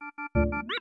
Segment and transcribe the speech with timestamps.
[0.00, 0.77] Música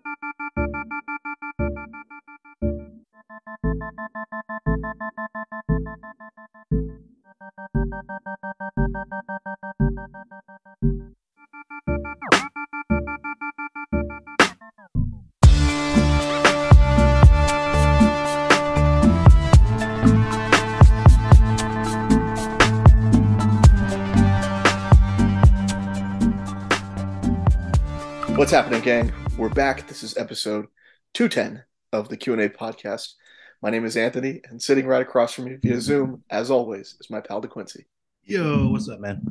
[28.57, 29.13] happening, gang?
[29.37, 29.87] We're back.
[29.87, 30.65] This is episode
[31.13, 33.13] 210 of the Q&A podcast.
[33.61, 37.11] My name is Anthony, and sitting right across from me via Zoom, as always, is
[37.11, 37.85] my pal DeQuincy.
[38.23, 39.21] Yo, what's up, man?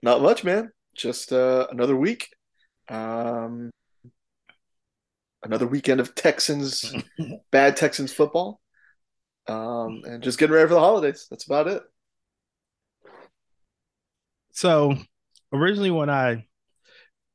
[0.00, 0.70] Not much, man.
[0.94, 2.28] Just uh, another week.
[2.88, 3.72] Um,
[5.42, 6.94] another weekend of Texans,
[7.50, 8.60] bad Texans football.
[9.48, 11.26] Um, and just getting ready for the holidays.
[11.30, 11.82] That's about it.
[14.52, 14.94] So,
[15.52, 16.46] originally, when I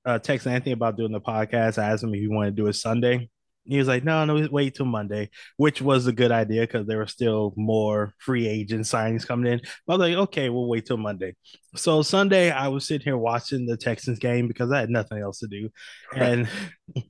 [0.05, 2.68] uh, texted Anthony about doing the podcast, I asked him if he wanted to do
[2.68, 3.30] it Sunday.
[3.68, 7.00] He was like, "No, no, wait till Monday," which was a good idea because there
[7.00, 9.62] were still more free agent signings coming in.
[9.88, 11.36] But I was like, "Okay, we'll wait till Monday."
[11.75, 15.39] So Sunday, I was sitting here watching the Texans game because I had nothing else
[15.39, 15.70] to do,
[16.16, 16.47] and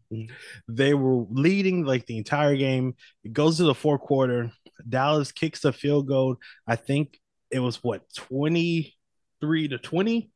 [0.70, 2.96] they were leading like the entire game.
[3.26, 4.52] It goes to the fourth quarter.
[4.88, 6.38] Dallas kicks the field goal.
[6.66, 7.20] I think
[7.52, 8.96] it was what twenty
[9.42, 10.32] three to 20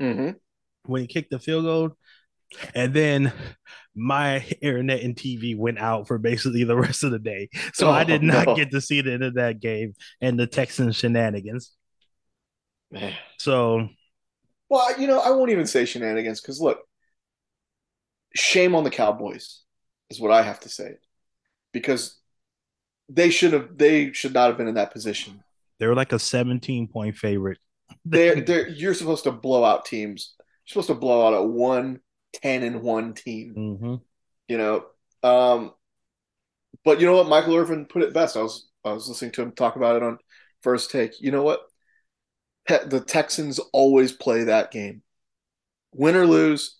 [0.00, 0.30] Mm-hmm.
[0.84, 1.96] When he kicked the field goal.
[2.74, 3.32] And then
[3.94, 7.48] my internet and TV went out for basically the rest of the day.
[7.74, 8.54] So Oh, I did oh, not no.
[8.54, 11.72] get to see the end of that game and the Texans shenanigans.
[12.90, 13.14] Man.
[13.38, 13.88] So
[14.68, 16.80] Well, you know, I won't even say shenanigans because look,
[18.34, 19.62] shame on the Cowboys
[20.10, 20.94] is what I have to say
[21.72, 22.18] because
[23.08, 25.42] they should have they should not have been in that position.
[25.78, 27.58] they were like a 17 point favorite.
[28.04, 30.34] They're they're you're supposed to blow out teams.
[30.66, 32.00] Supposed to blow out a one
[32.32, 33.54] ten and one team.
[33.54, 34.00] Mhm.
[34.48, 34.86] You know,
[35.22, 35.72] um,
[36.84, 37.28] but you know what?
[37.28, 38.36] Michael Irvin put it best.
[38.36, 40.18] I was I was listening to him talk about it on
[40.62, 41.20] First Take.
[41.20, 41.60] You know what?
[42.66, 45.02] The Texans always play that game,
[45.92, 46.78] win or lose.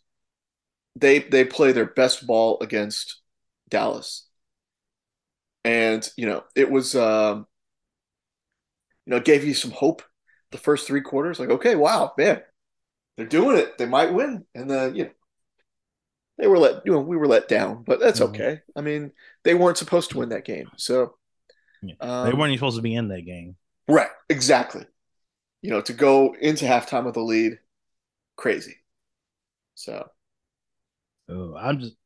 [0.96, 3.20] They they play their best ball against
[3.68, 4.26] Dallas,
[5.64, 7.46] and you know it was um,
[9.04, 10.02] you know it gave you some hope.
[10.52, 12.40] The first three quarters, like okay, wow, man,
[13.16, 13.78] they're doing it.
[13.78, 15.10] They might win, and then you know
[16.38, 18.28] they were let you know we were let down, but that's Mhm.
[18.30, 18.60] okay.
[18.74, 19.12] I mean,
[19.44, 21.16] they weren't supposed to win that game, so
[21.82, 21.94] Yeah.
[22.00, 23.56] um, they weren't even supposed to be in that game.
[23.88, 24.84] right, exactly.
[25.62, 27.58] You know, to go into halftime with a lead,
[28.36, 28.76] crazy.
[29.74, 30.10] So
[31.28, 31.96] So I'm just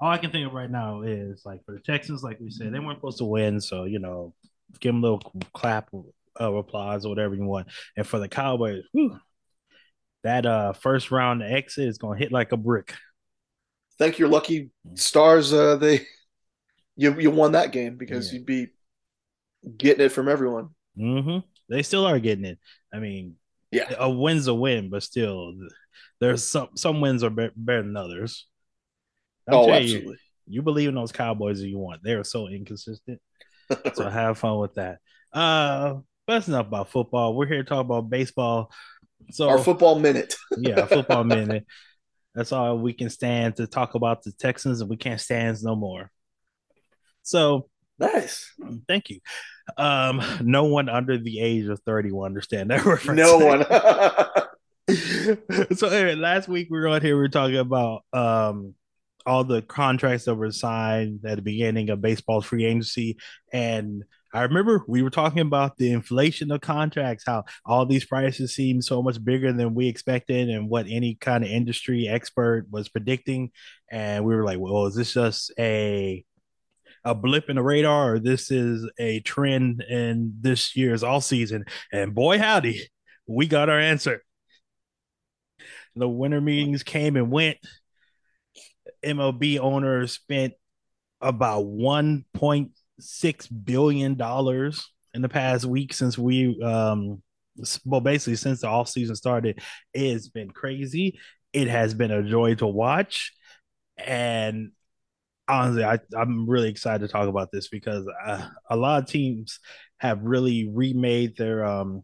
[0.00, 2.72] all I can think of right now is like for the Texans, like we said,
[2.72, 3.60] they weren't supposed to win.
[3.60, 4.34] So, you know,
[4.80, 5.90] give them a little clap
[6.36, 7.68] of applause or whatever you want.
[7.96, 9.16] And for the Cowboys, whew,
[10.24, 12.94] that uh first round exit is gonna hit like a brick.
[13.98, 15.52] thank your lucky stars.
[15.52, 16.06] Uh, they
[16.96, 18.38] you you won that game because Yeah.
[18.38, 18.66] you'd be
[19.76, 20.70] getting it from everyone.
[20.96, 21.38] hmm
[21.68, 22.58] They still are getting it.
[22.92, 23.36] I mean,
[23.70, 23.92] Yeah.
[23.98, 25.52] a win's a win, but still,
[26.20, 28.46] there's some some wins are be- better than others.
[29.48, 30.18] I'm oh, telling you, absolutely.
[30.46, 32.02] you believe in those Cowboys if you want.
[32.04, 33.20] They are so inconsistent.
[33.94, 34.98] So have fun with that.
[35.32, 35.94] Uh,
[36.26, 37.34] but that's enough about football.
[37.34, 38.70] We're here to talk about baseball.
[39.30, 40.34] So Our football minute.
[40.58, 41.66] yeah, football minute.
[42.34, 45.76] That's all we can stand to talk about the Texans, and we can't stand no
[45.76, 46.10] more.
[47.22, 47.68] So
[47.98, 48.50] Nice.
[48.88, 49.20] thank you.
[49.76, 53.18] Um, no one under the age of 30 will understand that reference.
[53.18, 53.64] No one.
[55.76, 58.74] so anyway, last week we were on here, we were talking about um
[59.24, 63.18] all the contracts that were signed at the beginning of baseball's free agency.
[63.52, 68.54] And I remember we were talking about the inflation of contracts, how all these prices
[68.54, 72.88] seem so much bigger than we expected and what any kind of industry expert was
[72.88, 73.50] predicting.
[73.90, 76.24] And we were like, well, is this just a
[77.04, 81.64] a blip in the radar or this is a trend in this year's all season?
[81.92, 82.88] And boy howdy,
[83.26, 84.22] we got our answer.
[85.94, 87.58] The winter meetings came and went.
[89.04, 90.54] MLB owners spent
[91.20, 92.70] about one point
[93.02, 97.22] six billion dollars in the past week since we um
[97.84, 99.60] well basically since the off season started.
[99.92, 101.18] It's been crazy.
[101.52, 103.32] It has been a joy to watch,
[103.98, 104.72] and
[105.48, 109.58] honestly, I, I'm really excited to talk about this because uh, a lot of teams
[109.98, 112.02] have really remade their um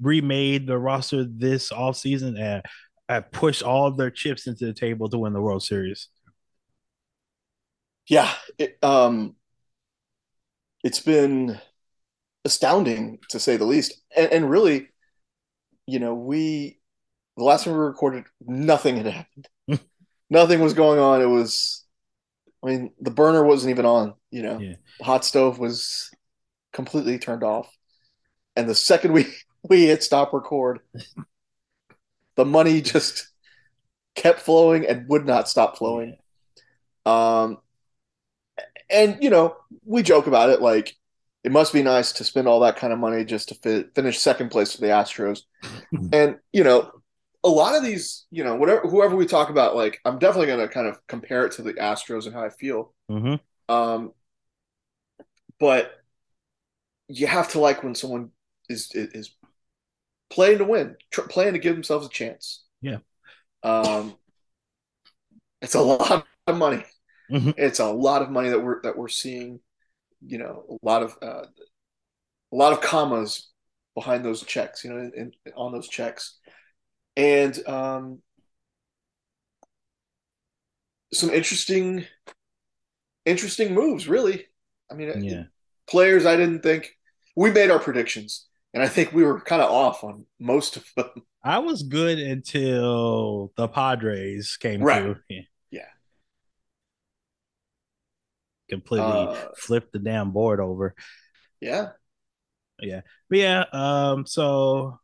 [0.00, 2.62] remade the roster this off season and
[3.08, 6.08] have pushed all of their chips into the table to win the World Series.
[8.08, 8.32] yeah.
[8.58, 9.35] It, um,
[10.86, 11.58] it's been
[12.44, 14.86] astounding to say the least, and, and really,
[15.84, 16.78] you know, we
[17.36, 19.48] the last time we recorded, nothing had happened.
[20.30, 21.20] nothing was going on.
[21.20, 21.84] It was,
[22.62, 24.14] I mean, the burner wasn't even on.
[24.30, 24.76] You know, Yeah.
[25.00, 26.08] the hot stove was
[26.72, 27.68] completely turned off.
[28.54, 29.26] And the second we
[29.68, 30.78] we hit stop record,
[32.36, 33.26] the money just
[34.14, 36.16] kept flowing and would not stop flowing.
[37.04, 37.58] Um,
[38.90, 40.94] and you know, we joke about it like
[41.44, 44.18] it must be nice to spend all that kind of money just to fi- finish
[44.18, 45.42] second place for the Astros.
[46.12, 46.90] and you know,
[47.44, 50.66] a lot of these, you know, whatever whoever we talk about, like I'm definitely going
[50.66, 52.92] to kind of compare it to the Astros and how I feel.
[53.10, 53.40] Mhm.
[53.68, 54.12] Um,
[55.60, 55.92] but
[57.08, 58.30] you have to like when someone
[58.68, 59.36] is is, is
[60.30, 62.64] playing to win, tr- playing to give themselves a chance.
[62.80, 62.98] Yeah.
[63.62, 64.16] Um,
[65.62, 66.84] it's a lot of money.
[67.30, 67.54] Mhm.
[67.56, 69.60] It's a lot of money that we're that we're seeing.
[70.24, 71.46] You know, a lot of uh,
[72.52, 73.50] a lot of commas
[73.94, 74.84] behind those checks.
[74.84, 75.12] You know, in,
[75.44, 76.38] in, on those checks,
[77.16, 78.22] and um,
[81.12, 82.06] some interesting
[83.24, 84.08] interesting moves.
[84.08, 84.46] Really,
[84.90, 85.44] I mean, Yeah.
[85.86, 86.96] players I didn't think
[87.34, 90.84] we made our predictions, and I think we were kind of off on most of
[90.96, 91.10] them.
[91.42, 95.02] I was good until the Padres came Right.
[95.02, 95.16] through.
[95.28, 95.42] Yeah.
[95.70, 95.88] Yeah.
[98.68, 100.94] Completely Uh, flipped the damn board over.
[101.60, 101.90] Yeah,
[102.80, 103.00] Yeah.
[103.30, 104.98] But yeah, um, so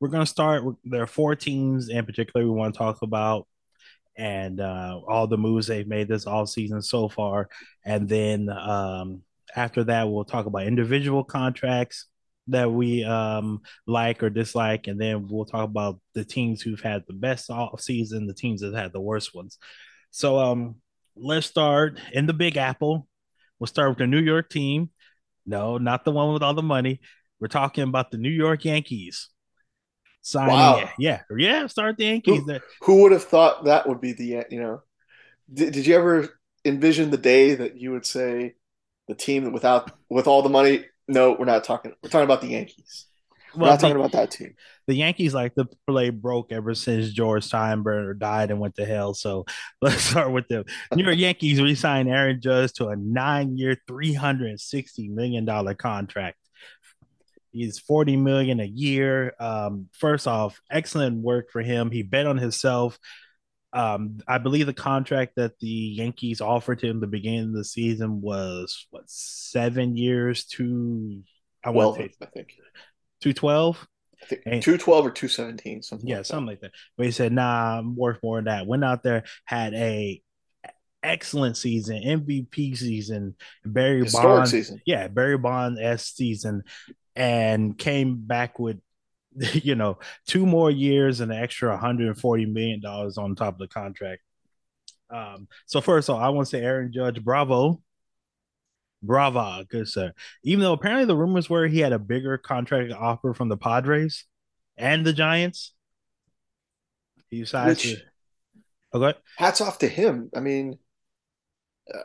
[0.00, 0.64] we're gonna start.
[0.64, 3.46] with- There are four teams in particular we want to talk about,
[4.16, 7.48] and uh, all the moves they've made this all season so far.
[7.84, 9.22] And then um,
[9.54, 12.06] after that, we'll talk about individual contracts
[12.48, 17.04] that we um, like or dislike, and then we'll talk about the teams who've had
[17.06, 19.58] the best off season, the teams that had the worst ones.
[20.10, 20.76] So um,
[21.20, 23.06] let's start in the Big Apple.
[23.58, 24.90] We'll start with the New York team.
[25.46, 27.00] No, not the one with all the money.
[27.40, 29.28] We're talking about the New York Yankees
[30.22, 30.54] signing.
[30.54, 30.90] Wow.
[30.98, 31.66] Yeah, yeah.
[31.66, 32.44] Start the Yankees.
[32.46, 34.82] They're- who would have thought that would be the you know?
[35.52, 38.54] Did, did you ever envision the day that you would say
[39.06, 40.84] the team without with all the money?
[41.06, 41.92] No, we're not talking.
[42.02, 43.06] We're talking about the Yankees.
[43.60, 44.54] Well, not talking about that team.
[44.86, 49.14] the Yankees like the play broke ever since George Steinbrenner died and went to hell.
[49.14, 49.44] So
[49.82, 50.64] let's start with the
[50.94, 55.74] New York Yankees re-signed Aaron Judge to a nine-year, three hundred and sixty million dollar
[55.74, 56.38] contract.
[57.52, 59.34] He's forty million a year.
[59.40, 61.90] Um, first off, excellent work for him.
[61.90, 62.98] He bet on himself.
[63.72, 68.20] Um, I believe the contract that the Yankees offered him the beginning of the season
[68.22, 71.22] was what seven years to
[71.64, 72.54] I Well, want to I think
[73.20, 73.86] two twelve.
[74.46, 76.08] I two twelve or two seventeen, something.
[76.08, 76.26] Yeah, like that.
[76.26, 76.72] something like that.
[76.96, 80.20] But he said, "Nah, I'm worth more than that." Went out there, had a
[81.02, 84.80] excellent season, MVP season, Barry historic Bond, season.
[84.84, 86.62] yeah, Barry Bond s season,
[87.14, 88.78] and came back with,
[89.54, 93.68] you know, two more years and an extra 140 million dollars on top of the
[93.68, 94.22] contract.
[95.10, 97.80] Um, so first of all, I want to say Aaron Judge, bravo.
[99.02, 100.12] Brava, good sir.
[100.42, 104.24] Even though apparently the rumors were he had a bigger contract offer from the Padres
[104.76, 105.72] and the Giants.
[107.30, 108.02] He decides Which- to.
[108.94, 109.18] Okay.
[109.36, 110.30] Hats off to him.
[110.34, 110.78] I mean,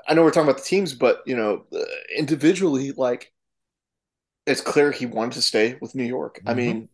[0.07, 1.79] I know we're talking about the teams, but you know, uh,
[2.15, 3.31] individually, like
[4.45, 6.41] it's clear he wanted to stay with New York.
[6.45, 6.57] I Mhm.
[6.57, 6.89] mean,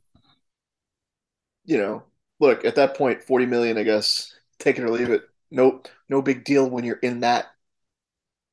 [1.66, 2.04] you know,
[2.40, 5.24] look at that point, forty million, I guess, take it or leave it.
[5.52, 7.48] No, no big deal when you're in that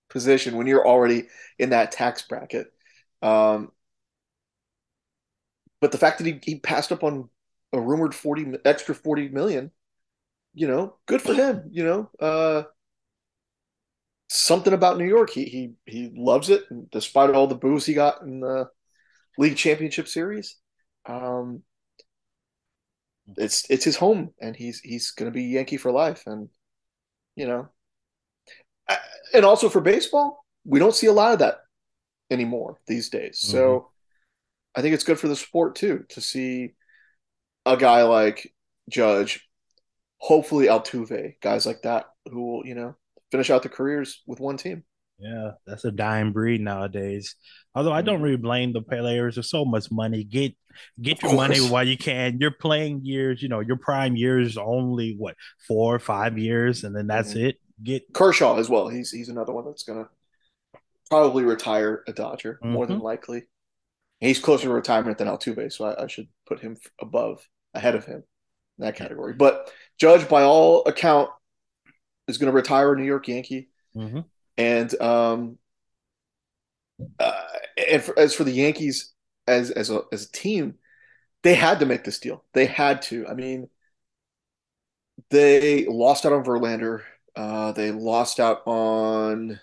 [0.09, 1.25] position when you're already
[1.59, 2.73] in that tax bracket.
[3.23, 3.73] Um,
[5.81, 7.29] but the fact that he, he passed up on
[7.73, 9.71] a rumored 40 extra 40 million,
[10.55, 12.11] you know, good for him, you know.
[12.19, 12.63] Uh,
[14.29, 15.31] something about New York.
[15.31, 18.69] He he he loves it and despite all the boos he got in the
[19.39, 20.57] league championship series.
[21.07, 21.63] Um,
[23.37, 26.49] it's it's his home and he's he's going to be Yankee for life and
[27.35, 27.69] you know
[29.35, 31.59] and also for baseball, we don't see a lot of that
[32.31, 33.39] anymore these days.
[33.39, 33.91] So
[34.75, 36.75] I think it's good for the sport too to see
[37.65, 38.53] a guy like
[38.91, 39.49] Judge,
[40.19, 42.95] hopefully Altuve, guys like that who will, you know,
[43.31, 44.85] finish out their careers with one team.
[45.19, 47.37] Yeah, that's a dying breed nowadays.
[47.75, 49.37] Although I don't really blame the players.
[49.37, 50.25] There's so much money.
[50.25, 50.55] Get
[51.01, 52.39] get your money while you can.
[52.39, 56.95] Your playing years, you know, your prime years only what four or five years, and
[56.95, 57.49] then that's Mhm.
[57.49, 57.57] it.
[57.83, 58.89] Get Kershaw as well.
[58.89, 60.09] He's he's another one that's gonna
[61.11, 63.45] probably retire a Dodger more than likely.
[64.21, 68.07] He's closer to retirement than Altuve, so I, I should put him above, ahead of
[68.07, 68.25] him
[68.79, 69.35] in that category.
[69.35, 71.31] But Judge, by all account,
[72.27, 74.25] is going to retire a New York Yankee, Mhm.
[74.57, 75.59] and um,
[77.21, 77.43] uh,
[77.91, 79.13] and for, as for the Yankees
[79.47, 80.77] as as a as a team,
[81.43, 82.43] they had to make this deal.
[82.55, 83.27] They had to.
[83.29, 83.69] I mean,
[85.31, 87.03] they lost out on Verlander.
[87.37, 89.61] Uh, they lost out on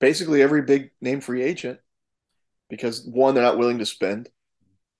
[0.00, 1.80] basically every big name free agent
[2.68, 4.28] because one, they're not willing to spend.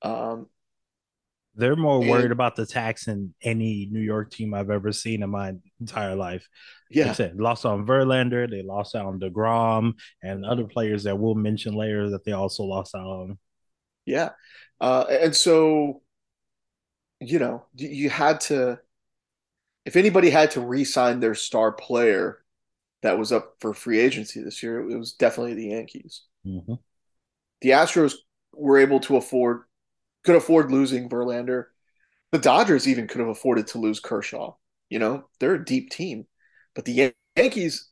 [0.03, 0.49] Um,
[1.55, 5.23] They're more and worried about the tax than any New York team I've ever seen
[5.23, 6.49] in my entire life.
[6.95, 11.19] Like yeah, said, lost on Verlander, they lost out on DeGrom and other players that
[11.19, 13.39] we'll mention later that they also lost out on.
[14.07, 14.31] yeah.
[14.81, 16.03] Uh, and so,
[17.21, 18.81] you know, you had to,
[19.91, 22.39] if anybody had to re sign their star player
[23.03, 26.23] that was up for free agency this year, it was definitely the Yankees.
[26.47, 26.75] Mm-hmm.
[27.61, 28.15] The Astros
[28.55, 29.63] were able to afford,
[30.23, 31.65] could afford losing Verlander.
[32.31, 34.55] The Dodgers even could have afforded to lose Kershaw.
[34.91, 36.27] You know, they're a deep team,
[36.77, 37.89] but the Yankees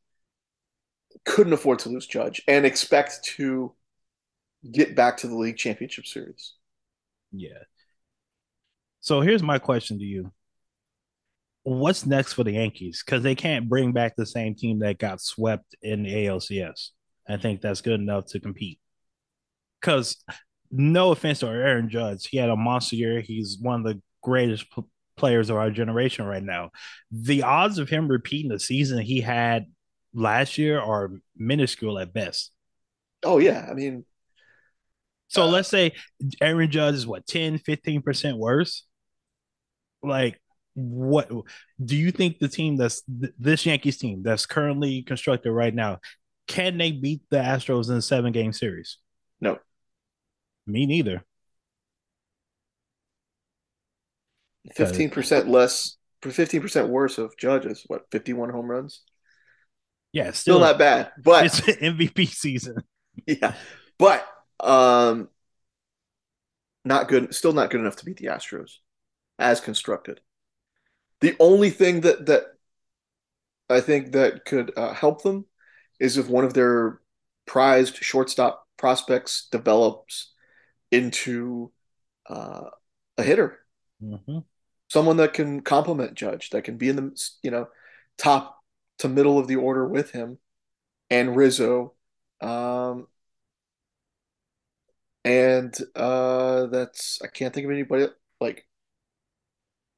[1.24, 3.74] couldn't afford to lose Judge and expect to
[4.70, 6.54] get back to the league championship series.
[7.32, 7.64] Yeah.
[9.00, 10.30] So here's my question to you.
[11.68, 13.02] What's next for the Yankees?
[13.04, 16.90] Because they can't bring back the same team that got swept in the ALCS.
[17.28, 18.80] I think that's good enough to compete.
[19.80, 20.16] Because
[20.70, 23.20] no offense to Aaron Judge, he had a monster year.
[23.20, 24.82] He's one of the greatest p-
[25.16, 26.70] players of our generation right now.
[27.10, 29.66] The odds of him repeating the season he had
[30.14, 32.52] last year are minuscule at best.
[33.22, 34.04] Oh yeah, I mean,
[35.28, 35.92] So uh, let's say
[36.40, 38.84] Aaron Judge is what 10, 15% worse.
[40.02, 40.40] Like
[40.78, 41.28] what
[41.84, 45.98] do you think the team that's this Yankees team that's currently constructed right now
[46.46, 48.98] can they beat the Astros in a seven game series?
[49.40, 49.58] no,
[50.66, 51.24] Me neither.
[54.74, 57.84] Fifteen percent less, fifteen percent worse of Judges.
[57.86, 59.02] What fifty one home runs?
[60.12, 62.76] yeah, Still still not bad, but it's MVP season.
[63.26, 63.54] yeah,
[63.98, 64.26] but
[64.60, 65.28] um,
[66.84, 67.34] not good.
[67.34, 68.76] Still not good enough to beat the Astros
[69.38, 70.20] as constructed.
[71.20, 72.44] The only thing that that
[73.70, 75.46] I think that could uh, help them
[76.00, 77.00] is if one of their
[77.46, 80.32] prized shortstop prospects develops
[80.90, 81.72] into
[82.28, 82.70] uh,
[83.18, 83.58] a hitter,
[84.02, 84.38] Mm-hmm.
[84.88, 87.68] someone that can complement Judge, that can be in the you know
[88.16, 88.58] top
[88.98, 90.38] to middle of the order with him
[91.10, 91.94] and Rizzo,
[92.40, 93.08] um,
[95.24, 98.06] and uh, that's I can't think of anybody
[98.40, 98.67] like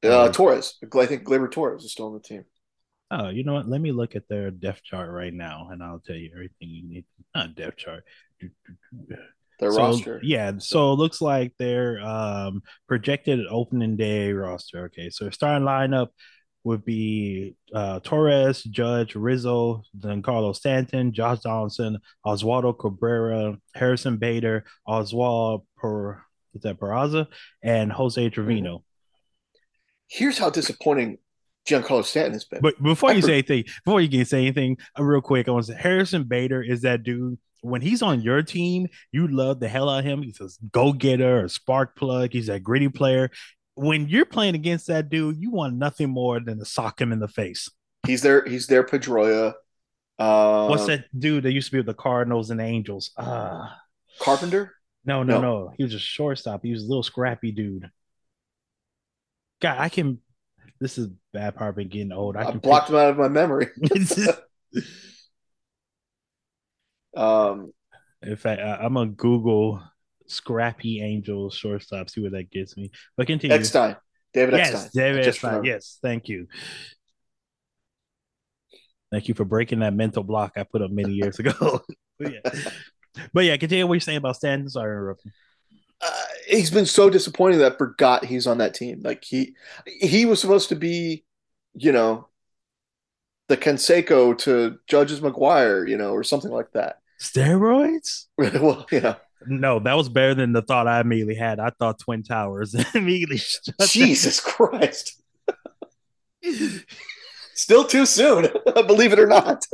[0.05, 0.79] uh, Uh, Torres.
[0.95, 2.45] I think Gleyber Torres is still on the team.
[3.11, 3.69] oh, you know what?
[3.69, 6.89] Let me look at their depth chart right now, and I'll tell you everything you
[6.89, 7.05] need.
[7.35, 8.05] Not depth chart.
[9.59, 10.21] Their So roster.
[10.23, 14.85] yeah, so it looks like their um, projected opening day roster.
[14.87, 16.09] Okay, so starting lineup
[16.65, 24.65] would be uh, Torres, Judge, Rizzo, then Carlos Stanton, Josh Donaldson, Oswaldo Cabrera, Harrison Bader,
[24.87, 26.23] Oswald Per
[26.55, 27.27] is that Peraza,
[27.63, 28.29] and Jose.
[28.31, 28.83] Trevino.
[30.11, 31.19] Here's how disappointing
[31.69, 32.61] Giancarlo Stanton has been.
[32.61, 35.47] But before I you for, say anything, before you can say anything, uh, real quick,
[35.49, 37.39] I want to say Harrison Bader is that dude.
[37.63, 40.23] When he's on your team, you love the hell out of him.
[40.23, 42.33] He's a go getter, a spark plug.
[42.33, 43.31] He's a gritty player.
[43.75, 47.21] When you're playing against that dude, you want nothing more than to sock him in
[47.21, 47.71] the face.
[48.07, 48.45] he's there.
[48.47, 48.83] he's there.
[48.83, 49.55] Pedroia.
[50.17, 53.11] What's Uh, that dude that used to be with the Cardinals and the Angels?
[53.17, 53.79] Ah,
[54.21, 54.75] Carpenter?
[55.05, 55.73] no, no, No, no.
[55.77, 56.63] He was a shortstop.
[56.65, 57.91] He was a little scrappy dude.
[59.61, 60.19] God, I can.
[60.81, 62.37] This is bad part of getting old.
[62.37, 63.69] I I blocked him out of my memory.
[67.17, 67.73] Um,
[68.23, 69.83] In fact, I, I'm gonna Google
[70.27, 72.91] Scrappy Angels shortstop, see where that gets me.
[73.17, 73.57] But continue.
[73.57, 73.97] Eckstein,
[74.33, 74.91] David Yes, Eckstein.
[74.95, 75.65] David Eckstein.
[75.65, 76.47] Yes, thank you.
[79.11, 81.81] Thank you for breaking that mental block I put up many years ago.
[82.19, 82.71] but yeah,
[83.33, 84.69] but yeah, continue what you're saying about Stanton.
[84.69, 85.33] Sorry, interrupting.
[86.51, 89.01] He's been so disappointing that I forgot he's on that team.
[89.05, 89.55] Like he
[89.87, 91.25] he was supposed to be,
[91.75, 92.29] you know,
[93.49, 96.99] the Canseco to Judge's McGwire, you know, or something like that.
[97.21, 98.27] Steroids?
[98.39, 99.17] well, you know,
[99.47, 101.61] No, that was better than the thought I immediately had.
[101.61, 103.41] I thought Twin Towers immediately.
[103.87, 105.21] Jesus Christ.
[107.55, 108.49] Still too soon,
[108.87, 109.65] believe it or not.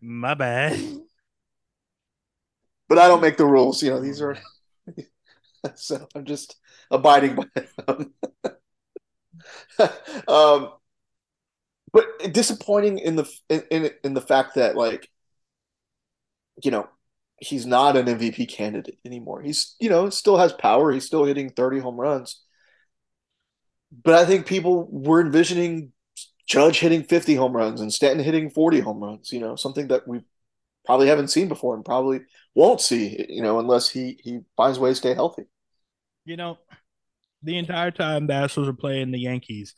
[0.00, 0.78] My bad.
[2.88, 3.82] But I don't make the rules.
[3.82, 4.36] You know, these are
[5.74, 6.56] so I'm just
[6.90, 7.44] abiding by
[7.86, 8.14] them.
[10.28, 10.70] um,
[11.92, 15.08] but disappointing in the in, in in the fact that like
[16.62, 16.88] you know
[17.38, 19.42] he's not an MVP candidate anymore.
[19.42, 20.92] He's you know still has power.
[20.92, 22.42] He's still hitting 30 home runs.
[24.04, 25.92] But I think people were envisioning
[26.46, 30.06] Judge hitting 50 home runs and Stanton hitting 40 home runs, you know, something that
[30.06, 30.22] we
[30.84, 32.20] probably haven't seen before and probably
[32.54, 35.44] won't see, you know, unless he he finds a way to stay healthy.
[36.24, 36.58] You know,
[37.42, 39.74] the entire time the Astros are playing the Yankees,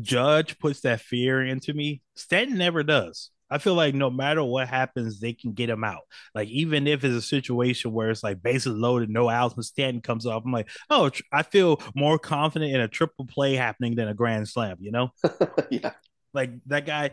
[0.00, 2.02] Judge puts that fear into me.
[2.16, 3.30] Stanton never does.
[3.50, 6.02] I feel like no matter what happens, they can get him out.
[6.34, 10.00] Like even if it's a situation where it's like bases loaded, no outs, and Stanton
[10.00, 14.08] comes off, I'm like, oh, I feel more confident in a triple play happening than
[14.08, 14.78] a grand slam.
[14.80, 15.08] You know?
[15.70, 15.92] yeah.
[16.32, 17.10] Like that guy,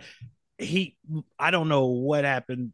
[0.58, 0.98] he.
[1.38, 2.72] I don't know what happened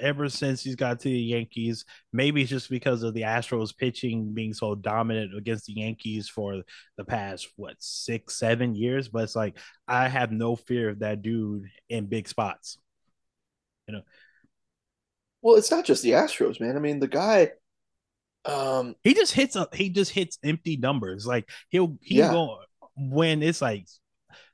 [0.00, 1.84] ever since he's got to the Yankees.
[2.12, 6.62] Maybe it's just because of the Astros pitching being so dominant against the Yankees for
[6.96, 9.08] the past what six, seven years.
[9.08, 12.78] But it's like I have no fear of that dude in big spots.
[13.86, 14.02] You know.
[15.42, 16.76] Well, it's not just the Astros, man.
[16.76, 17.52] I mean, the guy.
[18.44, 21.26] Um, he just hits a, he just hits empty numbers.
[21.26, 22.32] Like he'll he yeah.
[22.32, 22.60] go
[22.96, 23.86] when it's like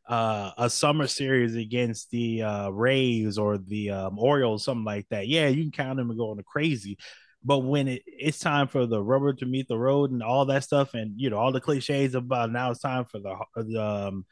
[0.06, 5.28] uh, a summer series against the uh, Rays or the um, Orioles, something like that,
[5.28, 6.98] yeah, you can count them and go on the crazy.
[7.42, 10.64] But when it, it's time for the rubber to meet the road and all that
[10.64, 14.26] stuff, and you know all the cliches about now it's time for the, the um,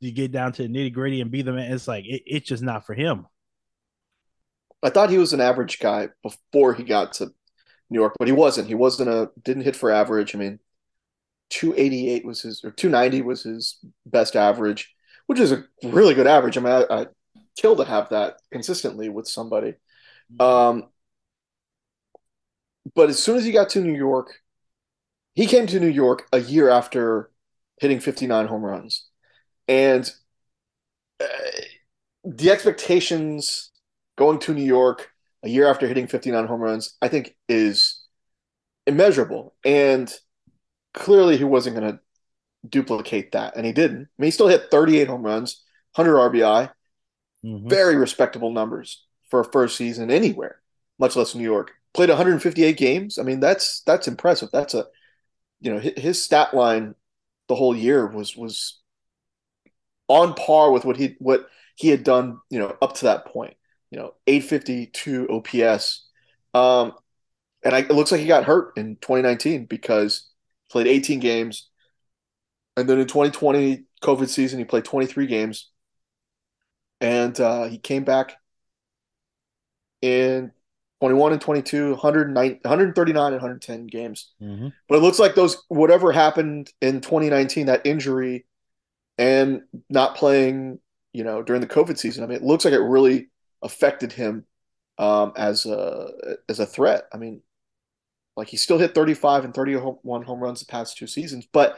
[0.00, 1.72] you get down to the nitty gritty and be the man.
[1.72, 3.26] It's like it, it's just not for him.
[4.82, 7.32] I thought he was an average guy before he got to
[7.88, 8.68] New York, but he wasn't.
[8.68, 10.34] He wasn't a didn't hit for average.
[10.34, 10.58] I mean,
[11.54, 14.92] 288 was his or 290 was his best average,
[15.26, 16.58] which is a really good average.
[16.58, 17.06] I mean, I, I
[17.56, 19.74] kill to have that consistently with somebody.
[20.40, 20.88] Um,
[22.94, 24.40] but as soon as he got to New York,
[25.34, 27.30] he came to New York a year after
[27.80, 29.06] hitting 59 home runs,
[29.68, 30.12] and
[31.20, 31.26] uh,
[32.24, 33.70] the expectations
[34.16, 35.10] going to New York
[35.44, 38.02] a year after hitting 59 home runs, I think, is
[38.86, 39.54] immeasurable.
[39.64, 40.12] And
[40.94, 42.00] clearly he wasn't going to
[42.66, 44.02] duplicate that, and he didn't.
[44.02, 45.62] I mean, he still hit 38 home runs,
[45.94, 46.70] 100 RBI,
[47.44, 47.68] mm-hmm.
[47.68, 50.60] very respectable numbers for a first season anywhere,
[50.98, 51.72] much less New York.
[51.92, 53.18] Played 158 games.
[53.18, 54.48] I mean, that's that's impressive.
[54.52, 54.86] That's a
[55.60, 56.94] you know his stat line
[57.48, 58.80] the whole year was was
[60.08, 61.46] on par with what he what
[61.76, 63.54] he had done you know up to that point.
[63.90, 66.08] You know, 852 OPS.
[66.52, 66.94] Um,
[67.62, 70.28] and I, it looks like he got hurt in 2019 because
[70.74, 71.70] played 18 games.
[72.76, 75.70] And then in 2020, COVID season, he played 23 games.
[77.00, 78.36] And uh, he came back
[80.02, 80.50] in
[81.00, 84.32] 21 and 22, 109, 139 and 110 games.
[84.42, 84.68] Mm-hmm.
[84.88, 88.44] But it looks like those, whatever happened in 2019, that injury
[89.16, 90.80] and not playing,
[91.12, 93.28] you know, during the COVID season, I mean, it looks like it really
[93.62, 94.44] affected him
[94.98, 96.10] um, as a
[96.48, 97.04] as a threat.
[97.12, 97.42] I mean,
[98.36, 101.76] like he still hit 35 and 31 home runs the past two seasons, but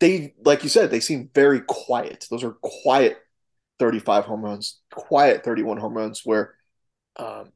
[0.00, 2.26] they, like you said, they seem very quiet.
[2.30, 3.18] Those are quiet
[3.78, 6.54] 35 home runs, quiet 31 home runs, where
[7.16, 7.52] um,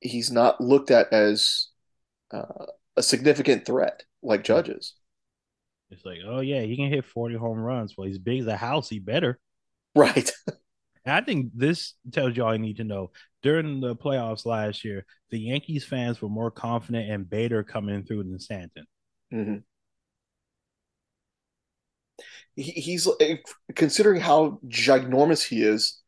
[0.00, 1.68] he's not looked at as
[2.32, 4.94] uh, a significant threat like judges.
[5.90, 7.94] It's like, oh yeah, he can hit 40 home runs.
[7.96, 8.88] Well, he's big as a house.
[8.88, 9.38] He better.
[9.94, 10.30] Right.
[11.04, 13.10] I think this tells you all you need to know.
[13.42, 18.24] During the playoffs last year, the Yankees fans were more confident in Bader coming through
[18.24, 18.86] than Stanton.
[19.32, 19.56] Mm-hmm.
[22.54, 23.08] He, he's
[23.74, 26.00] considering how ginormous he is.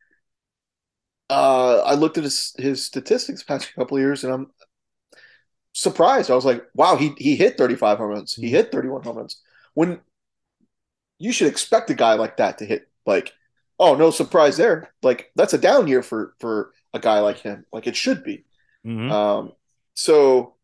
[1.28, 4.50] Uh, I looked at his his statistics past couple of years, and I'm
[5.72, 6.30] surprised.
[6.30, 8.35] I was like, wow, he he hit 35 home runs.
[8.35, 8.57] He mm-hmm.
[8.57, 9.40] hit 31 home runs.
[9.72, 10.00] When
[11.18, 13.33] you should expect a guy like that to hit like
[13.79, 14.93] oh, no surprise there.
[15.03, 17.65] Like that's a down year for for a guy like him.
[17.73, 18.45] Like it should be.
[18.87, 19.11] Mm-hmm.
[19.11, 19.53] Um,
[19.95, 20.55] so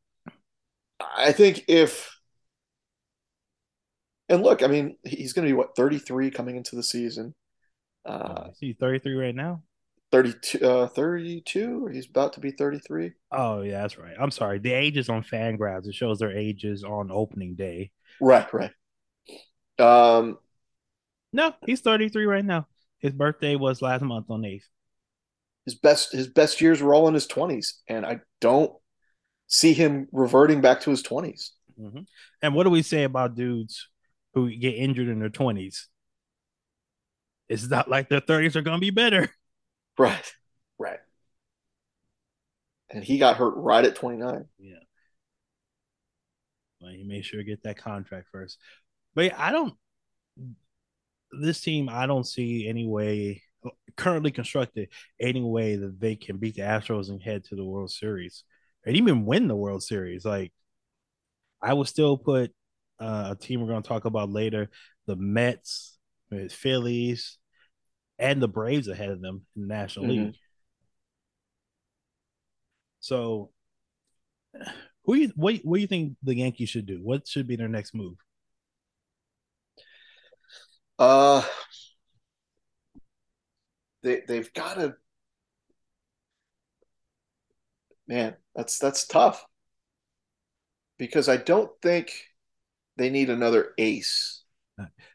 [1.01, 2.21] I think if
[4.31, 7.35] and look, I mean, he's going to be what 33 coming into the season.
[8.07, 9.63] Uh, he's 33 right now.
[10.13, 11.89] 32, uh, 32.
[11.93, 13.13] He's about to be 33.
[13.33, 14.15] Oh yeah, that's right.
[14.19, 14.59] I'm sorry.
[14.59, 15.87] The ages on fan Fangraphs.
[15.87, 17.91] It shows their ages on opening day.
[18.21, 18.73] Right, right.
[19.79, 20.39] Um,
[21.33, 22.67] no, he's 33 right now.
[23.01, 24.69] His birthday was last month on eighth.
[25.65, 28.73] His best his best years were all in his twenties, and I don't
[29.47, 32.03] see him reverting back to his 20s mm-hmm.
[32.41, 33.89] And what do we say about dudes
[34.33, 35.89] who get injured in their twenties?
[37.49, 39.29] It's not like their thirties are going to be better.
[39.99, 40.33] Right,
[40.79, 41.01] right.
[42.89, 44.47] And he got hurt right at 29.
[44.59, 44.75] Yeah.
[46.81, 48.57] Well, he made sure to get that contract first.
[49.15, 49.75] But I don't
[51.33, 53.43] this team, I don't see any way
[53.97, 54.89] currently constructed
[55.21, 58.45] any way that they can beat the Astros and head to the World Series
[58.85, 60.25] and even win the World Series.
[60.25, 60.53] Like,
[61.61, 62.53] I would still put
[62.99, 64.71] uh, a team we're going to talk about later,
[65.07, 65.99] the Mets,
[66.31, 67.39] the Phillies,
[68.19, 70.25] and the Braves ahead of them in the National mm-hmm.
[70.25, 70.35] League.
[73.01, 73.51] So,
[75.05, 77.01] who you, what what do you think the Yankees should do?
[77.03, 78.17] What should be their next move?
[81.01, 81.43] Uh,
[84.03, 84.95] they they've got to.
[88.07, 89.47] Man, that's that's tough
[90.99, 92.13] because I don't think
[92.99, 94.43] they need another ace.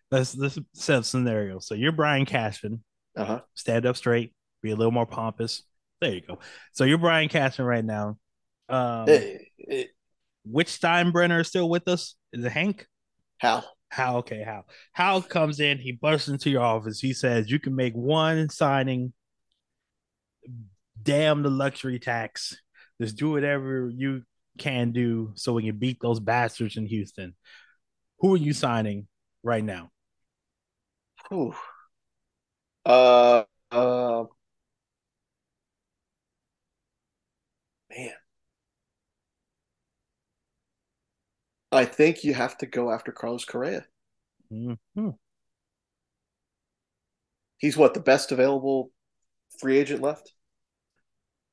[0.10, 1.60] Let's let's set scenario.
[1.60, 2.84] So you're Brian Cashman.
[3.16, 3.42] Uh-huh.
[3.54, 4.34] Stand up straight.
[4.64, 5.64] Be a little more pompous.
[6.02, 6.40] There you go.
[6.74, 8.18] So you're Brian Cashman right now.
[8.70, 9.90] Um, It, it,
[10.46, 12.16] which Steinbrenner is still with us?
[12.34, 12.88] Is it Hank?
[13.38, 13.64] Hal.
[13.96, 17.00] Hal, okay, how how comes in, he busts into your office.
[17.00, 19.14] He says, You can make one signing,
[21.02, 22.58] damn the luxury tax.
[23.02, 24.24] Just do whatever you
[24.58, 27.36] can do so we can beat those bastards in Houston.
[28.20, 29.08] Who are you signing
[29.44, 29.92] right now?
[31.30, 31.56] Whew.
[32.86, 34.26] Uh, uh,
[37.90, 38.14] man.
[41.76, 43.86] I think you have to go after Carlos Correa.
[44.52, 45.10] Mm-hmm.
[47.58, 48.92] He's what the best available
[49.60, 50.34] free agent left.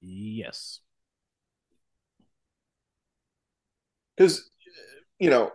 [0.01, 0.81] Yes.
[4.17, 4.49] Because
[5.19, 5.53] you know,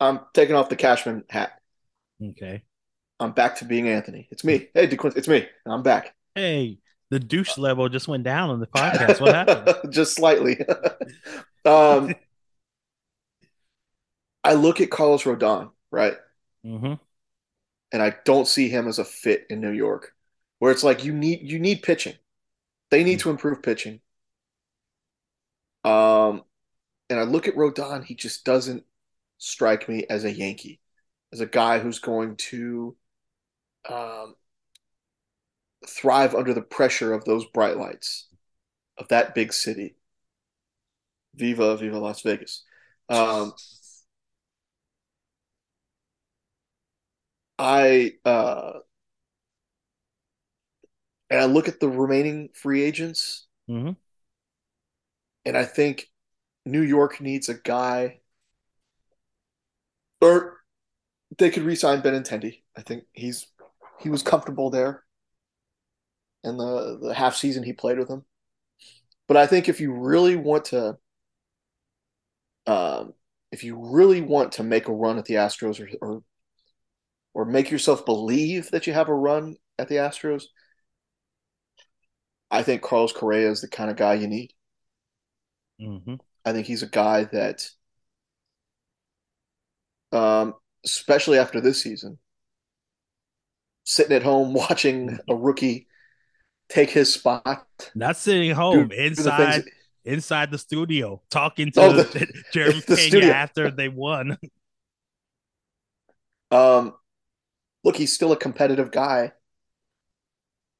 [0.00, 1.52] I'm taking off the Cashman hat.
[2.22, 2.62] Okay.
[3.20, 4.28] I'm back to being Anthony.
[4.30, 4.68] It's me.
[4.74, 5.46] Hey, DeQuint, it's me.
[5.64, 6.14] I'm back.
[6.34, 6.78] Hey,
[7.10, 9.20] the douche level just went down on the podcast.
[9.20, 9.92] What happened?
[9.92, 10.58] Just slightly.
[11.64, 12.12] um,
[14.44, 16.14] I look at Carlos Rodon, right?
[16.64, 16.94] Mm-hmm.
[17.92, 20.14] And I don't see him as a fit in New York,
[20.58, 22.14] where it's like you need you need pitching.
[22.90, 24.00] They need to improve pitching.
[25.84, 26.42] Um,
[27.10, 28.84] and I look at Rodon, he just doesn't
[29.38, 30.80] strike me as a Yankee,
[31.32, 32.96] as a guy who's going to
[33.88, 34.34] um,
[35.86, 38.28] thrive under the pressure of those bright lights
[38.98, 39.96] of that big city.
[41.34, 42.62] Viva, viva Las Vegas.
[43.08, 43.52] Um,
[47.58, 48.72] I uh,
[51.30, 53.92] and I look at the remaining free agents, mm-hmm.
[55.44, 56.08] and I think
[56.66, 58.20] New York needs a guy,
[60.20, 60.58] or
[61.38, 62.62] they could re-sign Benintendi.
[62.76, 63.46] I think he's
[64.00, 65.04] he was comfortable there,
[66.42, 68.24] and the the half season he played with them.
[69.28, 70.98] But I think if you really want to,
[72.66, 73.14] um,
[73.52, 76.22] if you really want to make a run at the Astros, or, or
[77.34, 80.44] or make yourself believe that you have a run at the Astros,
[82.50, 84.52] I think Carlos Correa is the kind of guy you need.
[85.80, 86.14] Mm-hmm.
[86.44, 87.68] I think he's a guy that,
[90.12, 92.18] um, especially after this season,
[93.84, 95.88] sitting at home watching a rookie
[96.68, 97.66] take his spot.
[97.94, 99.64] Not sitting home do- do the inside
[100.04, 103.30] inside the studio talking to Oh, the- Jeremy the Pena studio.
[103.30, 104.36] after they won.
[106.50, 106.94] Um,
[107.84, 109.32] look, he's still a competitive guy.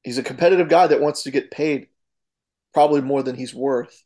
[0.03, 1.87] He's a competitive guy that wants to get paid
[2.73, 4.03] probably more than he's worth.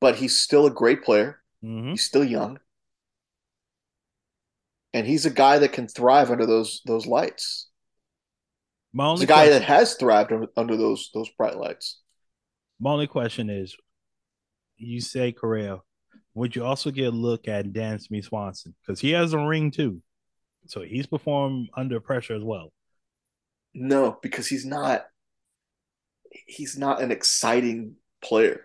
[0.00, 1.40] But he's still a great player.
[1.64, 1.90] Mm-hmm.
[1.90, 2.58] He's still young.
[4.92, 7.68] And he's a guy that can thrive under those those lights.
[8.92, 12.00] My He's only a guy question, that has thrived under, under those those bright lights.
[12.80, 13.76] my only question is,
[14.78, 15.82] you say Correa,
[16.40, 20.02] would you also get a look at Dansby Swanson because he has a ring too,
[20.66, 22.72] so he's performed under pressure as well.
[23.74, 25.06] No, because he's not
[26.46, 28.62] he's not an exciting player.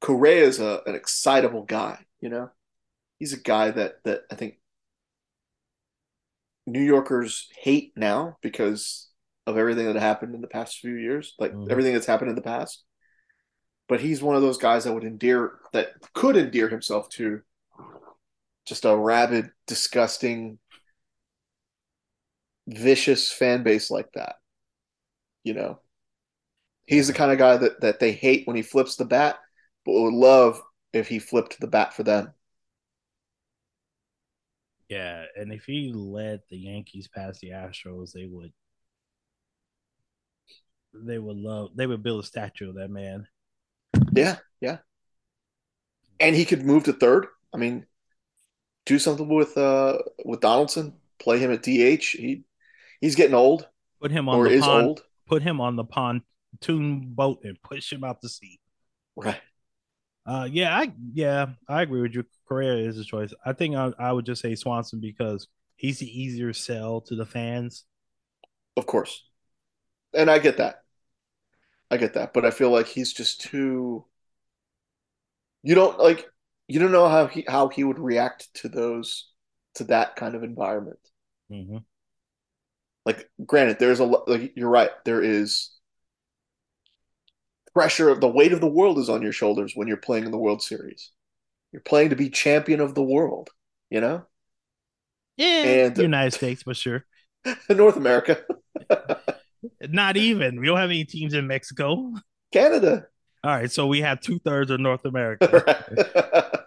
[0.00, 2.50] Correa is a, an excitable guy, you know?
[3.18, 4.58] He's a guy that that I think
[6.66, 9.08] New Yorkers hate now because
[9.46, 11.70] of everything that happened in the past few years, like Mhm.
[11.70, 12.84] everything that's happened in the past.
[13.92, 17.42] But he's one of those guys that would endear that could endear himself to
[18.66, 20.58] just a rabid, disgusting,
[22.66, 24.36] vicious fan base like that.
[25.44, 25.80] You know,
[26.86, 29.36] he's the kind of guy that that they hate when he flips the bat,
[29.84, 30.62] but would love
[30.94, 32.32] if he flipped the bat for them.
[34.88, 38.54] Yeah, and if he led the Yankees past the Astros, they would
[40.94, 43.26] they would love they would build a statue of that man.
[44.12, 44.78] Yeah, yeah.
[46.20, 47.26] And he could move to third.
[47.52, 47.86] I mean,
[48.86, 52.04] do something with uh with Donaldson, play him at DH.
[52.04, 52.44] He
[53.00, 53.68] he's getting old
[54.00, 55.02] Put him on or the is pond, old.
[55.26, 58.58] put him on the pontoon boat and push him out to sea.
[59.16, 59.40] Right.
[60.26, 62.24] Uh, yeah, I yeah, I agree with you.
[62.48, 63.32] Correa is a choice.
[63.44, 67.26] I think I, I would just say Swanson because he's the easier sell to the
[67.26, 67.84] fans.
[68.76, 69.24] Of course.
[70.14, 70.81] And I get that.
[71.92, 74.04] I get that, but I feel like he's just too
[75.62, 76.26] you don't like
[76.68, 79.30] you don't know how he how he would react to those
[79.74, 80.98] to that kind of environment.
[81.50, 81.78] Mm-hmm.
[83.04, 84.90] Like, granted, there's a like you're right.
[85.04, 85.70] There is
[87.72, 88.14] pressure.
[88.14, 90.62] The weight of the world is on your shoulders when you're playing in the World
[90.62, 91.10] Series.
[91.72, 93.50] You're playing to be champion of the world.
[93.90, 94.26] You know.
[95.36, 97.04] Yeah, and the United States, but sure.
[97.68, 98.42] North America.
[99.80, 100.60] Not even.
[100.60, 102.12] We don't have any teams in Mexico.
[102.52, 103.06] Canada.
[103.44, 106.64] All right, so we have two thirds of North America.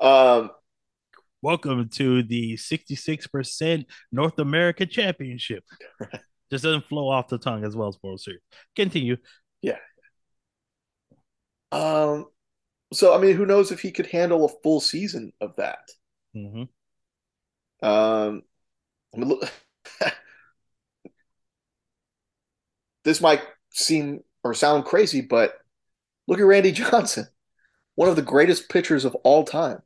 [0.00, 0.50] um,
[1.40, 5.62] Welcome to the 66% North America Championship.
[6.00, 6.20] Right.
[6.50, 8.40] Just doesn't flow off the tongue as well as World Series.
[8.74, 9.18] Continue.
[9.60, 9.76] Yeah.
[11.70, 12.24] Um.
[12.94, 15.86] So I mean, who knows if he could handle a full season of that?
[16.34, 17.86] Mm-hmm.
[17.86, 18.42] Um.
[19.14, 19.52] I mean, look,
[23.04, 25.54] this might seem or sound crazy, but
[26.26, 27.26] look at Randy Johnson,
[27.94, 29.82] one of the greatest pitchers of all time.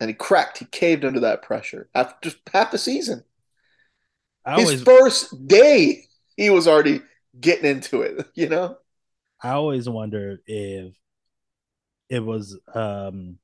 [0.00, 3.22] And he cracked, he caved under that pressure after just half the season.
[4.44, 6.04] I His always, first day,
[6.36, 7.02] he was already
[7.38, 8.78] getting into it, you know?
[9.42, 10.94] I always wonder if
[12.08, 13.38] it was um,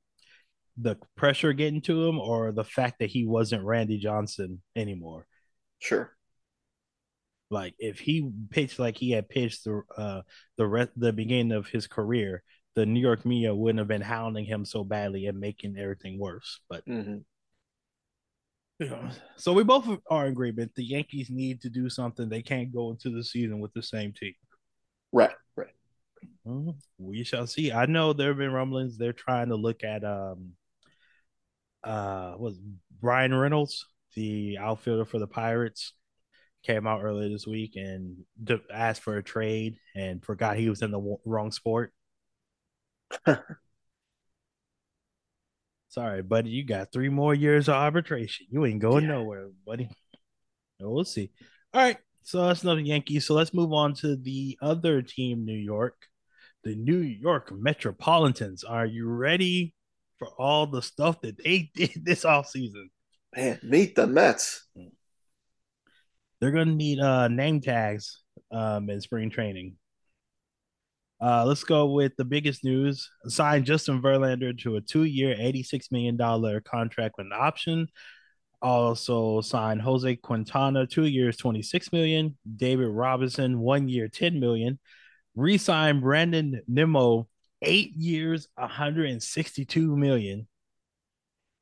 [0.77, 5.25] the pressure getting to him or the fact that he wasn't Randy Johnson anymore.
[5.79, 6.16] Sure.
[7.49, 10.21] Like if he pitched like he had pitched the uh
[10.57, 12.43] the rest the beginning of his career,
[12.75, 16.59] the New York media wouldn't have been hounding him so badly and making everything worse.
[16.69, 17.17] But mm-hmm.
[18.79, 20.73] you know, so we both are in agreement.
[20.75, 22.27] The Yankees need to do something.
[22.27, 24.33] They can't go into the season with the same team.
[25.13, 25.73] Right, right.
[26.45, 26.71] Mm-hmm.
[26.97, 27.71] We shall see.
[27.71, 28.97] I know there have been rumblings.
[28.97, 30.51] They're trying to look at um
[31.81, 32.59] uh was
[32.99, 35.93] Bryan Reynolds, the outfielder for the Pirates
[36.63, 38.17] came out earlier this week and
[38.71, 41.93] asked for a trade and forgot he was in the w- wrong sport.
[45.89, 46.49] Sorry, buddy.
[46.49, 48.47] You got three more years of arbitration.
[48.49, 49.11] You ain't going yeah.
[49.11, 49.89] nowhere, buddy.
[50.79, 51.31] We'll see.
[51.73, 51.97] All right.
[52.23, 53.25] So that's another Yankees.
[53.25, 55.95] So let's move on to the other team, New York.
[56.63, 58.63] The New York Metropolitans.
[58.65, 59.73] Are you ready
[60.19, 62.89] for all the stuff that they did this offseason?
[63.35, 64.67] Man, meet the Mets.
[64.75, 64.87] Hmm
[66.39, 68.21] they're going to need uh, name tags
[68.51, 69.75] um, in spring training.
[71.19, 73.09] Uh, let's go with the biggest news.
[73.25, 77.87] Signed Justin Verlander to a two-year, $86 million contract with an option.
[78.61, 82.37] Also signed Jose Quintana, two years, 26 million.
[82.55, 84.79] David Robertson, one year, 10 million.
[85.35, 87.27] Resigned Brandon Nimmo,
[87.61, 90.47] eight years, 162 million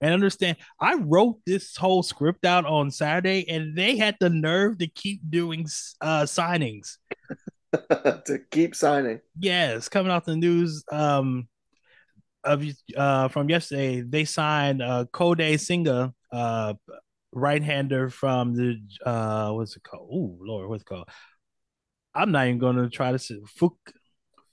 [0.05, 4.77] and understand I wrote this whole script out on Saturday and they had the nerve
[4.77, 5.65] to keep doing
[5.99, 6.97] uh signings.
[7.73, 9.19] to keep signing.
[9.39, 11.47] Yes, coming off the news um
[12.43, 12.63] of
[12.95, 16.75] uh from yesterday, they signed uh Kodai Senga, uh
[17.31, 20.07] right-hander from the uh what's it called?
[20.11, 21.09] Oh Lord, what's it called?
[22.13, 23.73] I'm not even gonna try to say Fuk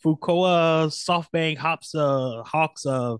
[0.02, 3.18] Fukuoka SoftBank Hops uh Hawks uh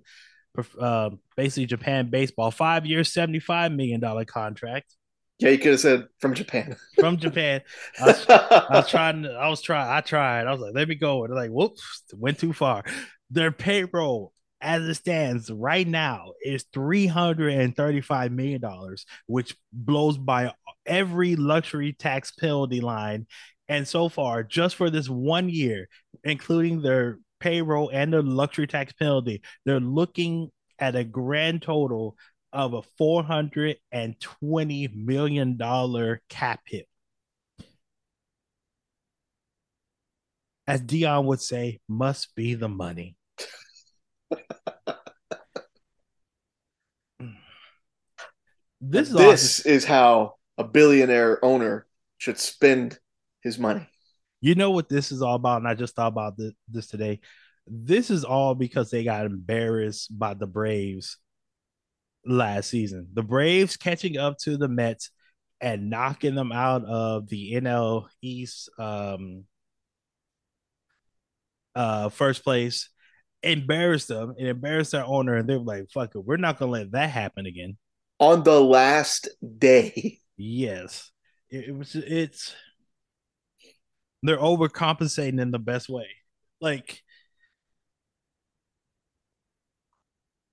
[0.79, 4.95] uh, basically Japan baseball, five years, $75 million contract.
[5.39, 6.77] Yeah, you could have said from Japan.
[6.99, 7.63] from Japan.
[8.01, 10.47] I was, I was, trying, I was trying, I tried.
[10.47, 11.25] I was like, let me go.
[11.25, 12.85] And they're like, whoops, went too far.
[13.31, 18.63] Their payroll as it stands right now is $335 million,
[19.27, 20.53] which blows by
[20.87, 23.27] every luxury tax penalty line.
[23.69, 25.89] And so far, just for this one year,
[26.23, 32.17] including their payroll and the luxury tax penalty, they're looking at a grand total
[32.53, 35.59] of a $420 million
[36.29, 36.87] cap hit.
[40.67, 43.17] As Deion would say, must be the money.
[48.81, 51.87] this is, this is how a billionaire owner
[52.19, 53.01] should spend
[53.41, 53.89] his money.
[54.43, 57.21] You know what this is all about, and I just thought about this, this today.
[57.69, 61.17] This is all because they got embarrassed by the Braves
[62.27, 63.07] last season.
[63.15, 65.11] The Braves catching up to the Mets
[65.61, 69.45] and knocking them out of the NL East um,
[71.77, 72.91] uh, first place,
[73.45, 76.91] embarrassed them and embarrassed their owner, and they're like, "Fuck it, we're not gonna let
[76.91, 77.77] that happen again."
[78.19, 79.29] On the last
[79.59, 81.13] day, yes,
[81.49, 81.95] it, it was.
[81.95, 82.57] It's
[84.23, 86.07] they're overcompensating in the best way.
[86.61, 87.03] Like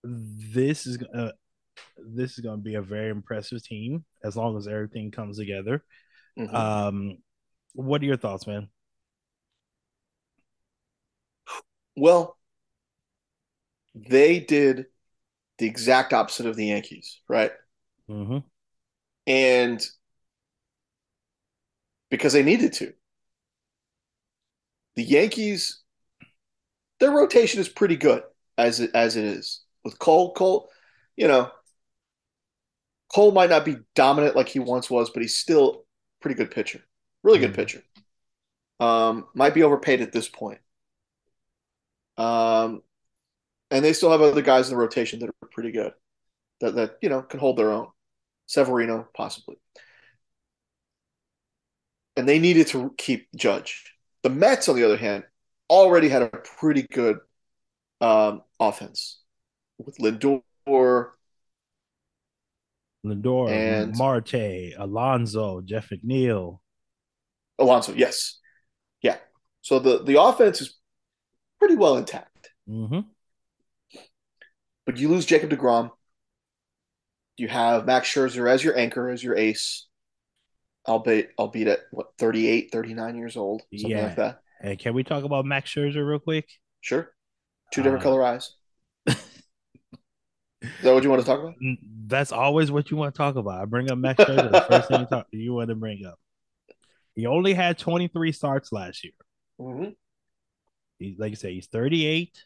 [0.04, 1.32] this is uh,
[1.98, 5.84] this is going to be a very impressive team as long as everything comes together.
[6.38, 6.56] Mm-hmm.
[6.56, 7.18] Um,
[7.74, 8.70] what are your thoughts, man?
[11.96, 12.38] Well,
[13.94, 14.86] they did
[15.58, 17.52] the exact opposite of the Yankees, right?
[18.10, 18.40] Mm-hmm.
[19.28, 19.86] And
[22.10, 22.94] because they needed to.
[25.00, 25.80] The Yankees,
[27.00, 28.22] their rotation is pretty good
[28.58, 29.64] as it as it is.
[29.86, 30.70] With Cole, Cole,
[31.16, 31.50] you know,
[33.08, 35.86] Cole might not be dominant like he once was, but he's still
[36.20, 36.82] pretty good pitcher.
[37.24, 37.62] Really good mm-hmm.
[37.62, 37.84] pitcher.
[38.82, 40.60] Um, might be overpaid at this point.
[42.18, 42.82] Um,
[43.72, 45.94] and they still have other guys in the rotation that are pretty good,
[46.60, 47.88] that that you know can hold their own.
[48.48, 49.56] Severino possibly,
[52.18, 53.96] and they needed to keep Judge.
[54.24, 55.24] The Mets, on the other hand,
[55.70, 57.20] already had a pretty good
[58.02, 59.22] um, offense
[59.78, 60.42] with Lindor,
[63.06, 66.60] Lindor, and Marte, Alonso, Jeff McNeil.
[67.58, 68.40] Alonso, yes,
[69.02, 69.18] yeah.
[69.62, 70.78] So the the offense is
[71.60, 72.50] pretty well intact.
[72.68, 73.02] Mm-hmm.
[74.86, 75.92] But you lose Jacob deGrom.
[77.38, 79.88] You have Max Scherzer as your anchor, as your ace.
[80.90, 84.04] Albeit, albeit at what 38, 39 years old, something yeah.
[84.06, 84.40] like that.
[84.62, 86.50] Hey, can we talk about Max Scherzer real quick?
[86.82, 87.12] Sure.
[87.72, 88.56] Two different uh, color eyes.
[89.08, 89.18] Is
[90.84, 91.56] that what you want to talk about?
[92.08, 93.62] That's always what you want to talk about.
[93.62, 94.52] I bring up Max Scherzer.
[94.52, 96.20] the first thing you, talk, you want to bring up.
[97.16, 99.14] He only had 23 starts last year.
[99.62, 99.90] Mm-hmm.
[100.98, 102.44] He, like you say, he's 38.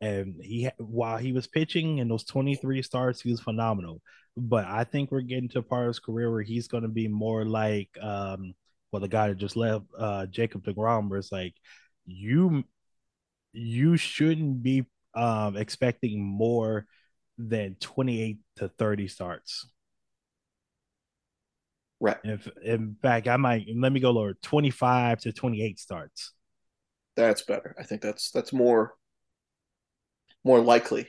[0.00, 4.02] And he while he was pitching in those 23 starts, he was phenomenal.
[4.36, 6.88] But I think we're getting to a part of his career where he's going to
[6.88, 8.54] be more like um,
[8.92, 11.54] well, the guy that just left, uh, Jacob deGrom, where it's like
[12.04, 12.64] you
[13.52, 16.86] you shouldn't be um, expecting more
[17.38, 19.66] than 28 to 30 starts.
[22.00, 22.18] Right.
[22.22, 26.32] If in fact I might let me go lower 25 to 28 starts.
[27.16, 27.74] That's better.
[27.78, 28.94] I think that's that's more
[30.46, 31.08] more likely.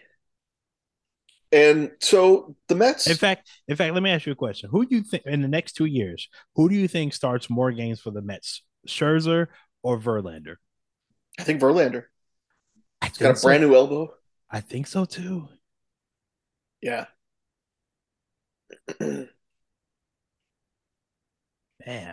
[1.51, 3.07] And so the Mets.
[3.07, 5.41] In fact, in fact, let me ask you a question: Who do you think in
[5.41, 6.27] the next two years?
[6.55, 9.47] Who do you think starts more games for the Mets, Scherzer
[9.81, 10.55] or Verlander?
[11.39, 12.05] I think Verlander.
[13.01, 13.47] I He's got a so.
[13.47, 14.13] brand new elbow.
[14.49, 15.47] I think so too.
[16.81, 17.05] Yeah.
[18.99, 19.29] Man,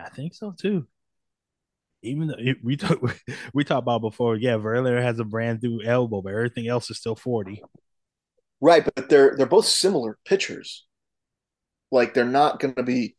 [0.03, 0.87] I think so too.
[2.01, 2.99] Even though we talk,
[3.53, 6.97] we talked about before, yeah, Verlander has a brand new elbow, but everything else is
[6.97, 7.61] still forty.
[8.61, 10.85] Right, but they're they're both similar pitchers.
[11.91, 13.15] Like they're not going to be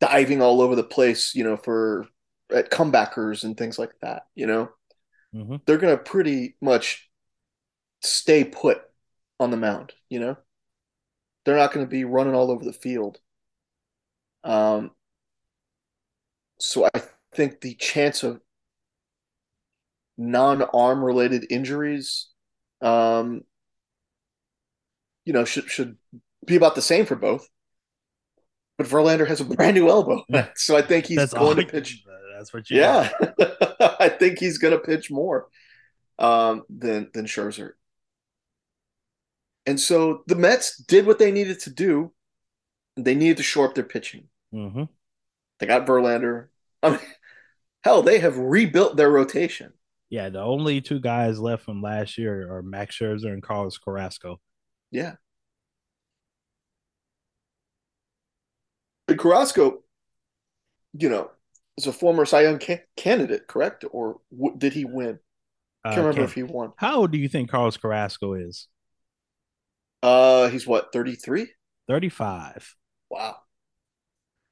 [0.00, 2.06] diving all over the place, you know, for
[2.52, 4.24] at comebackers and things like that.
[4.34, 4.70] You know,
[5.34, 5.56] mm-hmm.
[5.66, 7.08] they're going to pretty much
[8.02, 8.82] stay put
[9.40, 9.92] on the mound.
[10.08, 10.36] You know,
[11.44, 13.18] they're not going to be running all over the field.
[14.42, 14.90] Um,
[16.58, 17.02] so I
[17.34, 18.40] think the chance of
[20.16, 22.28] non-arm related injuries
[22.80, 23.42] um,
[25.24, 25.96] you know, should should
[26.46, 27.48] be about the same for both.
[28.76, 30.22] But Verlander has a brand new elbow,
[30.56, 32.04] so I think he's that's going to pitch.
[32.36, 32.80] That's what you.
[32.80, 33.10] Yeah,
[33.98, 35.46] I think he's going to pitch more
[36.18, 37.72] um, than than Scherzer.
[39.66, 42.12] And so the Mets did what they needed to do.
[42.96, 44.28] They needed to shore up their pitching.
[44.52, 44.84] Mm-hmm.
[45.58, 46.48] They got Verlander.
[46.82, 47.00] I mean,
[47.84, 49.72] hell, they have rebuilt their rotation.
[50.08, 54.40] Yeah, the only two guys left from last year are Max Scherzer and Carlos Carrasco.
[54.90, 55.14] Yeah.
[59.08, 59.82] And Carrasco,
[60.94, 61.30] you know,
[61.76, 63.84] is a former Cy Young ca- candidate, correct?
[63.90, 65.18] Or w- did he win?
[65.84, 66.72] I can't uh, remember if he won.
[66.76, 68.68] How old do you think Carlos Carrasco is?
[70.02, 71.48] Uh, he's what, 33?
[71.88, 72.74] 35.
[73.10, 73.36] Wow.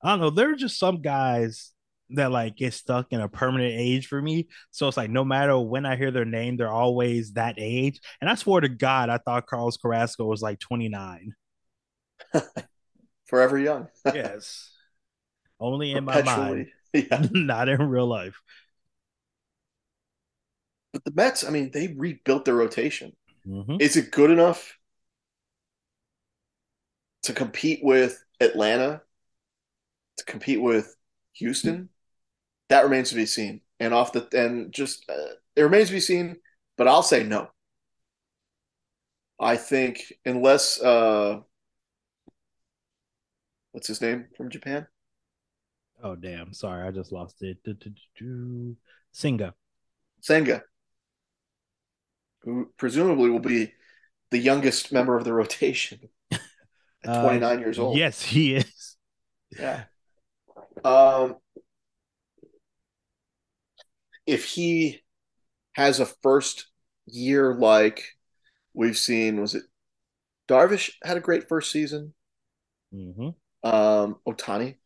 [0.02, 0.30] I don't know.
[0.30, 1.72] There are just some guys
[2.14, 4.48] that like get stuck in a permanent age for me.
[4.70, 8.00] So it's like no matter when I hear their name, they're always that age.
[8.20, 11.34] And I swore to God, I thought Carlos Carrasco was like 29.
[13.26, 13.88] Forever young.
[14.06, 14.70] yes.
[15.58, 16.68] Only in my mind.
[16.94, 17.26] Yeah.
[17.30, 18.38] Not in real life.
[20.92, 23.16] But the Mets, I mean, they rebuilt their rotation.
[23.48, 23.76] Mm-hmm.
[23.80, 24.78] Is it good enough
[27.22, 29.00] to compete with Atlanta?
[30.18, 30.94] To compete with
[31.36, 31.88] Houston?
[32.72, 33.60] That remains to be seen.
[33.78, 36.36] And off the and just uh, it remains to be seen.
[36.78, 37.48] But I'll say no.
[39.38, 41.40] I think unless uh,
[43.72, 44.86] what's his name from Japan?
[46.02, 46.54] Oh damn!
[46.54, 47.58] Sorry, I just lost it.
[49.10, 49.54] Senga.
[50.20, 50.62] Senga,
[52.42, 53.72] who presumably will be
[54.30, 56.40] the youngest member of the rotation at
[57.04, 57.98] uh, 29 uh, years old.
[57.98, 58.96] Yes, he is.
[59.58, 59.84] Yeah.
[60.84, 61.36] Um,
[64.26, 65.02] if he
[65.74, 66.66] has a first
[67.06, 68.04] year like
[68.74, 69.64] we've seen, was it
[70.48, 72.14] Darvish had a great first season.
[72.94, 73.28] Mm-hmm.
[73.68, 74.76] Um, Ohtani,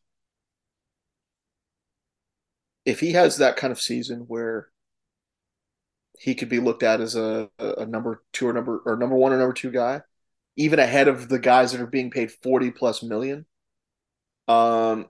[2.84, 4.68] if he has that kind of season where
[6.18, 9.32] he could be looked at as a, a number two or number or number one
[9.32, 10.02] or number two guy,
[10.56, 13.46] even ahead of the guys that are being paid forty plus million.
[14.46, 15.06] Um,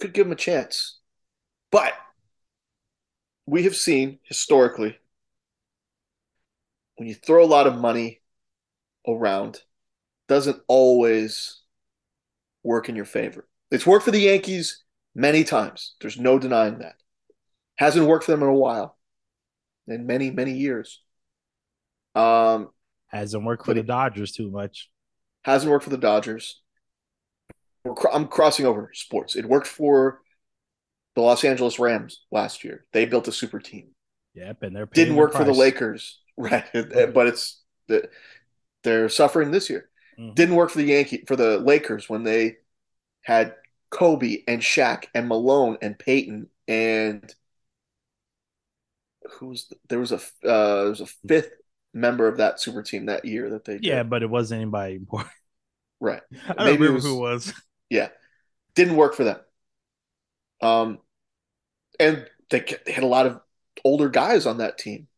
[0.00, 0.99] could give him a chance,
[1.70, 1.92] but
[3.46, 4.96] we have seen historically
[7.00, 8.20] when you throw a lot of money
[9.08, 9.62] around,
[10.28, 11.62] doesn't always
[12.62, 13.48] work in your favor.
[13.70, 15.94] It's worked for the Yankees many times.
[16.02, 16.96] There's no denying that.
[17.76, 18.98] Hasn't worked for them in a while,
[19.88, 21.00] in many many years.
[22.14, 22.68] Um,
[23.06, 24.90] hasn't worked for the Dodgers too much.
[25.42, 26.60] Hasn't worked for the Dodgers.
[28.12, 29.36] I'm crossing over sports.
[29.36, 30.20] It worked for
[31.14, 32.84] the Los Angeles Rams last year.
[32.92, 33.88] They built a super team.
[34.34, 36.64] Yep, and they're didn't work the for the Lakers, right?
[36.72, 37.60] But it's
[38.82, 39.88] they're suffering this year.
[40.18, 40.34] Mm-hmm.
[40.34, 42.58] Didn't work for the Yankee for the Lakers when they
[43.22, 43.54] had
[43.90, 47.34] Kobe and Shaq and Malone and Peyton and
[49.32, 51.52] who's the, there was a uh, there was a fifth
[51.92, 53.84] member of that super team that year that they did.
[53.84, 55.32] yeah, but it wasn't anybody important.
[56.00, 56.22] Right.
[56.48, 57.52] I don't Maybe remember was, who it was.
[57.88, 58.08] Yeah,
[58.74, 59.38] didn't work for them.
[60.60, 60.98] Um,
[61.98, 63.40] and they, they had a lot of
[63.84, 65.08] older guys on that team.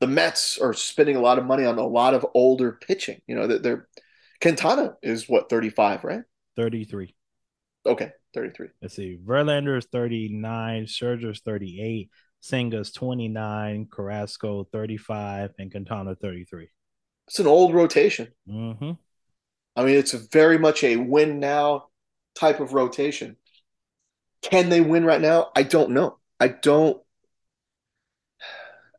[0.00, 3.20] The Mets are spending a lot of money on a lot of older pitching.
[3.26, 3.88] You know, they're
[4.40, 6.22] Quintana is what thirty five, right?
[6.56, 7.14] Thirty three.
[7.84, 8.68] Okay, thirty three.
[8.80, 9.18] Let's see.
[9.24, 10.84] Verlander is thirty nine.
[10.84, 12.10] Scherzer's thirty eight.
[12.42, 13.88] Senga's twenty nine.
[13.90, 16.68] Carrasco thirty five, and Quintana thirty three.
[17.26, 18.28] It's an old rotation.
[18.48, 18.92] Mm-hmm.
[19.76, 21.88] I mean, it's very much a win now
[22.34, 23.36] type of rotation.
[24.42, 25.50] Can they win right now?
[25.56, 26.18] I don't know.
[26.38, 27.00] I don't.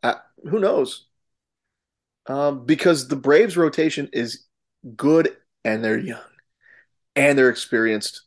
[0.03, 0.15] Uh,
[0.49, 1.05] who knows?
[2.27, 4.45] Um, because the Braves rotation is
[4.95, 6.19] good and they're young
[7.15, 8.23] and they're experienced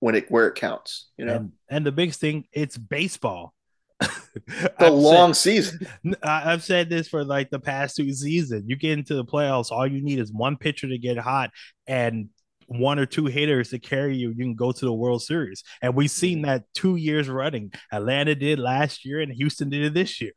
[0.00, 1.08] when it where it counts.
[1.16, 3.54] You know, and, and the biggest thing, it's baseball.
[4.00, 5.86] the long said, season.
[6.22, 8.64] I've said this for like the past two seasons.
[8.66, 11.50] You get into the playoffs, all you need is one pitcher to get hot,
[11.86, 12.28] and
[12.68, 15.62] one or two hitters to carry you, you can go to the World Series.
[15.82, 16.46] And we've seen mm-hmm.
[16.46, 17.72] that two years running.
[17.92, 20.32] Atlanta did last year, and Houston did it this year.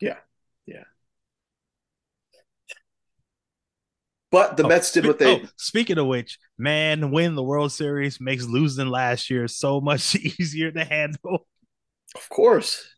[0.00, 0.16] Yeah,
[0.66, 0.84] yeah.
[4.30, 5.42] But the oh, Mets did what they.
[5.42, 10.14] Oh, speaking of which, man, win the World Series makes losing last year so much
[10.40, 11.46] easier to handle.
[12.14, 12.88] Of course.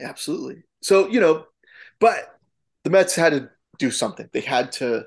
[0.00, 0.64] Absolutely.
[0.82, 1.46] So, you know,
[2.00, 2.38] but
[2.84, 4.28] the Mets had to do something.
[4.32, 5.06] They had to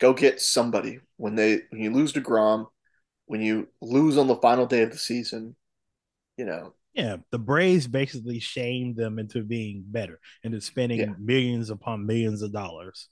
[0.00, 2.66] go get somebody when they when you lose deGrom,
[3.26, 5.54] when you lose on the final day of the season,
[6.36, 6.74] you know.
[6.94, 11.12] Yeah, the Braves basically shamed them into being better into spending yeah.
[11.18, 13.08] millions upon millions of dollars.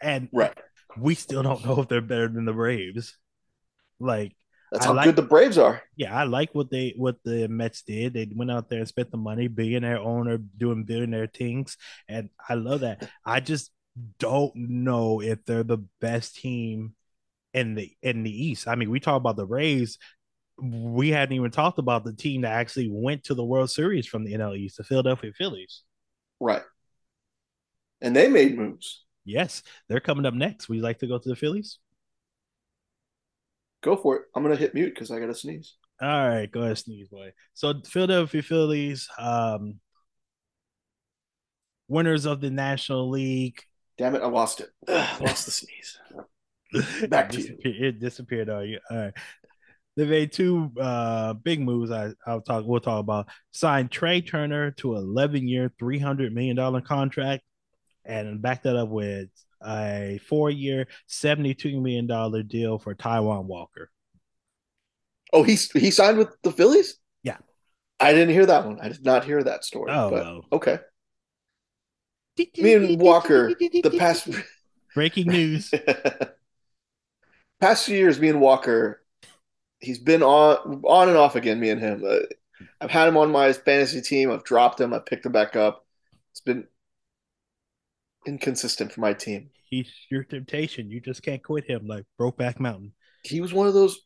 [0.00, 0.58] And right.
[0.98, 3.16] we still don't know if they're better than the Braves.
[4.00, 4.34] Like
[4.72, 5.82] that's I how like, good the Braves are.
[5.96, 8.14] Yeah, I like what they what the Mets did.
[8.14, 11.76] They went out there and spent the money, billionaire owner doing billionaire things,
[12.08, 13.08] and I love that.
[13.24, 13.70] I just
[14.18, 16.94] don't know if they're the best team
[17.54, 18.66] in the in the East.
[18.66, 19.98] I mean, we talk about the Rays.
[20.60, 24.24] We hadn't even talked about the team that actually went to the World Series from
[24.24, 25.82] the NL East, the Philadelphia Phillies.
[26.40, 26.62] Right.
[28.00, 29.04] And they made moves.
[29.24, 30.68] Yes, they're coming up next.
[30.68, 31.78] Would you like to go to the Phillies?
[33.82, 34.22] Go for it.
[34.34, 35.74] I'm gonna hit mute because I gotta sneeze.
[36.00, 37.32] All right, go ahead, sneeze, boy.
[37.54, 39.78] So Philadelphia Phillies, um,
[41.86, 43.62] winners of the National League,
[43.98, 44.70] Damn it, I lost it.
[44.88, 45.98] Ugh, lost the sneeze.
[47.08, 47.58] Back to you.
[47.64, 48.78] It disappeared on you.
[48.90, 49.14] All right.
[49.94, 51.90] They made two uh, big moves.
[51.90, 52.64] I, I'll talk.
[52.66, 57.42] We'll talk about signed Trea Turner to 11 year, 300 million dollar contract,
[58.04, 59.28] and back that up with
[59.62, 63.90] a four year, 72 million dollar deal for Taijuan Walker.
[65.30, 66.96] Oh, he he signed with the Phillies.
[67.22, 67.38] Yeah,
[68.00, 68.80] I didn't hear that one.
[68.80, 69.92] I did not hear that story.
[69.92, 70.40] Oh, well.
[70.52, 70.78] okay
[72.38, 74.28] me and Walker, the past
[74.94, 75.72] breaking news.
[77.60, 79.02] past few years, me and Walker,
[79.80, 81.60] he's been on on and off again.
[81.60, 82.04] Me and him.
[82.06, 82.20] Uh,
[82.80, 84.30] I've had him on my fantasy team.
[84.30, 84.94] I've dropped him.
[84.94, 85.84] I've picked him back up.
[86.30, 86.66] It's been
[88.26, 89.50] inconsistent for my team.
[89.68, 90.90] He's your temptation.
[90.90, 92.92] You just can't quit him like Brokeback Mountain.
[93.24, 93.98] He was one of those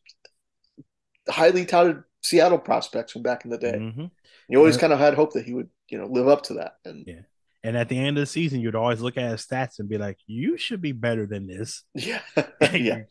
[1.29, 3.73] highly touted Seattle prospects from back in the day.
[3.73, 4.05] Mm-hmm.
[4.49, 4.81] You always yeah.
[4.81, 6.77] kind of had hope that he would, you know, live up to that.
[6.85, 7.21] And yeah.
[7.63, 9.97] And at the end of the season, you'd always look at his stats and be
[9.97, 12.21] like, "You should be better than this." Yeah,
[12.73, 13.01] yeah.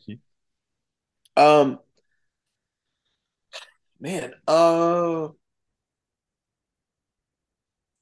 [1.35, 1.79] um,
[3.99, 4.33] man.
[4.47, 5.29] Uh,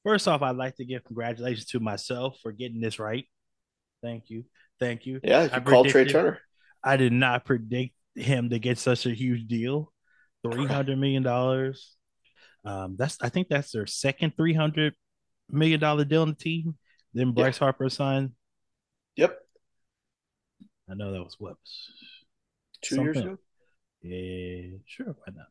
[0.04, 3.26] first off, I'd like to give congratulations to myself for getting this right.
[4.02, 4.46] Thank you.
[4.80, 5.20] Thank you.
[5.24, 6.40] Yeah, you called Trea Turner.
[6.84, 9.92] I did not predict him to get such a huge deal.
[10.44, 11.96] Three hundred million dollars.
[12.64, 14.94] Um, that's I think that's their second three hundred
[15.50, 16.76] million dollar deal on the team.
[17.14, 17.66] Then Bryce yeah.
[17.66, 18.32] Harper signed.
[19.16, 19.40] Yep.
[20.90, 21.56] I know that was what
[22.82, 23.38] two years ago.
[24.02, 25.48] Yeah, sure, why not?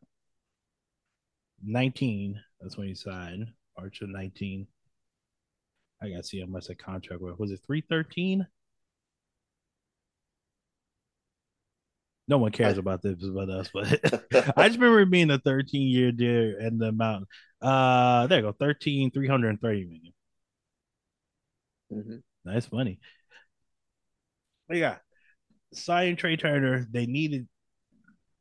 [1.63, 2.39] Nineteen.
[2.61, 3.47] That's when he signed.
[3.77, 4.67] March of nineteen.
[6.01, 7.37] I gotta see how much the contract was.
[7.37, 8.45] Was it three thirteen?
[12.27, 13.87] No one cares about this but us, but
[14.57, 17.27] I just remember being a 13 year deal and the amount.
[17.61, 20.13] Uh, there you go, 13, 330 million.
[21.93, 22.51] Mm-hmm.
[22.51, 22.99] Nice money.
[24.67, 24.97] But yeah,
[25.73, 27.47] signing Trea Turner, they needed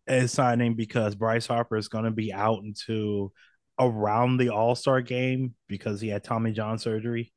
[0.07, 3.33] a signing because Bryce Harper is going to be out into
[3.79, 7.33] around the All Star game because he had Tommy John surgery.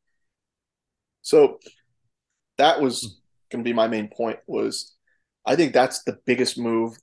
[1.22, 1.60] So
[2.58, 3.22] that was
[3.52, 4.40] going to be my main point.
[4.48, 4.96] Was
[5.48, 6.98] I think that's the biggest move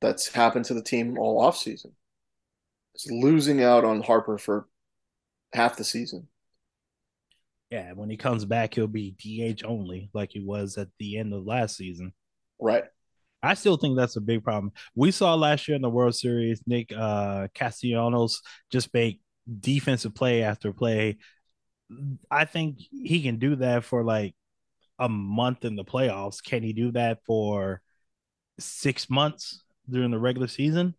[0.00, 1.92] that's happened to the team all offseason.
[2.94, 4.66] It's losing out on Harper for
[5.52, 6.26] half the season.
[7.70, 11.32] Yeah, when he comes back, he'll be DH only, like he was at the end
[11.32, 12.12] of last season.
[12.58, 12.84] Right.
[13.42, 14.72] I still think that's a big problem.
[14.96, 19.20] We saw last year in the World Series, Nick uh, Castellanos just make
[19.60, 21.18] defensive play after play.
[22.30, 24.34] I think he can do that for like
[25.00, 26.44] a month in the playoffs.
[26.44, 27.80] Can he do that for
[28.60, 30.94] six months during the regular season?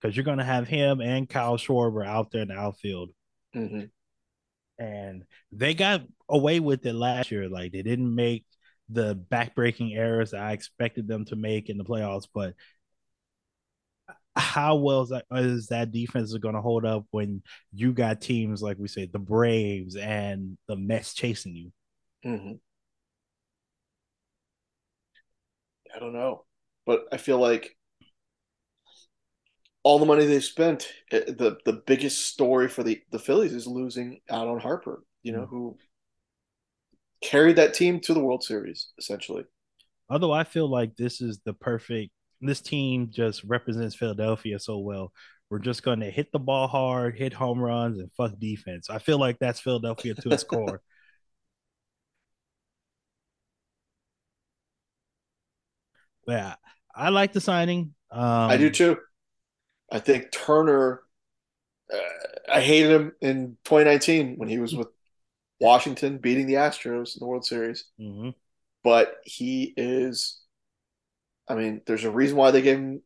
[0.00, 3.10] Because you're going to have him and Kyle Schwarber out there in the outfield.
[3.54, 3.84] Mm-hmm.
[4.82, 7.48] And they got away with it last year.
[7.48, 8.46] Like they didn't make
[8.88, 12.54] the backbreaking errors I expected them to make in the playoffs, but
[14.34, 18.20] how well is that, is that defense is going to hold up when you got
[18.20, 21.72] teams like we say the Braves and the Mets chasing you?
[22.24, 22.52] Mm-hmm.
[25.94, 26.44] I don't know,
[26.86, 27.76] but I feel like
[29.82, 33.66] all the money they've spent, eh, the the biggest story for the the Phillies is
[33.66, 35.02] losing out on Harper.
[35.22, 35.56] You know, mm-hmm.
[35.56, 35.76] who
[37.22, 39.44] carried that team to the World Series essentially.
[40.10, 42.10] Although I feel like this is the perfect.
[42.40, 45.12] This team just represents Philadelphia so well.
[45.50, 48.90] We're just going to hit the ball hard, hit home runs, and fuck defense.
[48.90, 50.80] I feel like that's Philadelphia to its core.
[56.28, 56.54] Yeah,
[56.94, 57.94] I like the signing.
[58.10, 58.98] Um, I do too.
[59.90, 61.02] I think Turner.
[61.92, 61.96] Uh,
[62.52, 64.88] I hated him in 2019 when he was with
[65.60, 67.84] Washington beating the Astros in the World Series.
[68.00, 68.30] Mm-hmm.
[68.84, 70.40] But he is.
[71.48, 73.02] I mean, there's a reason why they gave him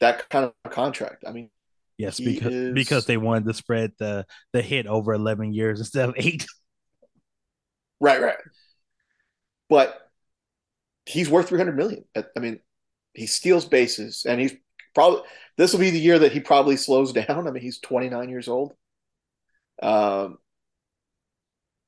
[0.00, 1.24] that kind of contract.
[1.26, 1.50] I mean,
[1.98, 2.74] yes, because is...
[2.74, 6.46] because they wanted to spread the the hit over 11 years instead of eight.
[8.00, 8.36] Right, right.
[9.68, 10.03] But
[11.06, 12.04] he's worth 300 million.
[12.16, 12.60] I mean,
[13.12, 14.54] he steals bases and he's
[14.94, 15.22] probably
[15.56, 17.46] this will be the year that he probably slows down.
[17.46, 18.74] I mean, he's 29 years old.
[19.82, 20.38] Um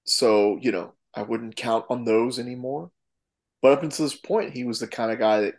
[0.07, 2.91] so, you know, I wouldn't count on those anymore.
[3.63, 5.55] But up until this point, he was the kind of guy that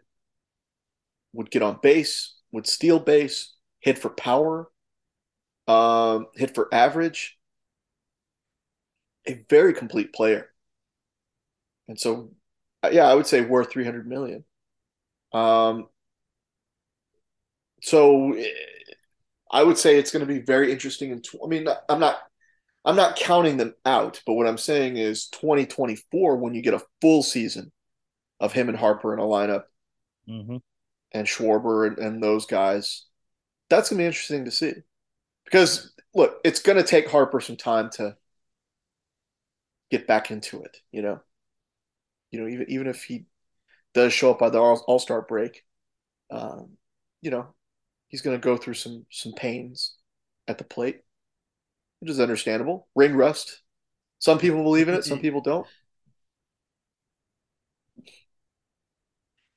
[1.34, 4.70] would get on base, would steal base, hit for power,
[5.68, 7.38] um, hit for average.
[9.28, 10.50] A very complete player.
[11.88, 12.32] And so
[12.92, 14.44] yeah, I would say worth 300 million.
[15.34, 15.88] Um,
[17.82, 18.36] so
[19.52, 21.12] I would say it's going to be very interesting.
[21.12, 22.20] In tw- I mean, I'm not,
[22.86, 26.84] I'm not counting them out, but what I'm saying is 2024 when you get a
[27.02, 27.72] full season
[28.40, 29.64] of him and Harper in a lineup,
[30.30, 30.58] mm-hmm.
[31.12, 33.06] and Schwarber and, and those guys,
[33.70, 34.74] that's going to be interesting to see.
[35.46, 38.16] Because look, it's going to take Harper some time to
[39.90, 40.78] get back into it.
[40.92, 41.22] You know,
[42.32, 43.26] you know, even even if he
[43.94, 45.64] does show up by the All Star break,
[46.32, 46.78] um,
[47.22, 47.48] you know,
[48.08, 49.96] he's going to go through some some pains
[50.48, 51.02] at the plate,
[52.00, 52.88] which is understandable.
[52.96, 53.62] Ring rust.
[54.20, 55.04] Some people believe in it.
[55.04, 55.68] Some people don't.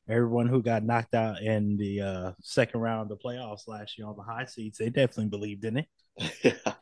[0.08, 4.08] Everyone who got knocked out in the uh, second round of the playoffs last year
[4.08, 5.86] on the high seats, they definitely believed in it.
[6.42, 6.74] yeah.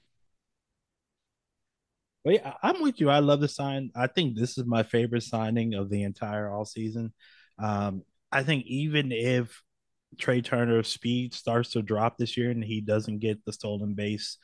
[2.29, 3.09] But yeah, I'm with you.
[3.09, 3.91] I love the sign.
[3.97, 7.15] I think this is my favorite signing of the entire all season.
[7.59, 9.63] Um, I think even if
[10.19, 14.37] Trea Turner's speed starts to drop this year and he doesn't get the stolen base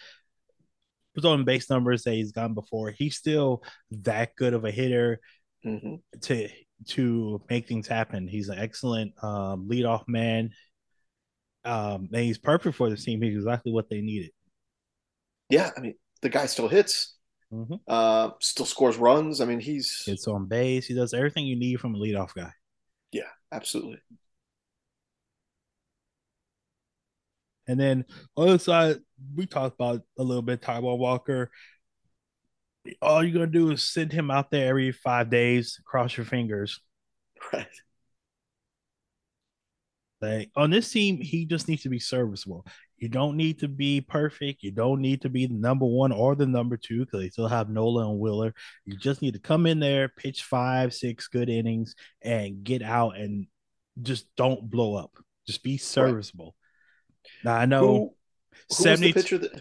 [1.18, 5.20] stolen base numbers that he's gotten before, he's still that good of a hitter
[5.62, 5.96] mm-hmm.
[6.22, 6.48] to
[6.88, 8.28] to make things happen.
[8.28, 10.52] He's an excellent um, leadoff man.
[11.66, 13.20] Um, and he's perfect for the team.
[13.20, 14.30] He's exactly what they needed.
[15.50, 17.14] Yeah, I mean, the guy still hits.
[17.52, 17.80] Mhm.
[17.86, 19.40] Uh, still scores runs.
[19.40, 20.86] I mean, he's it's on base.
[20.86, 22.52] He does everything you need from a leadoff guy.
[23.12, 24.00] yeah, absolutely.
[27.66, 28.04] And then
[28.36, 28.96] other side,
[29.34, 31.50] we talked about a little bit Taijuan Walker.
[33.00, 35.80] All you're gonna do is send him out there every five days.
[35.84, 36.80] Cross your fingers.
[37.52, 37.66] Right.
[40.22, 42.64] Like on this team, he just needs to be serviceable.
[43.04, 44.62] You don't need to be perfect.
[44.62, 47.48] You don't need to be the number one or the number two because they still
[47.48, 48.54] have Nola and Wheeler.
[48.86, 53.18] You just need to come in there, pitch five, six good innings, and get out
[53.18, 53.46] and
[54.00, 55.10] just don't blow up.
[55.46, 56.54] Just be serviceable.
[57.44, 58.14] Now I know Who, who
[58.70, 59.60] was the 70 pitcher that?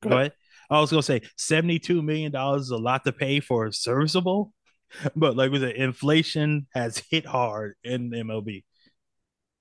[0.00, 0.32] Go ahead.
[0.70, 4.54] I was gonna say seventy-two million dollars is a lot to pay for serviceable,
[5.14, 8.64] but like with the inflation has hit hard in MLB.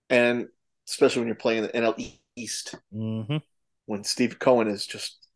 [0.10, 0.48] And
[0.88, 1.98] especially when you're playing the NL
[2.38, 3.38] East, hmm
[3.88, 5.28] when Steve Cohen is just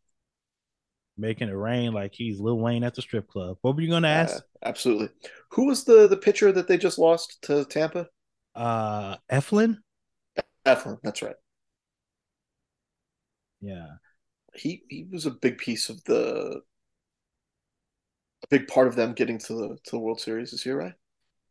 [1.16, 3.56] Making it rain like he's Lil Wayne at the strip club.
[3.62, 4.44] What were you gonna uh, ask?
[4.64, 5.08] absolutely.
[5.50, 8.08] Who was the the pitcher that they just lost to Tampa?
[8.54, 9.82] Uh, Eflin.
[10.66, 10.98] Eflin.
[11.02, 11.36] That's right.
[13.60, 13.96] Yeah,
[14.54, 16.62] He he was a big piece of the
[18.42, 20.94] a big part of them getting to the to the World Series this year, right?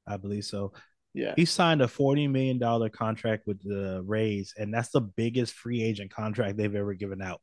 [0.07, 0.73] I believe so.
[1.13, 1.33] Yeah.
[1.35, 5.83] He signed a forty million dollar contract with the Rays, and that's the biggest free
[5.83, 7.41] agent contract they've ever given out.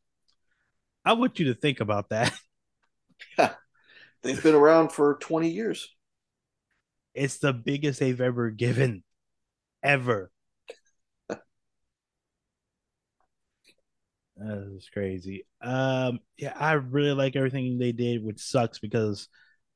[1.05, 2.33] I want you to think about that.
[4.23, 5.89] They've been around for 20 years.
[7.15, 9.03] It's the biggest they've ever given,
[9.83, 10.31] ever.
[14.37, 15.47] That's crazy.
[15.61, 19.29] Um, yeah, I really like everything they did, which sucks because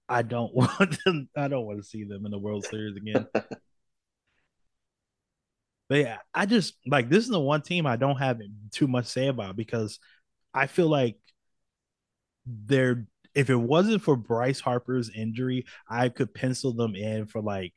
[0.09, 1.29] I don't want them.
[1.37, 3.27] I don't want to see them in the World Series again.
[5.93, 8.41] But yeah, I just like this is the one team I don't have
[8.71, 9.99] too much say about because
[10.55, 11.19] I feel like
[12.47, 17.75] they're if it wasn't for Bryce Harper's injury, I could pencil them in for like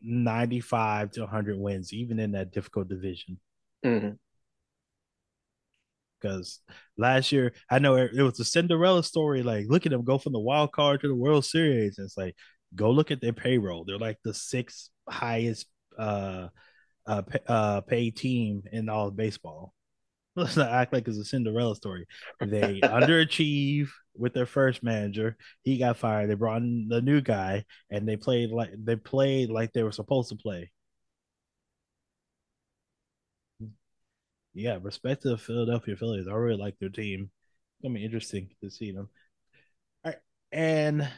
[0.00, 3.38] 95 to 100 wins, even in that difficult division.
[3.84, 4.16] Mhm.
[6.18, 6.60] Because
[6.96, 9.42] last year, I know it, it was a Cinderella story.
[9.42, 11.98] Like, look at them go from the wild card to the World Series.
[11.98, 12.36] And it's like,
[12.74, 13.84] go look at their payroll.
[13.84, 15.66] They're like the sixth highest
[15.98, 16.48] uh,
[17.06, 19.74] uh, pay, uh, paid team in all of baseball.
[20.36, 22.06] Let's not act like it's a Cinderella story.
[22.40, 25.36] They underachieve with their first manager.
[25.62, 26.30] He got fired.
[26.30, 29.92] They brought in the new guy, and they played like they played like they were
[29.92, 30.70] supposed to play.
[34.54, 36.26] Yeah, respect to the Philadelphia Phillies.
[36.28, 37.30] I really like their team.
[37.32, 39.08] It's gonna be interesting to see them.
[40.04, 40.20] All right,
[40.52, 41.08] and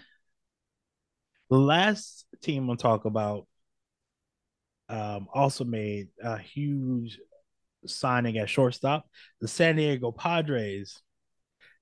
[1.51, 3.47] the last team I'll talk about
[4.93, 7.19] um, also made a huge
[7.87, 9.07] signing at shortstop.
[9.41, 11.01] The San Diego Padres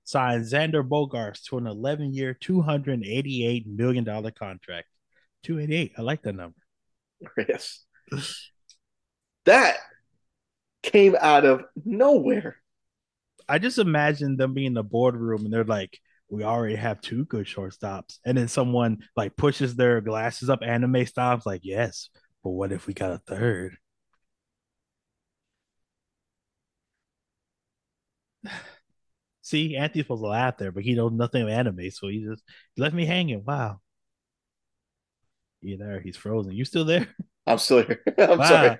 [0.05, 4.87] signed Xander Bogaerts to an 11 year, $288 million contract.
[5.43, 5.91] 288.
[5.97, 6.55] I like that number.
[7.37, 7.83] Yes.
[9.45, 9.77] That
[10.83, 12.57] came out of nowhere.
[13.49, 15.99] I just imagine them being in the boardroom and they're like,
[16.29, 18.19] we already have two good shortstops.
[18.25, 22.09] And then someone like pushes their glasses up anime stops, like, yes,
[22.43, 23.77] but what if we got a third?
[29.41, 32.43] See, Anthony's supposed to laugh there, but he knows nothing of anime, so he just
[32.77, 33.43] left me hanging.
[33.45, 33.81] Wow.
[35.61, 35.99] You there?
[35.99, 36.53] He's frozen.
[36.53, 37.07] You still there?
[37.47, 38.01] I'm still here.
[38.17, 38.47] I'm wow.
[38.47, 38.79] sorry.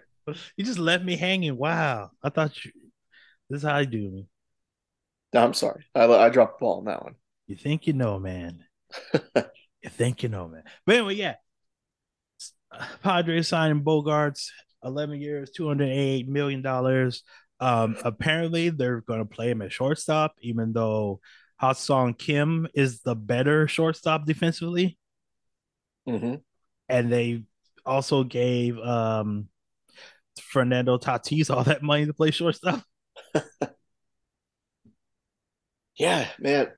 [0.56, 1.58] You just left me hanging.
[1.58, 2.12] Wow.
[2.24, 2.72] I thought you.
[3.50, 4.28] This is how you do me.
[5.34, 5.86] No, I'm sorry.
[5.94, 7.16] I, I dropped the ball on that one.
[7.48, 8.64] You think you know, man.
[9.14, 10.64] you think you know, man.
[10.86, 11.36] But anyway, yeah.
[13.04, 14.48] Padres signing Bogaerts,
[14.84, 16.66] 11 years, $208 million.
[17.60, 21.20] Um, apparently, they're going to play him at shortstop, even though
[21.58, 24.98] Ha-Seong Kim is the better shortstop defensively.
[26.06, 26.36] hmm
[26.90, 27.44] And they
[27.86, 29.48] also gave um,
[30.42, 32.84] Fernando Tatis all that money to play shortstop.
[35.98, 36.72] Yeah, man.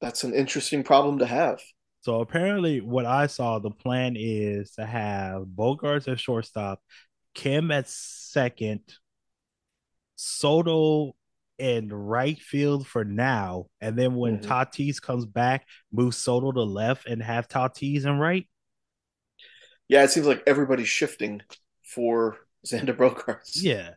[0.00, 1.60] That's an interesting problem to have.
[2.02, 6.80] So apparently, what I saw, the plan is to have Bogaerts at shortstop,
[7.34, 8.80] Kim at second,
[10.16, 11.14] Soto
[11.58, 14.46] in right field for now, and then when Mhm.
[14.46, 18.48] Tatis comes back, move Soto to left and have Tatis in right.
[19.88, 21.42] Yeah, it seems like everybody's shifting
[21.82, 23.62] for Xander Bogaerts.
[23.62, 23.94] Yeah.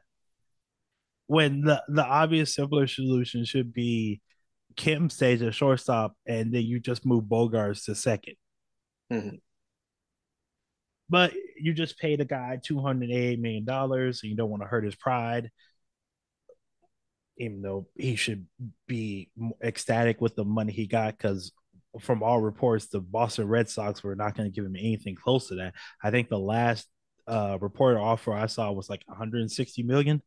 [1.28, 4.22] When the the obvious simpler solution should be
[4.76, 8.36] Kim stays at shortstop, and then you just move Bogaerts to 2nd
[9.11, 9.41] Mhm.
[11.09, 14.63] But you just paid a guy two hundred eight million dollars, and you don't want
[14.63, 15.51] to hurt his pride.
[17.38, 18.45] Even though he should
[18.88, 19.30] be
[19.63, 21.51] ecstatic with the money he got, because
[21.99, 25.47] from all reports, the Boston Red Sox were not going to give him anything close
[25.47, 25.74] to that.
[26.03, 26.88] I think the last
[27.28, 30.21] uh, reported offer I saw was like 160 million.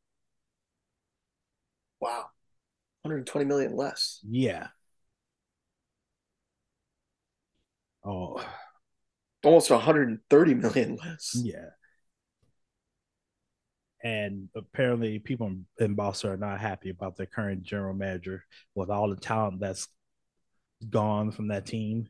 [2.01, 2.31] Wow,
[3.07, 4.21] 120 million less.
[4.29, 4.69] Yeah.
[8.05, 8.45] Oh,
[9.45, 11.33] almost 130 million less.
[11.35, 11.71] Yeah.
[14.05, 18.45] And apparently, people in Boston are not happy about their current general manager
[18.75, 19.89] with all the talent that's
[20.89, 22.09] gone from that team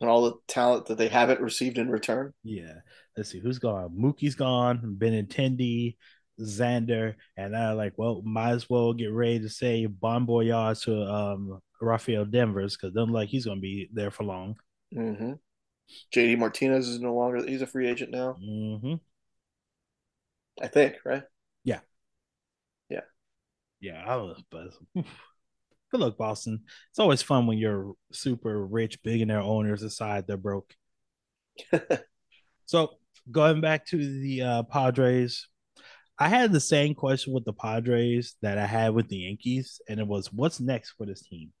[0.00, 2.32] and all the talent that they haven't received in return.
[2.42, 2.74] Yeah.
[3.16, 3.96] Let's see who's gone.
[3.98, 5.96] Mookie's gone, Benintendi,
[6.40, 11.02] Xander, and I like, well, might as well get ready to say bon voyage to
[11.02, 14.56] um Rafael Devers because doesn't like he's gonna be there for long.
[14.94, 15.32] Mm-hmm.
[16.14, 18.36] JD Martinez is no longer he's a free agent now.
[18.42, 18.94] Mm-hmm.
[20.62, 21.24] I think, right?
[21.64, 21.80] Yeah.
[22.88, 23.00] Yeah.
[23.80, 26.62] Yeah, I was but good luck, Boston.
[26.90, 30.74] It's always fun when you're super rich billionaire owners decide they're broke.
[32.66, 32.90] so
[33.30, 35.48] going back to the uh, Padres,
[36.18, 39.98] I had the same question with the Padres that I had with the Yankees, and
[40.00, 41.52] it was, "What's next for this team?"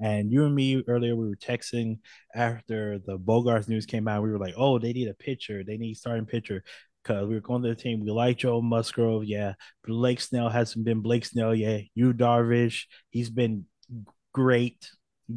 [0.00, 1.98] And you and me earlier, we were texting
[2.34, 4.22] after the Bogaerts news came out.
[4.22, 5.64] We were like, "Oh, they need a pitcher.
[5.64, 6.62] They need starting pitcher."
[7.02, 8.00] Because we were going to the team.
[8.00, 9.54] We like Joe Musgrove, yeah.
[9.84, 11.84] Blake Snell hasn't been Blake Snell yet.
[11.94, 13.66] Yu Darvish, he's been
[14.32, 14.90] great,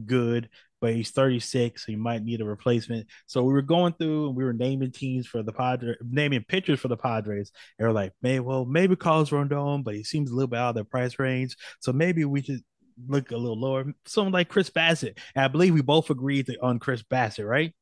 [0.05, 0.49] good,
[0.81, 3.07] but he's 36, so you might need a replacement.
[3.27, 6.79] So we were going through and we were naming teams for the Padres, naming pitchers
[6.79, 7.51] for the Padres.
[7.77, 10.69] And we're like, may well, maybe Carlos Rodon, but he seems a little bit out
[10.69, 11.55] of the price range.
[11.79, 12.61] So maybe we should
[13.07, 13.85] look a little lower.
[14.05, 15.17] Someone like Chris Bassitt.
[15.35, 17.73] And I believe we both agreed on Chris Bassitt, right?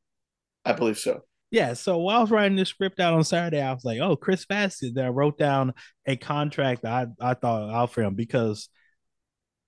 [0.65, 1.21] I believe so.
[1.49, 1.73] Yeah.
[1.73, 4.45] So while I was writing this script out on Saturday, I was like, oh, Chris
[4.45, 5.73] Bassitt." Then I wrote down
[6.05, 8.69] a contract I, I thought out for him because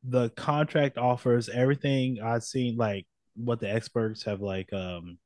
[0.03, 3.05] the contract offers everything I've seen, like
[3.39, 5.17] what the experts have like um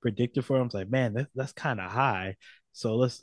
[0.00, 0.66] predicted for him.
[0.66, 2.36] It's like, man, that, that's kind of high.
[2.72, 3.22] So let's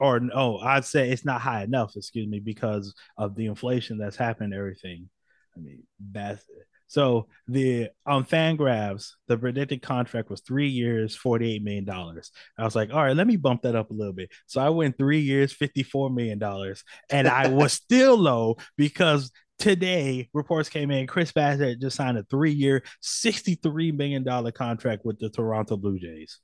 [0.00, 4.16] or no, I'd say it's not high enough, excuse me, because of the inflation that's
[4.16, 5.08] happened everything.
[5.56, 6.44] I mean, that's
[6.86, 11.88] so the on Fangraphs, the predicted contract was three years, $48 million.
[11.90, 14.30] I was like, all right, let me bump that up a little bit.
[14.46, 16.40] So I went three years, $54 million.
[17.10, 22.24] And I was still low because today reports came in Chris Bassitt just signed a
[22.24, 26.40] three year, $63 million contract with the Toronto Blue Jays.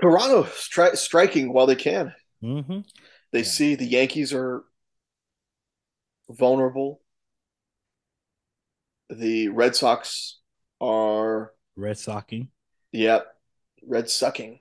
[0.00, 2.14] Toronto stri- striking while they can.
[2.42, 2.80] Mm-hmm.
[3.32, 3.44] They yeah.
[3.44, 4.62] see the Yankees are
[6.30, 7.00] vulnerable.
[9.10, 10.38] The Red Sox
[10.80, 12.48] are red socking.
[12.92, 13.26] Yep,
[13.86, 14.60] red sucking.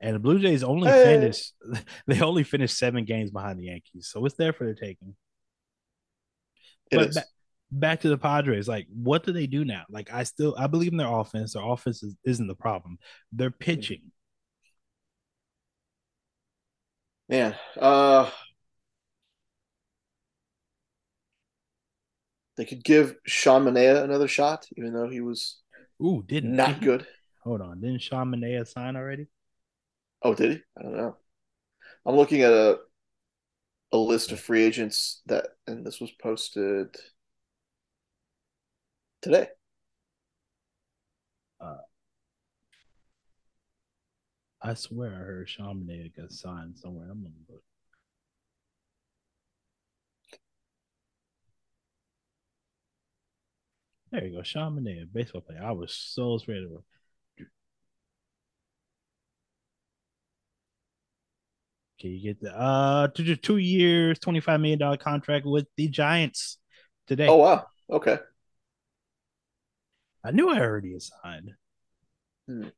[0.00, 1.02] And the Blue Jays only hey.
[1.02, 1.52] finished.
[2.06, 5.16] They only finished seven games behind the Yankees, so it's there for the taking.
[6.90, 7.24] It but ba-
[7.72, 9.84] back to the Padres, like, what do they do now?
[9.90, 11.54] Like, I still I believe in their offense.
[11.54, 12.98] Their offense is, isn't the problem.
[13.32, 14.12] They're pitching.
[17.28, 18.30] Man, uh,
[22.56, 25.60] they could give Sean Manaea another shot, even though he was
[26.02, 27.06] ooh didn't not did good.
[27.42, 29.26] Hold on, didn't Sean Manaea sign already?
[30.22, 30.62] Oh, did he?
[30.78, 31.16] I don't know.
[32.06, 32.80] I'm looking at a
[33.92, 36.96] a list of free agents that, and this was posted
[39.22, 39.48] today.
[41.60, 41.76] Uh,
[44.60, 47.08] I swear I heard Manaea got signed somewhere.
[47.10, 47.64] I'm gonna look.
[54.10, 54.42] There you go,
[54.74, 55.62] Manaea, baseball player.
[55.62, 56.82] I was so ready to.
[61.98, 65.88] Can you get the uh two, two years, twenty five million dollar contract with the
[65.88, 66.58] Giants
[67.06, 67.26] today?
[67.26, 68.18] Oh wow, okay.
[70.22, 71.52] I knew I already signed.
[72.48, 72.68] Hmm.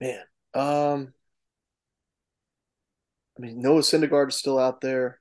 [0.00, 0.20] Man,
[0.54, 1.14] um,
[3.36, 5.20] I mean Noah Syndergaard is still out there.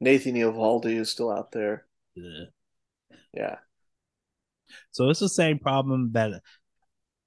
[0.00, 1.86] Nathan Eovaldi is still out there.
[2.14, 2.44] Yeah.
[3.32, 3.56] yeah.
[4.90, 6.42] So it's the same problem that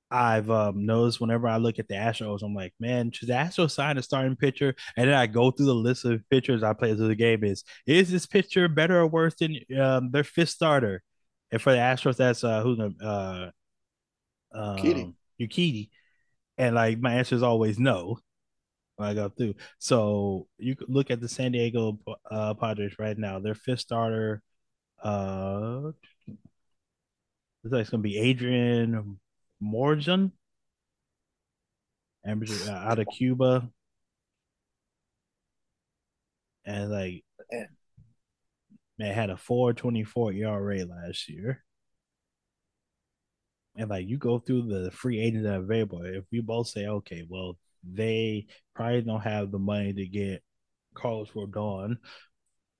[0.10, 2.42] I've um, noticed whenever I look at the Astros.
[2.42, 4.74] I'm like, man, should the Astros sign a starting pitcher?
[4.96, 7.44] And then I go through the list of pitchers I play through the game.
[7.44, 11.04] Is is this pitcher better or worse than um, their fifth starter?
[11.52, 13.52] And for the Astros, that's uh, who's uh,
[14.54, 15.90] um, Urquidy.
[16.58, 18.18] And like my answer is always no
[18.96, 19.56] when I go through.
[19.80, 22.00] So you could look at the San Diego
[22.30, 23.40] uh, Padres right now.
[23.40, 24.42] Their fifth starter,
[25.04, 25.92] uh,
[27.64, 29.20] looks like it's gonna be Adrian
[29.62, 30.32] Morejon,
[32.26, 33.70] uh, out of Cuba.
[36.68, 37.24] and like
[39.00, 41.64] man, had a 424 ERA last year.
[43.76, 46.88] And like you go through the free agents that are available, if we both say,
[46.88, 50.44] okay, well, they probably don't have the money to get
[50.94, 51.98] Carlos Rodon,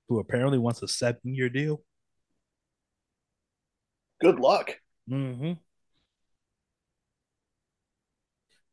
[0.10, 1.82] who apparently wants a seven year deal.
[4.20, 4.76] Good luck.
[5.10, 5.54] Mm-hmm.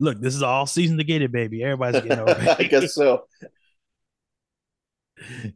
[0.00, 1.62] Look, this is all season to get it, baby.
[1.62, 2.60] Everybody's getting over it.
[2.60, 3.26] I guess so.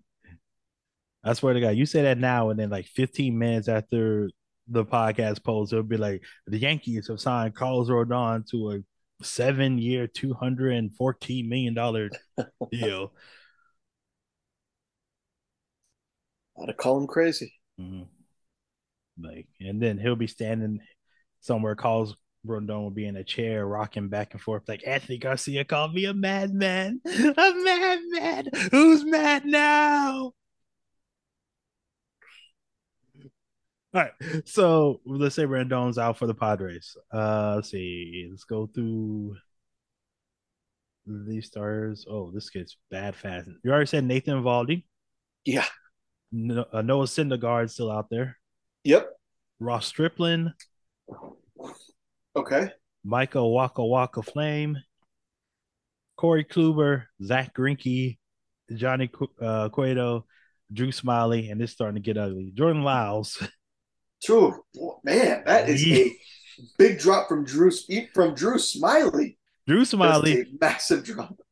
[1.25, 4.31] I swear to God, you say that now, and then like 15 minutes after
[4.69, 8.79] the podcast post, it'll be like the Yankees have signed Carlos Rodon to a
[9.25, 11.75] seven year, $214 million
[12.71, 13.13] deal.
[16.61, 17.53] I'd call him crazy.
[17.81, 18.03] Mm-hmm.
[19.21, 20.81] Like, and then he'll be standing
[21.41, 22.17] somewhere, calls
[22.47, 26.05] Rodon will be in a chair, rocking back and forth, like Anthony Garcia called me
[26.07, 28.49] a madman, a madman.
[28.71, 30.33] Who's mad now?
[33.95, 34.13] All right,
[34.45, 36.97] so let's say Rendon's out for the Padres.
[37.13, 38.29] Uh, let's see.
[38.31, 39.37] Let's go through
[41.07, 42.05] these stars.
[42.09, 43.49] Oh, this gets bad fast.
[43.65, 44.85] You already said Nathan Eovaldi.
[45.45, 45.65] Yeah.
[46.31, 48.37] No, uh, Noah Syndergaard still out there.
[48.85, 49.09] Yep.
[49.59, 50.53] Ross Stripling.
[52.39, 52.71] Okay.
[53.05, 54.79] Michael Waka Waka Flame.
[56.17, 58.19] Corey Kluber, Zack Greinke,
[58.75, 59.09] Johnny
[59.41, 60.27] uh, Cueto,
[60.73, 62.53] Drew Smyly, and it's starting to get ugly.
[62.55, 63.43] Jordan Lyles.
[64.23, 64.65] True,
[65.05, 66.13] man, that is a
[66.77, 67.71] big drop from Drew
[68.13, 69.37] from Drew Smyly.
[69.67, 71.37] Drew Smyly, massive drop.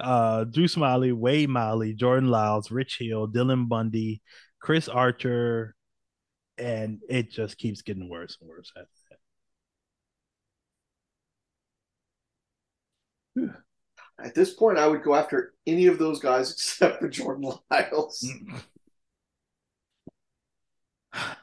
[0.00, 4.22] Uh, Drew Smyly, Wade Miley, Jordan Lyles, Rich Hill, Dylan Bundy,
[4.58, 5.74] Chris Archer,
[6.56, 9.18] and it just keeps getting worse and worse after that.
[13.36, 18.24] At this point, I would go after any of those guys except for Jordan Lyles.
[18.24, 18.62] Mm.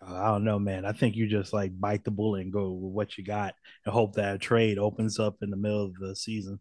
[0.00, 0.86] I don't know, man.
[0.86, 3.54] I think you just like bite the bullet and go with what you got
[3.84, 6.60] and hope that a trade opens up in the middle of the season.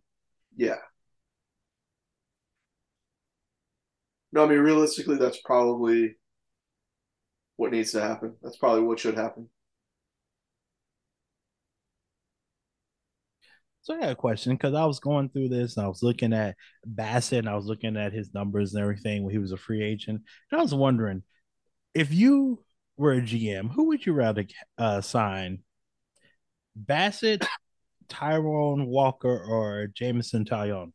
[0.56, 0.76] Yeah.
[4.34, 6.18] No, I mean realistically, that's probably
[7.56, 8.36] what needs to happen.
[8.44, 9.50] That's probably what should happen.
[13.88, 16.34] So I got a question because I was going through this and I was looking
[16.34, 19.58] at Bassitt and I was looking at his numbers and everything when he was a
[19.58, 20.22] free agent.
[20.52, 21.24] And I was wondering
[21.94, 22.66] if you
[22.98, 24.44] were a GM, who would you rather
[24.78, 25.60] uh, sign?
[26.78, 27.48] Bassitt,
[28.10, 30.92] Tyrone Walker, or Jameson Taillon?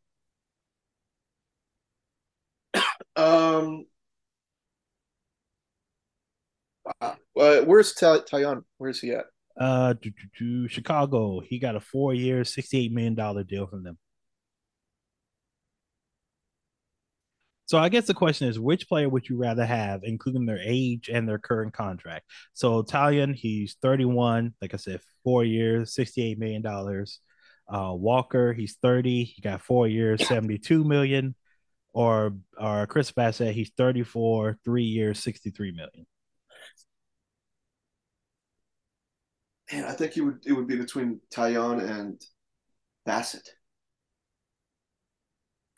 [3.16, 3.86] Um,
[7.00, 8.64] uh, where's Taillon?
[8.76, 9.31] Where's he at?
[9.58, 9.94] Uh,
[10.38, 11.40] to, Chicago.
[11.40, 13.98] He got a four-year, sixty-eight million dollar deal from them.
[17.66, 21.08] So I guess the question is, which player would you rather have, including their age
[21.08, 22.26] and their current contract?
[22.52, 27.20] So Taillon, he's 31, like I said, four years, 68 million dollars.
[27.72, 31.34] Uh, Walker, he's 30, he got four years, 72 million.
[31.94, 36.06] Or or Chris Bassitt, he's 34, three years, 63 million.
[39.72, 42.20] Man, I think it would it would be between Taillon and
[43.08, 43.48] Bassitt.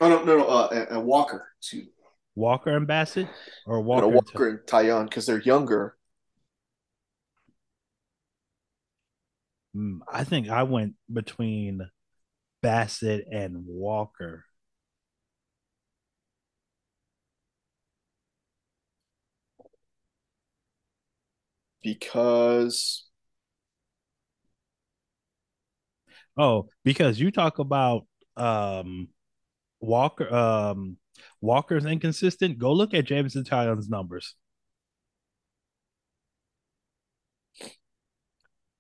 [0.00, 1.48] Oh no, no, no, uh, and, and Walker.
[1.58, 1.92] Excuse me.
[2.34, 3.28] Walker and Bassitt,
[3.66, 5.96] or Walker, and Walker and Taillon because they're younger.
[9.76, 11.80] Mm, I think I went between
[12.62, 14.44] Bassitt and Walker.
[21.82, 23.04] Because
[26.36, 28.06] oh, because you talk about
[28.36, 29.08] um
[29.80, 30.96] Walker um
[31.40, 34.34] Walker's inconsistent, go look at Jameson Taillon's numbers.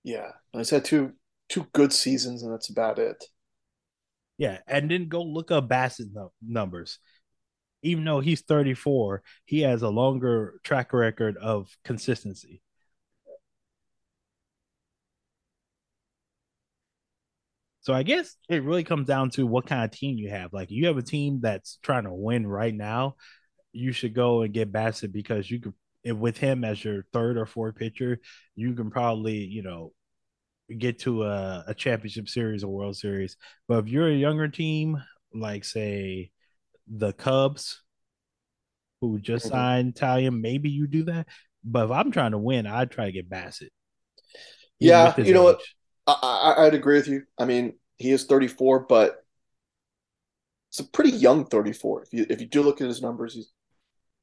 [0.02, 1.14] Yeah, he's had two
[1.48, 3.24] two good seasons, and that's about it.
[4.38, 6.98] Yeah, and then go look up Bassitt no- numbers.
[7.82, 12.62] Even though he's 34, he has a longer track record of consistency.
[17.84, 20.54] So I guess it really comes down to what kind of team you have.
[20.54, 23.16] Like you have a team that's trying to win right now,
[23.72, 25.74] you should go and get Bassitt because you could
[26.12, 28.20] with him as your third or fourth pitcher,
[28.54, 29.92] you can probably, you know,
[30.76, 33.36] get to a, a championship series or World Series.
[33.68, 35.02] But if you're a younger team,
[35.34, 36.30] like say
[36.88, 37.82] the Cubs,
[39.02, 39.54] who just mm-hmm.
[39.54, 41.26] signed Taillon, maybe you do that.
[41.62, 43.68] But if I'm trying to win, I'd try to get Bassitt.
[44.78, 45.56] Yeah, you know age.
[45.56, 45.62] what?
[46.06, 47.22] I, I, would agree with you.
[47.38, 49.24] I mean, he is 34, but
[50.70, 52.02] it's a pretty young 34.
[52.02, 53.52] If you if you do look at his numbers, he's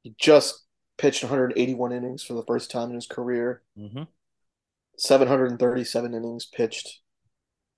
[0.03, 0.63] he just
[0.97, 3.63] pitched 181 innings for the first time in his career.
[3.77, 4.03] Mm-hmm.
[4.97, 6.99] 737 innings pitched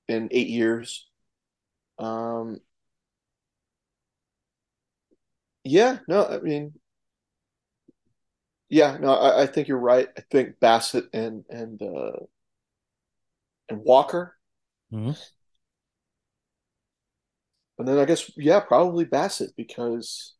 [0.07, 1.07] in eight years.
[1.99, 2.59] Um,
[5.63, 6.73] yeah, no, I mean,
[8.69, 10.09] yeah, no, I, I think you're right.
[10.17, 12.25] I think Bassitt and and uh,
[13.73, 14.35] and Walker.
[14.93, 15.11] Mm-hmm.
[17.79, 20.35] And then I guess yeah, probably Bassitt because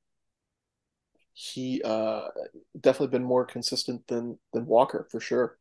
[1.34, 2.28] he uh
[2.80, 5.58] definitely been more consistent than than Walker for sure.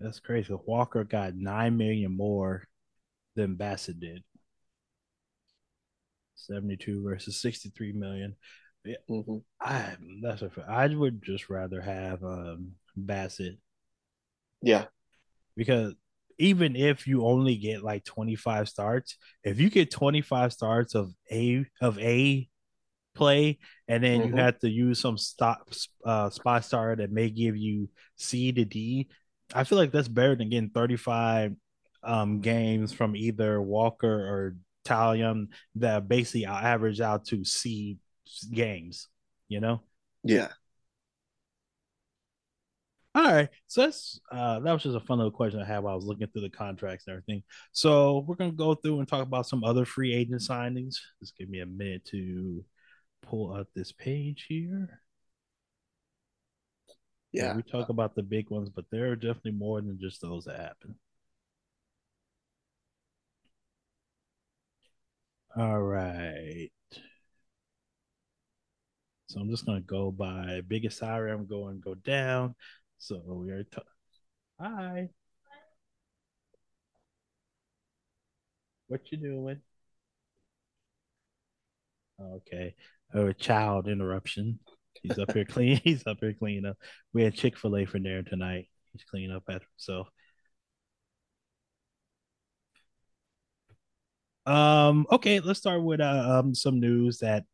[0.00, 0.54] That's crazy.
[0.66, 2.64] Walker got nine million more
[3.34, 4.22] than Bassitt did.
[6.34, 8.36] 72 versus 63 million.
[8.84, 9.38] Yeah, mm-hmm.
[9.60, 13.58] I that's a I would just rather have um Bassitt.
[14.62, 14.86] Yeah.
[15.56, 15.94] Because
[16.38, 21.64] even if you only get like 25 starts, if you get 25 starts of a
[21.80, 22.48] of a
[23.14, 24.36] play and then mm-hmm.
[24.36, 25.68] you have to use some stop
[26.04, 29.08] uh, spot star that may give you C to D,
[29.54, 31.56] I feel like that's better than getting 35
[32.04, 37.98] um, games from either Walker or Taillon that basically I average out to C
[38.52, 39.08] games,
[39.48, 39.82] you know?
[40.22, 40.48] Yeah.
[43.14, 43.48] All right.
[43.66, 46.04] So that's uh that was just a fun little question I had while I was
[46.04, 47.42] looking through the contracts and everything.
[47.72, 50.96] So we're gonna go through and talk about some other free agent signings.
[51.20, 52.64] Just give me a minute to
[53.22, 55.00] pull up this page here.
[57.32, 57.56] Yeah.
[57.56, 60.58] we talk about the big ones, but there are definitely more than just those that
[60.60, 60.96] happen.
[65.56, 66.70] All right.
[69.28, 71.32] So I'm just gonna go by biggest salary.
[71.32, 72.54] I'm going go down.
[72.98, 73.64] So we are.
[73.64, 73.80] T-
[74.60, 75.10] Hi.
[78.88, 79.62] What you doing?
[82.20, 82.74] Okay.
[83.14, 84.58] Oh, child interruption.
[85.02, 85.80] He's up here clean.
[85.84, 86.76] He's up here cleaning up.
[87.12, 88.68] We had Chick Fil A for dinner tonight.
[88.92, 90.08] He's cleaning up after himself.
[94.46, 95.06] Um.
[95.12, 95.40] Okay.
[95.40, 97.44] Let's start with uh, um some news that,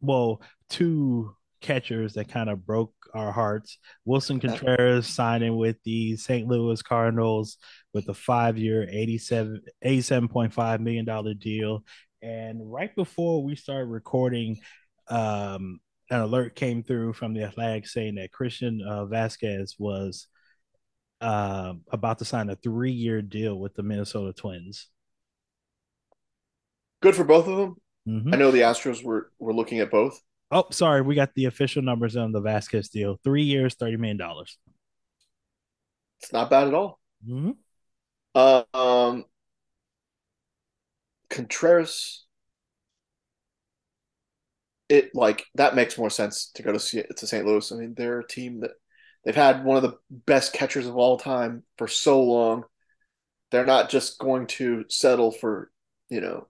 [0.00, 3.78] well, two catchers that kind of broke our hearts.
[4.06, 6.46] Willson Contreras signing with the St.
[6.46, 7.58] Louis Cardinals
[7.94, 11.84] with a five year, 87, $87.5 million deal.
[12.20, 14.60] And right before we started recording,
[15.08, 20.28] um, an alert came through from the Athletic saying that Christian uh, Vázquez was
[21.20, 24.88] uh, about to sign a three year deal with the Minnesota Twins.
[27.00, 27.76] Good for both of them.
[28.06, 28.34] Mm-hmm.
[28.34, 30.20] I know the Astros were were looking at both.
[30.54, 33.18] Oh, sorry, we got the official numbers on the Vázquez deal.
[33.24, 34.58] Three years, thirty million dollars.
[36.20, 37.00] It's not bad at all.
[37.26, 37.52] Mm-hmm.
[38.34, 39.24] Uh, um,
[41.30, 42.26] Contreras,
[44.90, 47.46] it like that makes more sense to go to see to St.
[47.46, 47.72] Louis.
[47.72, 48.72] I mean, they're a team that
[49.24, 52.64] they've had one of the best catchers of all time for so long.
[53.50, 55.70] They're not just going to settle for
[56.10, 56.48] you know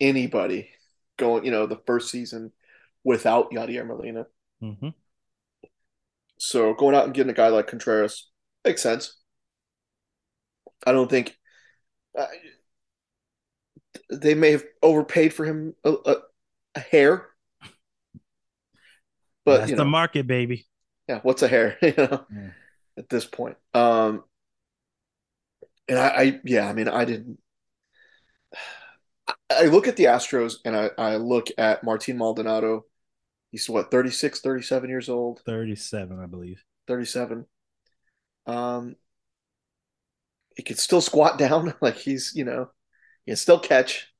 [0.00, 0.70] anybody
[1.16, 2.50] going you know the first season
[3.06, 4.26] without Yadier Molina.
[4.60, 4.88] Mm-hmm.
[6.38, 8.28] So going out and getting a guy like Contreras
[8.64, 9.16] makes sense.
[10.84, 11.38] I don't think
[12.18, 12.26] uh,
[14.10, 16.16] they may have overpaid for him a, a,
[16.74, 17.28] a hair,
[19.44, 20.66] but that's you know, the market, baby.
[21.08, 21.78] Yeah, what's a hair?
[21.82, 22.50] you know, yeah.
[22.98, 23.56] at this point.
[23.72, 24.24] Um,
[25.88, 27.38] and I, I, yeah, I mean, I didn't.
[29.48, 32.84] I look at the Astros and I, I look at Martin Maldonado
[33.56, 35.40] He's what 36, 37 years old.
[35.46, 36.62] 37, I believe.
[36.88, 37.46] 37.
[38.46, 38.96] Um
[40.54, 42.68] he can still squat down like he's, you know,
[43.24, 44.12] he can still catch.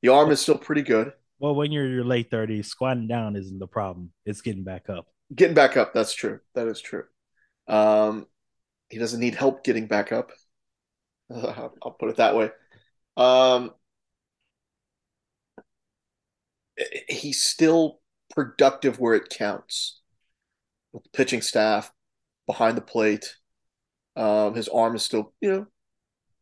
[0.00, 1.12] The arm is still pretty good.
[1.40, 4.12] Well, when you're your late 30s, squatting down isn't the problem.
[4.24, 5.08] It's getting back up.
[5.34, 6.40] Getting back up, that's true.
[6.54, 7.04] That is true.
[7.68, 8.26] Um
[8.88, 10.30] he doesn't need help getting back up.
[11.30, 12.50] I'll put it that way.
[13.14, 13.72] Um
[17.08, 18.00] he's still
[18.34, 20.00] productive where it counts
[20.92, 21.92] with the pitching staff
[22.46, 23.36] behind the plate.
[24.16, 25.66] Um, his arm is still, you know,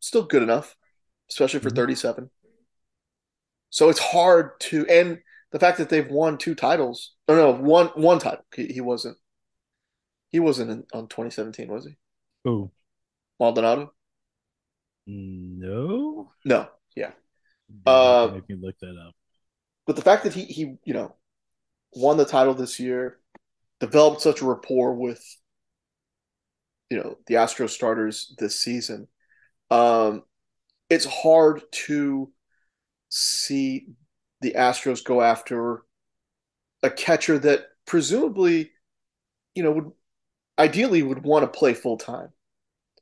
[0.01, 0.76] still good enough,
[1.30, 1.76] especially for mm-hmm.
[1.76, 2.30] 37.
[3.70, 5.20] So it's hard to, and
[5.53, 8.45] the fact that they've won two titles, or no, one one title.
[8.55, 9.16] He, he wasn't.
[10.30, 11.97] He wasn't in, on 2017, was he?
[12.45, 12.70] Who?
[13.41, 13.93] Maldonado.
[15.07, 16.30] No.
[16.45, 16.68] No.
[16.95, 17.11] Yeah.
[17.84, 19.14] Uh, make me look that up.
[19.86, 21.16] But the fact that he he you know
[21.95, 23.18] won the title this year,
[23.78, 25.24] developed such a rapport with
[26.91, 29.09] you know the Astro starters this season.
[29.70, 30.24] Um,
[30.88, 32.32] it's hard to
[33.09, 33.88] see
[34.41, 35.82] the Astros go after
[36.82, 38.72] a catcher that presumably,
[39.55, 39.91] you know, would
[40.59, 42.30] ideally would want to play full time.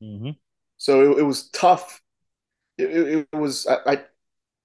[0.02, 0.30] Mm-hmm.
[0.76, 2.00] So it, it, was tough.
[2.76, 4.04] It, it was I, I,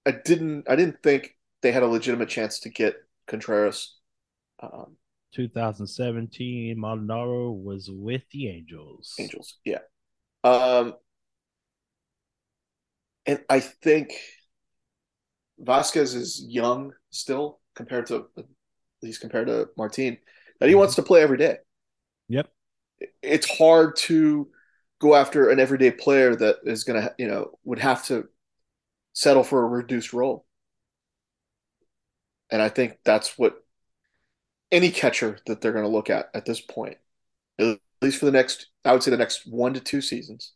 [0.05, 2.95] I didn't I didn't think they had a legitimate chance to get
[3.27, 3.95] Contreras.
[4.71, 4.95] Um,
[5.35, 9.13] 2017, Maldonado was with the Angels.
[9.19, 9.79] Angels, yeah.
[10.43, 10.93] Um,
[13.25, 14.13] and I think
[15.61, 18.27] Vázquez is young still compared to
[19.01, 20.17] least compared to Martin
[20.59, 21.57] that he wants to play every day.
[22.29, 22.49] Yep.
[23.21, 24.49] It's hard to
[24.99, 28.25] go after an everyday player that is going to, you know, would have to
[29.13, 30.45] settle for a reduced role.
[32.49, 33.55] And I think that's what
[34.73, 36.97] any catcher that they're going to look at at this point,
[37.59, 40.53] at least for the next, I would say the next one to two seasons.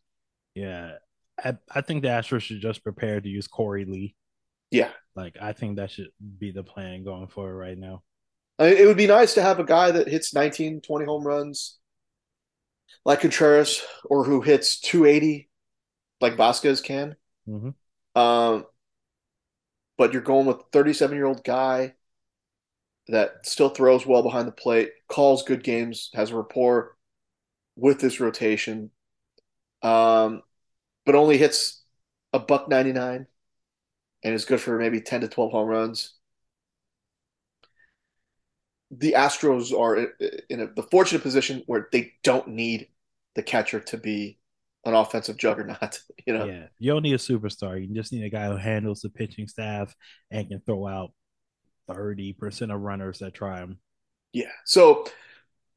[0.54, 0.96] Yeah.
[1.42, 4.16] I, I think the Astros should just prepare to use Korey Lee.
[4.70, 4.90] Yeah.
[5.14, 6.08] Like, I think that should
[6.38, 8.02] be the plan going forward right now.
[8.58, 11.78] it would be nice to have a guy that hits 19, 20 home runs
[13.04, 15.48] like Contreras or who hits 280
[16.20, 17.14] like Vázquez can.
[17.48, 18.20] Mm-hmm.
[18.20, 18.66] Um,
[19.96, 21.94] but you're going with 37 year old guy
[23.08, 26.96] that still throws well behind the plate, calls good games, has a rapport
[27.76, 28.90] with this rotation,
[29.82, 30.42] um,
[31.06, 31.82] but only hits
[32.32, 33.26] a buck 99
[34.22, 36.14] and is good for maybe 10 to 12 home runs.
[38.90, 40.08] The Astros are
[40.48, 42.88] in a, the fortunate position where they don't need
[43.34, 44.38] the catcher to be
[44.84, 46.00] an offensive juggernaut.
[46.26, 47.80] You know, yeah, you don't need a superstar.
[47.80, 49.94] You just need a guy who handles the pitching staff
[50.30, 51.12] and can throw out
[51.88, 53.78] thirty percent of runners that try him.
[54.32, 55.06] Yeah, so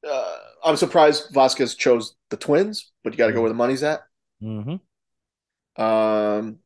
[0.07, 3.83] uh, I'm surprised Vázquez chose the Twins, but you got to go where the money's
[3.83, 4.01] at.
[4.43, 5.81] Mm-hmm.
[5.81, 6.59] Um,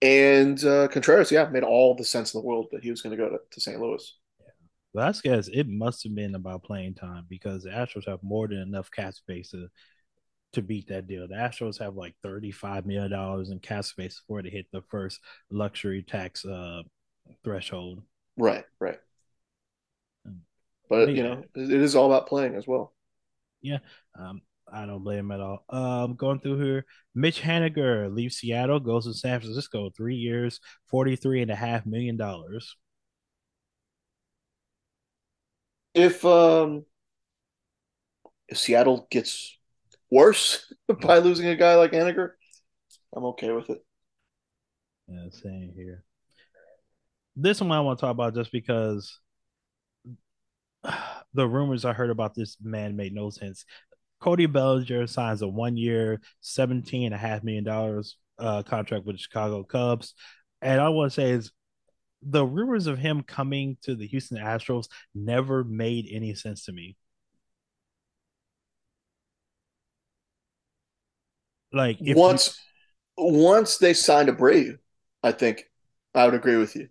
[0.00, 3.16] and uh, Contreras, yeah, made all the sense in the world that he was going
[3.16, 3.80] to go to St.
[3.80, 4.16] Louis.
[4.96, 8.90] Vázquez, it must have been about playing time because the Astros have more than enough
[8.90, 9.68] cap space to
[10.54, 11.28] to beat that deal.
[11.28, 15.20] The Astros have like thirty-five million dollars in cap space before they hit the first
[15.50, 16.82] luxury tax uh,
[17.44, 18.02] threshold.
[18.36, 18.98] Right, right.
[20.88, 21.14] But yeah.
[21.14, 22.94] you know, it is all about playing as well.
[23.60, 23.78] Yeah,
[24.18, 24.40] um,
[24.72, 25.64] I don't blame him at all.
[25.68, 31.42] Um, going through here, Mitch Haniger leaves Seattle, goes to San Francisco, three years, forty-three
[31.42, 32.76] and a half million dollars.
[35.94, 36.84] If um,
[38.48, 39.58] if Seattle gets
[40.10, 40.72] worse
[41.02, 42.32] by losing a guy like Haniger,
[43.14, 43.84] I'm okay with it.
[45.08, 46.04] Yeah, same here.
[47.40, 49.20] This one I want to talk about just because
[51.34, 53.64] the rumors I heard about this man made no sense.
[54.20, 58.02] Cody Bellinger signs a one year, $17.5 million
[58.40, 60.14] uh, contract with the Chicago Cubs.
[60.60, 61.52] And I want to say is
[62.22, 66.96] the rumors of him coming to the Houston Astros never made any sense to me.
[71.72, 72.60] Like once
[73.16, 73.26] you...
[73.26, 74.78] once they signed Abreu,
[75.22, 75.70] I think
[76.16, 76.88] I would agree with you.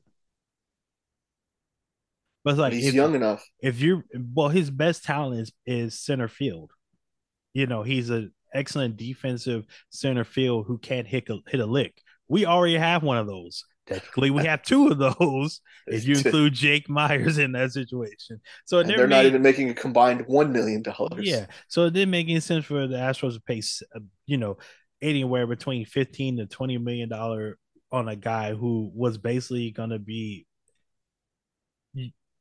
[2.47, 3.45] But like but he's if, young enough.
[3.59, 6.71] If you're well, his best talent is is center field.
[7.53, 12.01] You know, he's an excellent defensive center field who can't hit a, hit a lick.
[12.29, 13.65] We already have one of those.
[13.85, 18.39] Technically, we have two of those if you include Jake Meyers in that situation.
[18.63, 21.27] So they're made, not even making a combined one million dollars.
[21.27, 23.61] Yeah, so it didn't make any sense for the Astros to pay,
[23.93, 24.57] uh, you know,
[25.01, 27.57] anywhere between fifteen to twenty million dollar
[27.91, 30.45] on a guy who was basically going to be,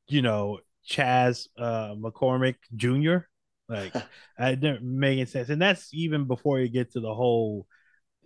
[0.08, 3.26] you know, Chas uh, McCormick Jr.
[3.68, 3.94] Like,
[4.38, 7.66] I didn't make any sense, and that's even before you get to the whole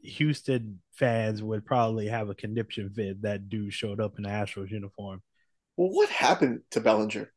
[0.03, 4.71] Houston fans would probably have a conniption fit that dude showed up in the Astros
[4.71, 5.23] uniform.
[5.77, 7.31] Well, what happened to Bellinger?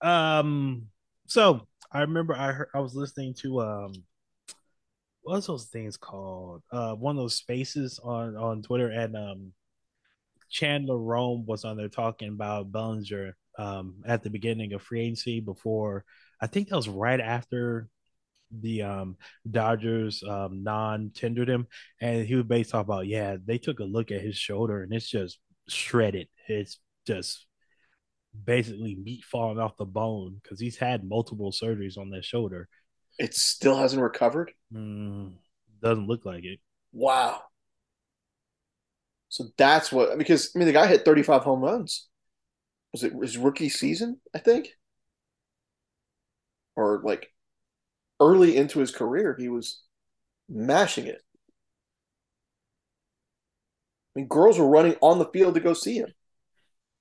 [0.00, 0.88] Um,
[1.26, 3.92] so I remember I heard I was listening to um
[5.22, 6.62] what's those things called?
[6.72, 9.52] Uh one of those spaces on on Twitter and um
[10.52, 15.40] Chandler Rome was on there talking about Bellinger um at the beginning of free agency
[15.40, 16.04] before
[16.40, 17.88] I think that was right after
[18.60, 19.16] the um,
[19.50, 21.66] Dodgers um, non-tendered him,
[22.00, 24.92] and he was based off about yeah they took a look at his shoulder and
[24.92, 25.38] it's just
[25.68, 26.28] shredded.
[26.48, 27.46] It's just
[28.44, 32.68] basically meat falling off the bone because he's had multiple surgeries on that shoulder.
[33.18, 34.52] It still hasn't recovered.
[34.74, 35.34] Mm,
[35.82, 36.60] doesn't look like it.
[36.92, 37.42] Wow.
[39.32, 42.06] So that's what because I mean the guy hit 35 home runs.
[42.92, 44.20] Was it his rookie season?
[44.34, 44.68] I think,
[46.76, 47.32] or like
[48.20, 49.80] early into his career, he was
[50.50, 51.22] mashing it.
[54.14, 56.12] I mean, girls were running on the field to go see him.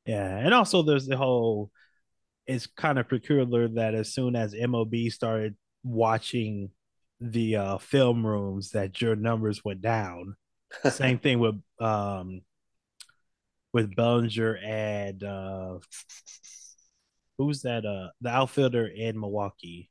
[0.05, 1.69] Yeah, and also there's the whole.
[2.47, 6.69] It's kind of peculiar that as soon as MLB started watching
[7.19, 10.37] the uh, film rooms, that your numbers went down.
[10.89, 12.41] Same thing with um
[13.73, 15.80] with Bellinger and uh
[17.38, 19.89] who's that uh the outfielder in Milwaukee?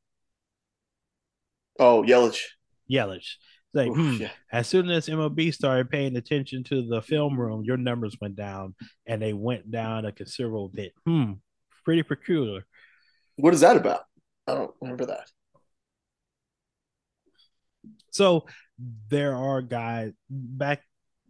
[1.79, 2.43] Oh, Yelich.
[2.89, 3.35] Yelich.
[3.73, 4.31] Like, Oof, hmm, yeah.
[4.51, 8.75] as soon as MLB started paying attention to the film room, your numbers went down,
[9.05, 10.91] and they went down a considerable bit.
[11.05, 11.33] Hmm,
[11.85, 12.65] pretty peculiar.
[13.37, 14.01] What is that about?
[14.45, 15.29] I don't remember that.
[18.11, 18.45] So
[19.09, 20.81] there are guys back,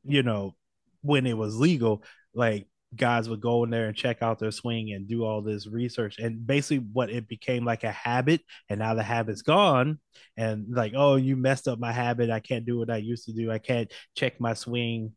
[0.04, 0.56] you know,
[1.02, 2.04] when it was legal,
[2.34, 5.68] like guys would go in there and check out their swing and do all this
[5.68, 6.18] research.
[6.20, 10.00] And basically what it became like a habit and now the habit's gone.
[10.38, 12.30] And like oh you messed up my habit.
[12.30, 13.52] I can't do what i used to do.
[13.52, 15.14] I can't check my swing.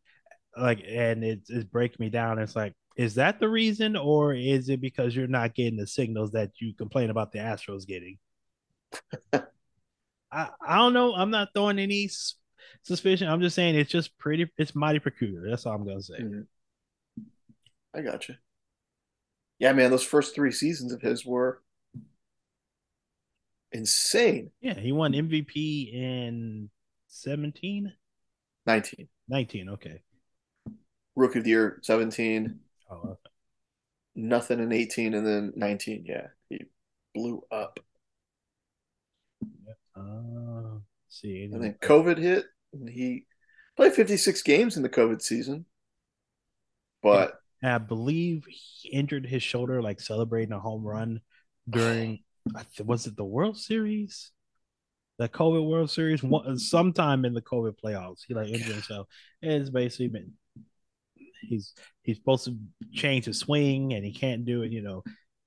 [0.57, 2.39] Like and it's, it's breaking me down.
[2.39, 6.31] It's like is that the reason or is it because you're not getting the signals
[6.31, 8.17] that you complain about the astros getting
[10.35, 12.09] I, I don't know i'm not throwing any
[12.83, 16.19] suspicion i'm just saying it's just pretty it's mighty peculiar that's all i'm gonna say
[16.19, 16.41] mm-hmm.
[17.95, 18.35] I got you.
[19.57, 21.61] Yeah, man, those first three seasons of his were
[23.71, 24.51] insane.
[24.59, 26.69] Yeah, he won MVP in
[27.07, 27.93] 17?
[28.65, 29.07] 19.
[29.29, 30.01] 19, okay.
[31.15, 32.59] Rookie of the Year 17.
[32.91, 33.15] Oh, okay.
[34.15, 36.03] Nothing in 18 and then 19.
[36.05, 36.65] Yeah, he
[37.13, 37.79] blew up.
[39.95, 41.49] Uh, see.
[41.51, 43.25] And then COVID hit and he
[43.75, 45.65] played 56 games in the COVID season.
[47.01, 51.21] But and I believe he injured his shoulder, like celebrating a home run
[51.69, 52.19] during,
[52.83, 54.31] was it the World Series?
[55.17, 56.23] The COVID World Series,
[56.57, 59.07] sometime in the COVID playoffs, he like injured himself.
[59.41, 60.33] And it's basically been
[61.41, 62.57] he's he's supposed to
[62.93, 64.71] change his swing and he can't do it.
[64.71, 65.03] You know,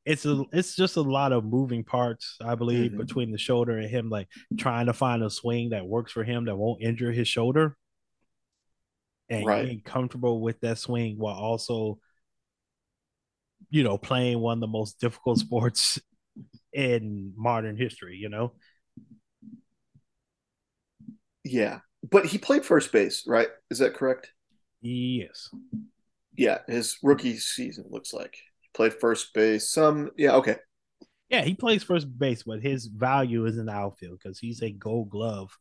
[0.09, 3.01] it's a it's just a lot of moving parts, I believe, mm-hmm.
[3.01, 4.29] between the shoulder and him, like
[4.59, 7.77] trying to find a swing that works for him that won't injure his shoulder
[9.29, 9.67] and right.
[9.67, 11.99] being comfortable with that swing while also
[13.71, 16.01] you know, playing one of the most difficult sports
[16.73, 18.53] in modern history, you know?
[21.45, 21.81] Yeah.
[22.09, 23.49] But he played first base, right?
[23.71, 24.33] Is that correct?
[24.81, 25.51] Yes.
[26.37, 28.39] Yeah, his rookie season looks like.
[28.69, 29.71] He played first base.
[29.71, 30.57] Some yeah, okay.
[31.29, 34.71] Yeah, he plays first base, but his value is in the outfield because he's a
[34.71, 35.57] gold glove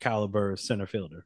[0.00, 1.24] caliber center fielder.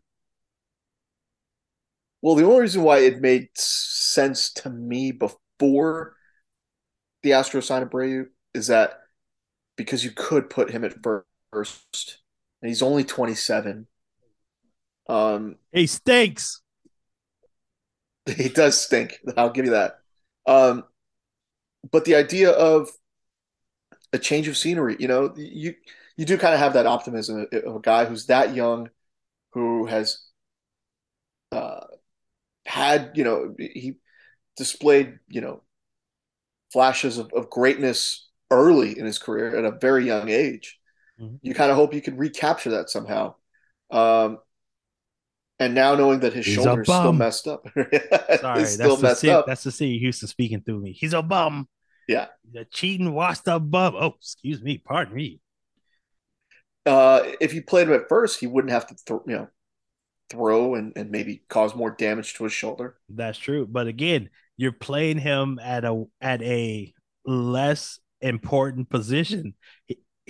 [2.22, 6.14] Well, the only reason why it made sense to me before
[7.22, 9.00] the Astros sign Abreu is that
[9.76, 12.18] because you could put him at first,
[12.60, 13.86] and he's only 27.
[15.08, 16.62] Um, he stinks.
[18.36, 19.18] He does stink.
[19.36, 19.98] I'll give you that.
[20.46, 20.84] Um,
[21.88, 22.90] but the idea of
[24.12, 25.74] a change of scenery, you know, you
[26.16, 28.90] you do kind of have that optimism of a guy who's that young,
[29.52, 30.22] who has
[31.52, 31.80] uh,
[32.66, 33.96] had, you know, he
[34.56, 35.62] displayed, you know,
[36.72, 40.78] flashes of, of greatness early in his career at a very young age.
[41.20, 41.36] Mm-hmm.
[41.42, 43.34] You kind of hope you can recapture that somehow.
[43.90, 44.38] Um,
[45.60, 47.66] and now knowing that his He's shoulder's still messed up,
[48.40, 49.46] sorry, still that's messed the up.
[49.46, 50.92] That's the city Houston speaking through me.
[50.92, 51.68] He's a bum.
[52.08, 53.94] Yeah, the cheating, washed up bum.
[53.94, 55.40] Oh, excuse me, pardon me.
[56.86, 59.48] Uh, if he played him at first, he wouldn't have to, th- you know,
[60.30, 62.96] throw and, and maybe cause more damage to his shoulder.
[63.08, 63.66] That's true.
[63.70, 66.92] But again, you're playing him at a at a
[67.24, 69.54] less important position.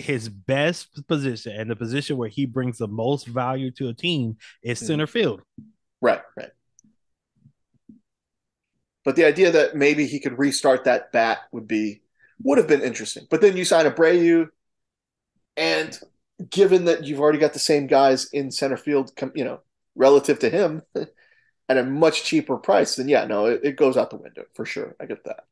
[0.01, 4.37] His best position and the position where he brings the most value to a team
[4.63, 4.87] is mm-hmm.
[4.87, 5.41] center field.
[6.01, 6.51] Right, right.
[9.03, 12.01] But the idea that maybe he could restart that bat would be
[12.43, 13.27] would have been interesting.
[13.29, 14.49] But then you sign Abreu,
[15.57, 15.99] and
[16.49, 19.61] given that you've already got the same guys in center field, you know,
[19.95, 20.81] relative to him
[21.69, 24.65] at a much cheaper price, then yeah, no, it, it goes out the window for
[24.65, 24.95] sure.
[24.99, 25.45] I get that.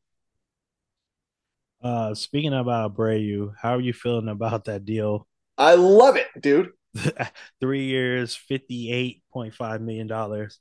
[1.82, 5.26] Uh, speaking about Abreu, how are you feeling about that deal?
[5.56, 6.70] I love it, dude.
[7.60, 10.58] Three years, fifty-eight point five million dollars.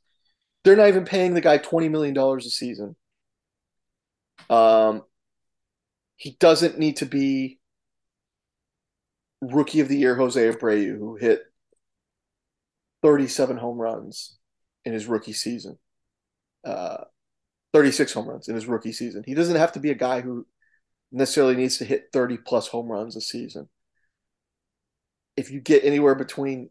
[0.64, 2.96] They're not even paying the guy twenty million dollars a season.
[4.50, 5.04] Um,
[6.16, 7.60] he doesn't need to be
[9.42, 11.44] rookie of the year Jose Abreu, who hit
[13.02, 14.38] 37 home runs
[14.86, 15.78] in his rookie season.
[16.66, 17.06] Uh,
[17.74, 19.24] 36 home runs in his rookie season.
[19.26, 20.46] He doesn't have to be a guy who
[21.12, 23.70] necessarily needs to hit 30 plus home runs a season.
[25.36, 26.70] If you get anywhere between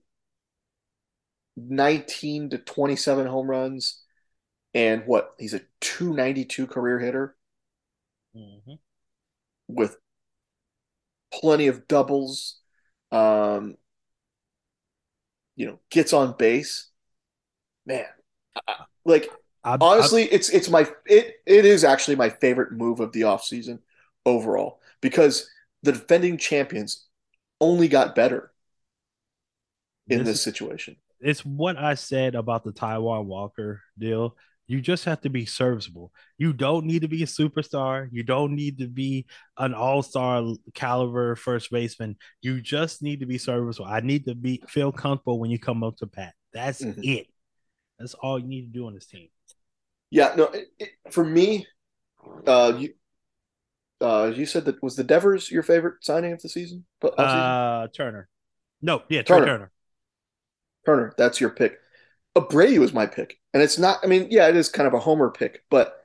[1.56, 4.02] 19 to 27 home runs
[4.74, 7.36] and what he's a 292 career hitter
[8.34, 8.74] Mm-hmm.
[9.68, 9.96] with
[11.32, 12.60] plenty of doubles.
[13.10, 13.76] Um,
[15.56, 16.88] you know, gets on base.
[17.86, 18.06] Man,
[19.04, 19.28] like
[19.64, 23.80] I, honestly, it's it's my it it is actually my favorite move of the offseason
[24.28, 25.48] overall because
[25.82, 27.06] the defending champions
[27.60, 28.52] only got better
[30.08, 30.96] in This- this situation.
[31.20, 34.36] it's what I said about the Taijuan Walker deal.
[34.68, 36.12] You just have to be serviceable.
[36.36, 38.08] You don't need to be a superstar.
[38.12, 39.24] You don't need to be
[39.56, 40.44] an all-star
[40.74, 42.16] caliber first baseman.
[42.42, 43.88] You just need to be serviceable.
[43.88, 46.34] I need to be feel comfortable when you come up to bat.
[46.52, 47.02] That's Mhm.
[47.02, 47.26] it.
[47.98, 49.30] That's all you need to do on this team.
[50.10, 51.66] Yeah, no, it, it, for me,
[52.46, 52.94] uh, you
[54.00, 56.84] uh, you said that was the Devers your favorite signing of the season?
[57.02, 58.28] Uh, Turner.
[58.80, 59.46] No, yeah, Turner.
[59.46, 59.72] Turner.
[60.86, 61.14] Turner.
[61.18, 61.78] That's your pick.
[62.36, 63.98] Abreu was my pick, and it's not.
[64.02, 65.96] I mean, yeah, it is kind of a homer pick, but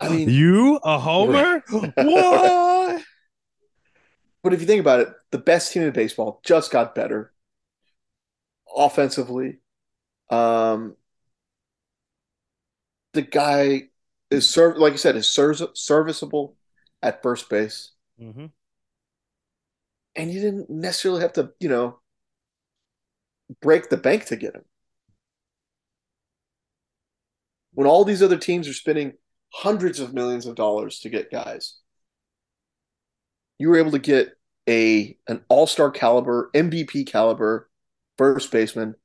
[0.00, 1.62] I mean, you a homer?
[1.70, 3.02] what?
[4.42, 7.32] but if you think about it, the best team in baseball just got better
[8.74, 9.58] offensively.
[10.30, 10.96] Um,
[13.14, 13.88] the guy
[14.30, 16.54] is serv like you said, is ser- serviceable
[17.02, 18.46] at first base, hmm
[20.16, 22.00] and you didn't necessarily have to, you know,
[23.62, 24.64] break the bank to get him.
[27.74, 29.12] When all these other teams are spending
[29.54, 31.78] hundreds of millions of dollars to get guys,
[33.58, 34.36] you were able to get
[34.68, 37.70] a an all-star caliber, MVP caliber
[38.18, 38.96] first baseman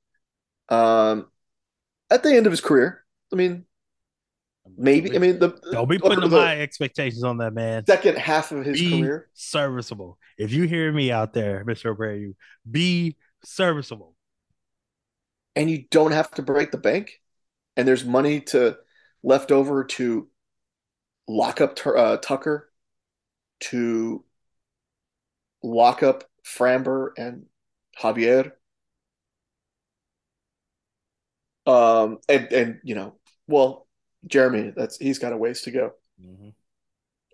[0.69, 1.27] um,
[2.09, 3.03] at the end of his career.
[3.31, 3.65] I mean,
[4.77, 5.15] maybe.
[5.15, 7.87] I mean, the Don't be putting the high expectations on that man.
[7.87, 9.29] second half of his be career.
[9.33, 10.17] serviceable.
[10.37, 11.95] If you hear me out there, Mr.
[11.95, 12.35] Abreu,
[12.69, 14.15] be serviceable.
[15.55, 17.21] and you don't have to break the bank,
[17.77, 18.77] and there's money to
[19.23, 20.29] left over to
[21.27, 22.71] lock up uh, Tucker,
[23.61, 24.23] to
[25.63, 27.45] lock up Framber and
[27.99, 28.51] Javier,
[31.65, 33.15] um, and and you know,
[33.47, 33.82] well,
[34.27, 35.91] Jeremy, that's he's got a ways to go,
[36.21, 36.49] mm-hmm.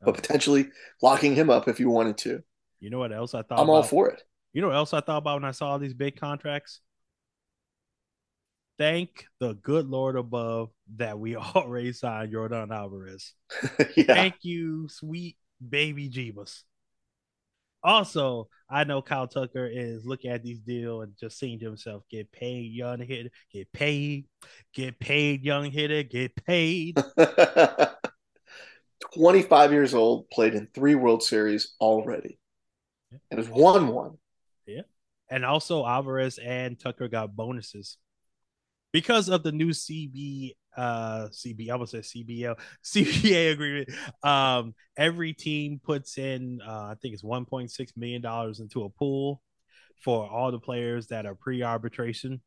[0.04, 0.70] but potentially
[1.02, 2.44] locking him up if you wanted to.
[2.80, 4.24] You know what else I thought I'm all for it.
[4.54, 6.82] You know what else I thought about when I saw these big contracts?
[8.78, 13.34] Thank the good Lord above that we already signed Yordan Alvarez.
[13.96, 15.38] yeah, Thank you, sweet
[15.68, 16.64] baby Jeebus.
[17.84, 22.04] Also, I know Kyle Tucker is looking at these deals and just seeing to himself
[22.10, 24.26] get paid, young hitter, get paid,
[24.74, 26.98] get paid, young hitter, get paid.
[29.14, 32.38] 25 years old, played in three World Series already,
[33.32, 34.18] and has won one.
[34.68, 34.82] Yeah,
[35.30, 37.98] and also Alvarez and Tucker got bonuses
[38.92, 43.90] because of the new CB uh CB I would say CBL CBA agreement.
[44.24, 49.42] Um every team puts in uh I think it's 1.6 million dollars into a pool
[50.04, 52.42] for all the players that are pre-arbitration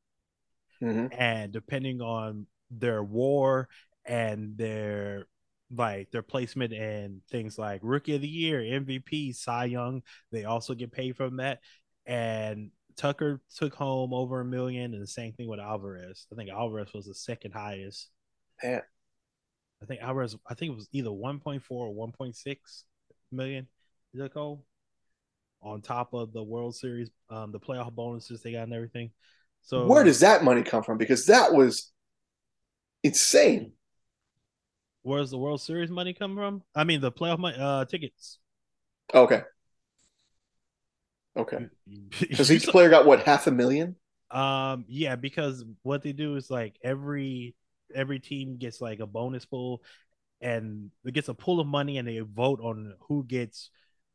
[0.81, 1.12] Mhm.
[1.16, 3.69] and depending on their war
[4.05, 5.27] and their
[5.74, 10.74] like their placement and things like rookie of the year, MVP, Cy Young, they also
[10.74, 11.61] get paid from that.
[12.05, 16.27] And Tucker took home over a million, and the same thing with Alvarez.
[16.32, 18.09] I think Alvarez was the second highest.
[18.62, 18.82] Man.
[19.82, 22.56] I think Alvarez, I think it was either 1.4 or 1.6
[23.32, 23.66] million
[24.12, 24.60] he took home
[25.62, 29.10] on top of the World Series, um, the playoff bonuses they got and everything.
[29.62, 30.98] So Where does that money come from?
[30.98, 31.93] Because that was
[33.02, 33.73] insane.
[35.02, 36.62] where's the World Series money come from?
[36.74, 38.39] I mean, the playoff money, uh, tickets.
[39.14, 39.43] Okay.
[41.36, 41.66] Okay.
[42.20, 43.96] Because each player got what, half a million?
[44.30, 47.54] Um, yeah, because what they do is like every
[47.94, 49.82] every team gets like a bonus pool,
[50.40, 53.70] and it gets a pool of money, and they vote on who gets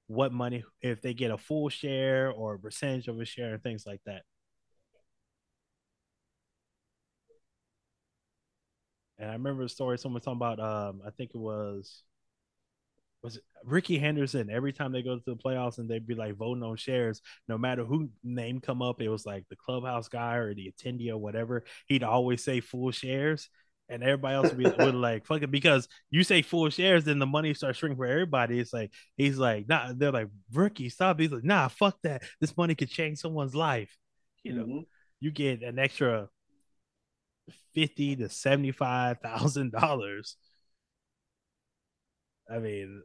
[0.07, 3.63] what money if they get a full share or a percentage of a share and
[3.63, 4.23] things like that.
[9.19, 10.59] And I remember a story someone talking about.
[10.59, 12.03] Um, I think it was
[13.23, 14.49] was it Rickey Henderson.
[14.49, 17.57] Every time they go to the playoffs and they'd be like voting on shares, no
[17.57, 21.17] matter who name come up, it was like the clubhouse guy or the attendee or
[21.17, 21.63] whatever.
[21.87, 23.49] He'd always say full shares,
[23.89, 27.19] and everybody else would be would like fuck it because you say full shares, then
[27.19, 28.59] the money starts shrinking for everybody.
[28.59, 31.19] It's like he's like, nah, they're like Ricky, stop.
[31.19, 32.23] He's like, nah, fuck that.
[32.39, 33.97] This money could change someone's life.
[34.43, 34.85] You know, Mhm.
[35.19, 36.29] you get an extra
[37.73, 40.37] fifty to seventy five thousand dollars.
[42.49, 43.03] I mean,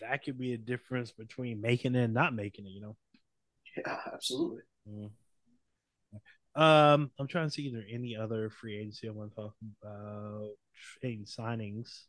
[0.00, 2.70] that could be a difference between making it and not making it.
[2.70, 2.96] You know.
[3.76, 4.62] Yeah, absolutely.
[4.88, 5.10] Mm.
[6.56, 9.54] Um, I'm trying to see if there any other free agency I want to talk
[9.82, 10.50] about.
[11.02, 12.04] Any signings?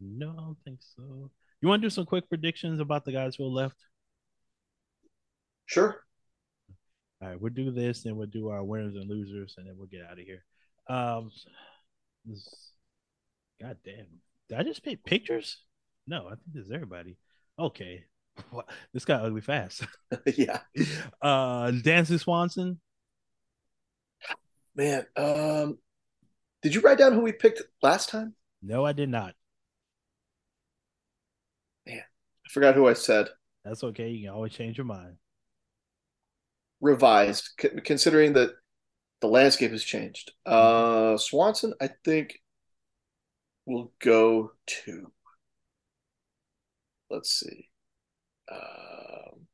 [0.00, 1.30] No, I don't think so.
[1.60, 3.76] You want to do some quick predictions about the guys who are left?
[5.66, 6.04] Sure.
[7.20, 9.88] All right, we'll do this, then we'll do our winners and losers, and then we'll
[9.88, 10.44] get out of here.
[10.88, 11.30] Um,
[12.24, 12.72] this,
[13.60, 14.06] God damn,
[14.48, 15.58] did I just pick pictures?
[16.06, 17.16] No, I think this is everybody.
[17.58, 18.04] Okay,
[18.92, 19.84] this got ugly fast.
[20.36, 20.60] yeah.
[21.20, 22.80] Uh, Dansby Swanson.
[24.74, 25.78] Man, um,
[26.62, 28.34] did you write down who we picked last time?
[28.62, 29.34] No, I did not.
[31.86, 33.28] Man, I forgot who I said.
[33.64, 34.10] That's okay.
[34.10, 35.16] You can always change your mind.
[36.80, 38.50] Revised, c- considering that
[39.20, 40.32] the landscape has changed.
[40.46, 42.40] Uh, Swanson, I think,
[43.68, 45.12] will go to.
[47.10, 47.68] Let's see.
[48.50, 49.46] Um,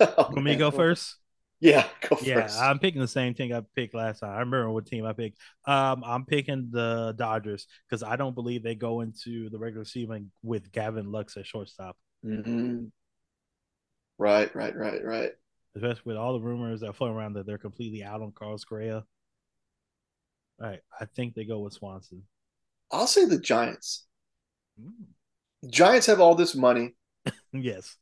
[0.00, 1.16] oh, Let me go first.
[1.60, 2.60] Yeah, go yeah, first.
[2.60, 4.30] I'm picking the same thing I picked last time.
[4.30, 5.38] I remember what team I picked.
[5.66, 10.30] Um, I'm picking the Dodgers because I don't believe they go into the regular season
[10.42, 11.96] with Gavin Lux at shortstop.
[12.24, 12.84] Mm-hmm.
[14.18, 15.30] Right, right, right, right.
[15.74, 19.04] Especially with all the rumors that float around that they're completely out on Carlos Correa.
[20.60, 22.22] All right, I think they go with Swanson.
[22.90, 24.06] I'll say the Giants.
[24.80, 25.70] Mm.
[25.70, 26.94] Giants have all this money.
[27.52, 27.96] yes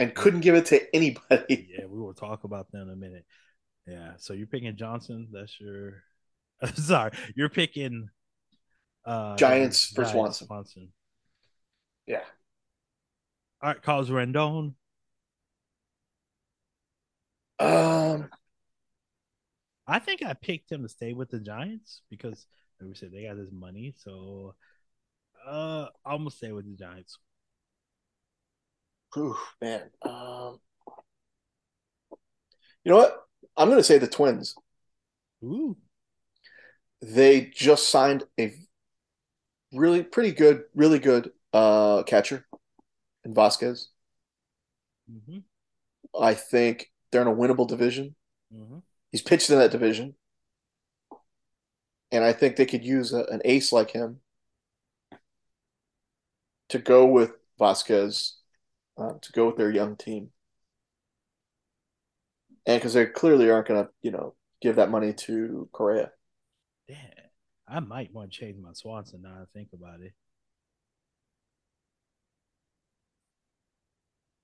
[0.00, 1.68] and couldn't give it to anybody.
[1.78, 3.24] Yeah, we will talk about them in a minute.
[3.86, 5.28] Yeah, so you're picking Johnson.
[5.30, 6.02] That's your.
[6.74, 8.08] Sorry, you're picking
[9.04, 10.46] uh Giants for Giants, Swanson.
[10.46, 10.88] Swanson.
[12.06, 12.22] Yeah.
[13.62, 14.74] All right, Carlos Rendon.
[17.58, 18.30] Um,
[19.90, 22.46] I think I picked him to stay with the Giants because,
[22.80, 23.94] like we said, they got this money.
[23.96, 24.54] So,
[25.46, 27.18] uh, I'm gonna stay with the Giants.
[29.16, 29.82] Ooh, man.
[30.02, 30.60] Um,
[32.84, 33.16] you know what?
[33.56, 34.54] I'm going to say the Twins.
[35.42, 35.76] Ooh.
[37.02, 38.54] They just signed a
[39.72, 42.46] really pretty good, really good uh, catcher
[43.24, 43.86] in Vázquez.
[45.10, 45.38] Mm-hmm.
[46.20, 48.14] I think they're in a winnable division.
[48.54, 48.78] Mm-hmm.
[49.10, 50.14] He's pitched in that division.
[52.12, 54.20] And I think they could use a, an ace like him
[56.68, 58.32] to go with Vázquez
[58.98, 60.30] uh, to go with their young team.
[62.66, 66.10] And because they clearly aren't going to, you know, give that money to Correa.
[66.88, 66.96] Yeah,
[67.66, 70.12] I might want to change my Swanson now I think about it.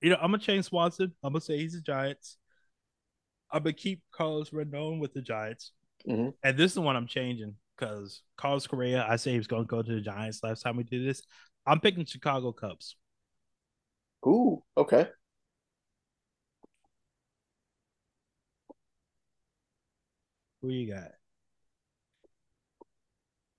[0.01, 1.13] You know, I'm gonna change Swanson.
[1.23, 2.37] I'm gonna say he's the Giants.
[3.51, 5.71] I'm gonna keep Carlos Rendon with the Giants,
[6.07, 6.29] mm-hmm.
[6.43, 9.05] and this is the one I'm changing because Carlos Correa.
[9.07, 11.23] I say he was gonna go to the Giants last time we did this.
[11.65, 12.95] I'm picking Chicago Cubs.
[14.25, 15.07] Ooh, okay.
[20.61, 21.11] Who you got?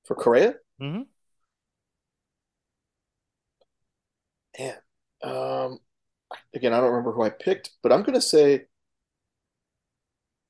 [0.06, 0.54] For Correa?
[0.80, 1.02] Mm-hmm.
[5.22, 5.78] Um,
[6.54, 8.66] again, I don't remember who I picked, but I'm gonna say,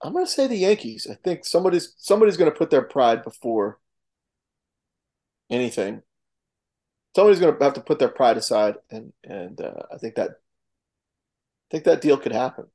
[0.02, 1.06] I'm gonna say the Yankees.
[1.10, 3.78] I think somebody's somebody's gonna put their pride before
[5.50, 6.02] anything
[7.18, 10.30] somebody's going to have to put their pride aside, and and uh, I think that
[10.30, 12.66] I think that deal could happen.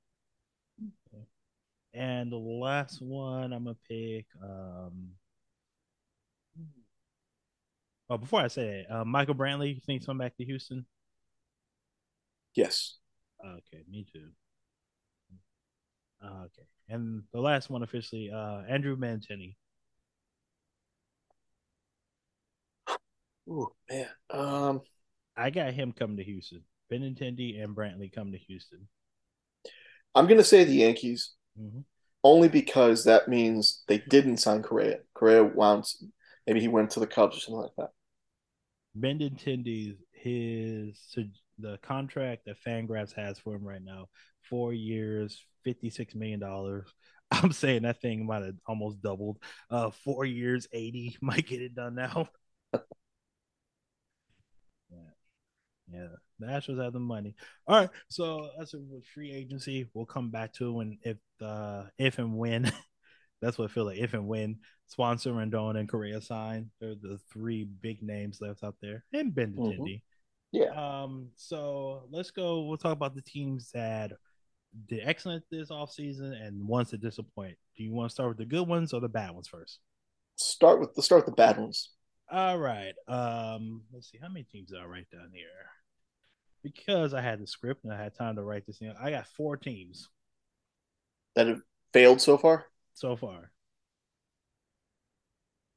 [1.94, 4.26] And the last one I'm gonna pick.
[4.44, 5.12] Um,
[8.10, 10.86] oh, before I say it, uh, Michael Brantley, you think come back to Houston?
[12.54, 12.98] Yes.
[13.45, 14.28] Okay, me too.
[16.24, 19.56] Uh, okay, and the last one officially, uh, Andrew Benintendi.
[23.50, 24.08] Oh man.
[24.30, 24.82] Um,
[25.36, 26.64] I got him coming to Houston.
[26.91, 28.88] Benintendi and Brantley come to Houston.
[30.16, 31.80] I'm gonna say the Yankees, mm-hmm.
[32.24, 35.00] only because that means they didn't sign Correa.
[35.14, 35.86] Correa wound,
[36.45, 37.90] maybe he went to the Cubs or something like that.
[38.98, 41.18] Benintendi, his
[41.60, 44.10] the contract that Fangraphs has for him right now,
[44.49, 46.88] four years, fifty six million dollars.
[47.32, 49.38] I'm saying that thing might have almost doubled.
[49.70, 52.30] Uh, four years, eighty might get it done now.
[54.91, 56.07] Yeah, yeah,
[56.38, 57.36] the Astros have the money.
[57.65, 58.80] All right, so that's a
[59.14, 59.90] free agency.
[59.94, 62.72] We'll come back to when if uh if and when
[63.41, 66.70] that's what I feel like if and when Swanson, Rendon, and Correa sign.
[66.80, 69.95] They're the three big names left out there, and Ben mm-hmm.
[70.52, 70.70] Yeah.
[70.76, 71.30] Um.
[71.36, 72.61] So let's go.
[72.64, 74.11] We'll talk about the teams that
[74.88, 77.58] did excellent this offseason and ones that disappoint.
[77.78, 79.80] Do you want to start with the good ones or the bad ones first?
[80.36, 81.90] Start with let's start with the bad ones.
[82.32, 82.94] All right.
[83.08, 83.84] Um.
[83.94, 85.48] Let's see how many teams are right down here
[86.64, 89.28] because I had the script and I had time to write this in, I got
[89.28, 90.10] four teams.
[91.36, 92.66] that have failed so far?
[92.95, 93.52] so far.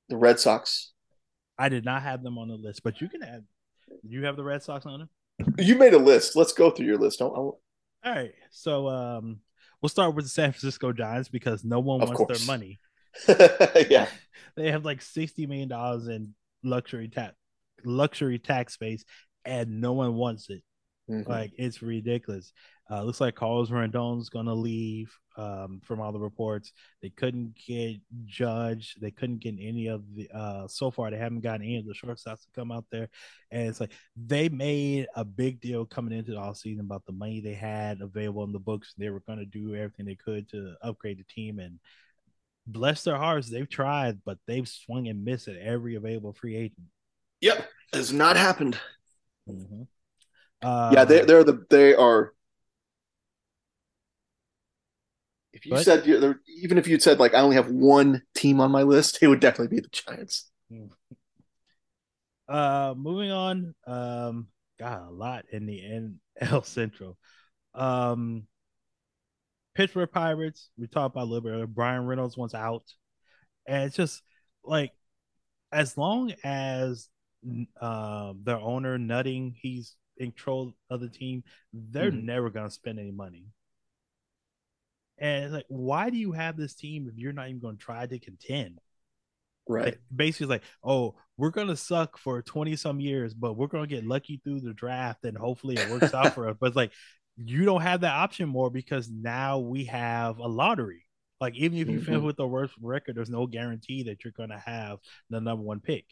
[0.08, 0.92] The Red Sox.
[1.58, 3.44] I did not have them on the list, but you can add.
[4.02, 5.08] You have the Red Sox on it.
[5.58, 6.36] You made a list.
[6.36, 7.18] Let's go through your list.
[7.18, 7.54] Don't,
[8.06, 9.40] All right, so um,
[9.82, 12.38] we'll start with the San Francisco Giants because no one Of wants course.
[12.38, 12.78] their money.
[13.90, 14.06] yeah.
[14.56, 17.34] They have like sixty million dollars in luxury tax
[17.84, 19.04] luxury tax space,
[19.44, 20.62] and no one wants it.
[21.08, 21.28] Mhm.
[21.28, 22.52] Like it's ridiculous.
[22.90, 25.16] Uh, looks like Carlos Rendon's gonna leave.
[25.36, 26.72] Um, from all the reports,
[27.02, 28.94] they couldn't get Judge.
[29.00, 30.30] They couldn't get any of the.
[30.32, 33.08] Uh, so far, they haven't gotten any of the shortstops to come out there,
[33.50, 37.40] and it's like they made a big deal coming into the offseason about the money
[37.40, 38.94] they had available in the books.
[38.96, 41.78] They were gonna do everything they could to upgrade the team, and
[42.66, 46.88] bless their hearts, they've tried, but they've swung and missed at every available free agent.
[47.40, 47.68] Yep.
[47.92, 48.78] Has not happened.
[49.48, 49.82] Mm-hmm.
[50.62, 52.32] Yeah, they they're the they are.
[55.52, 58.70] If you But- said even if you'd said like I only have one team on
[58.70, 60.50] my list, it would definitely be the Giants.
[62.48, 63.74] Uh, moving on.
[63.86, 65.80] Um, got a lot in the
[66.42, 67.16] NL Central.
[67.74, 68.46] Um,
[69.74, 70.70] Pittsburgh Pirates.
[70.78, 71.50] We talked about a little bit.
[71.50, 71.66] earlier.
[71.66, 72.84] Bryan Reynolds wants out,
[73.66, 74.22] and it's just
[74.64, 74.92] like
[75.72, 77.08] as long as
[77.80, 81.44] um their owner Nutting, he's in control of the team.
[81.72, 82.24] They're Mhm.
[82.24, 83.46] never gonna spend any money.
[85.18, 87.82] And it's like, why do you have this team if you're not even going to
[87.82, 88.80] try to contend?
[89.68, 89.86] Right.
[89.86, 93.86] Like, basically, it's like, oh, we're gonna suck for twenty some years, but we're gonna
[93.86, 96.56] get lucky through the draft, and hopefully it works out for us.
[96.60, 96.92] But it's like,
[97.36, 101.02] you don't have that option more because now we have a lottery.
[101.40, 102.26] Like, even if you finish Mhm.
[102.26, 104.98] with the worst record, there's no guarantee that you're gonna have
[105.30, 106.06] the number one pick.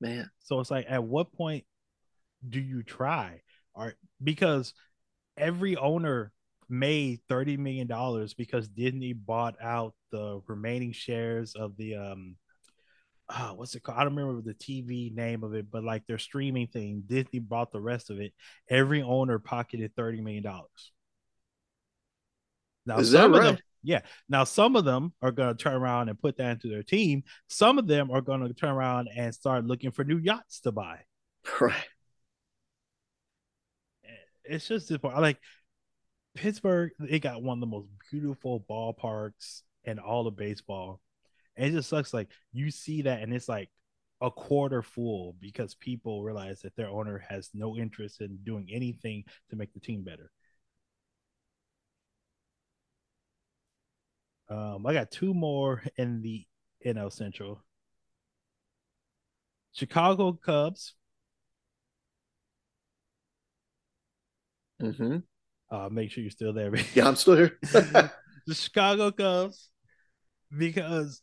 [0.00, 0.30] Man.
[0.40, 1.64] So it's like, at what point
[2.48, 3.42] do you try?
[3.74, 4.72] Or because
[5.36, 6.32] every owner
[6.68, 12.36] made thirty million dollars because Disney bought out the remaining shares of the um
[13.28, 13.98] uh, what's it called?
[13.98, 17.72] I don't remember the TV name of it, but like their streaming thing, Disney bought
[17.72, 18.32] the rest of it.
[18.70, 20.92] Every owner pocketed thirty million dollars.
[22.86, 23.62] Now Is that of them, right?
[23.82, 24.00] yeah.
[24.28, 27.24] Now some of them are going to turn around and put that into their team.
[27.48, 30.72] Some of them are going to turn around and start looking for new yachts to
[30.72, 31.00] buy.
[31.60, 31.74] Right.
[34.48, 35.20] It's just this part.
[35.20, 35.38] Like
[36.34, 41.00] Pittsburgh, they got one of the most beautiful ballparks in all of baseball.
[41.56, 42.12] And it just sucks.
[42.12, 43.70] Like you see that, and it's like
[44.20, 49.24] a quarter full because people realize that their owner has no interest in doing anything
[49.50, 50.30] to make the team better.
[54.48, 56.46] Um, I got two more in the
[56.84, 57.62] NL Central.
[59.72, 60.94] Chicago Cubs.
[64.80, 65.18] Hmm
[65.70, 66.70] Uh, make sure you're still there.
[66.70, 66.86] baby.
[66.94, 67.58] Yeah, I'm still here.
[67.62, 69.68] the Chicago Cubs
[70.56, 71.22] because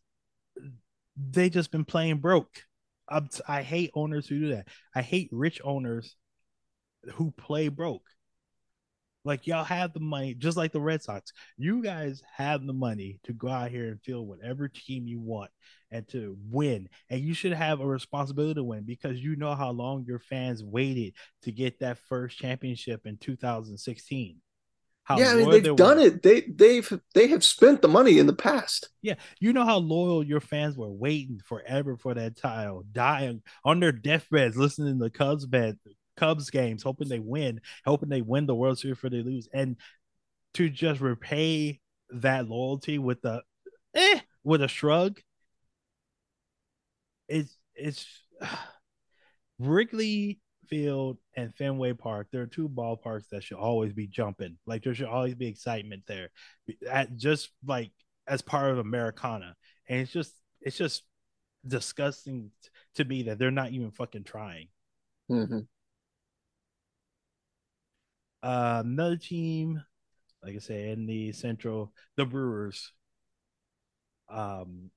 [1.15, 2.63] they just been playing broke.
[3.09, 4.67] I'm, I hate owners who do that.
[4.95, 6.15] I hate rich owners
[7.15, 8.05] who play broke.
[9.25, 11.31] Like y'all have the money, just like the Red Sox.
[11.57, 15.49] You guys have the money to go out here and field whatever team you want
[15.93, 16.89] and to win.
[17.09, 20.63] And you should have a responsibility to win because you know how long your fans
[20.63, 21.13] waited
[21.43, 24.37] to get that first championship in 2016.
[25.03, 26.23] How yeah, I mean they've they done it.
[26.23, 28.89] They they've they have spent the money in the past.
[29.01, 33.81] Yeah, you know how loyal your fans were waiting forever for that title, dying on
[33.81, 35.77] their deathbeds, listening to Cubs bed,
[36.15, 39.75] Cubs games, hoping they win, hoping they win the World Series for they lose, and
[40.53, 43.43] to just repay that loyalty with the
[43.93, 45.19] eh with a shrug.
[47.27, 48.05] It's it's
[49.59, 52.27] Wrigley Field and Fenway Park.
[52.31, 54.57] There are two ballparks that should always be jumping.
[54.65, 56.29] Like there should always be excitement there,
[56.89, 57.91] at just like
[58.27, 59.55] as part of Americana.
[59.87, 61.03] And it's just it's just
[61.67, 62.51] disgusting
[62.95, 64.67] to me that they're not even fucking trying.
[65.29, 65.67] hmm
[68.41, 69.81] Uh, another team,
[70.43, 72.91] like I said, in the Central, the Brewers.
[74.29, 74.91] Um,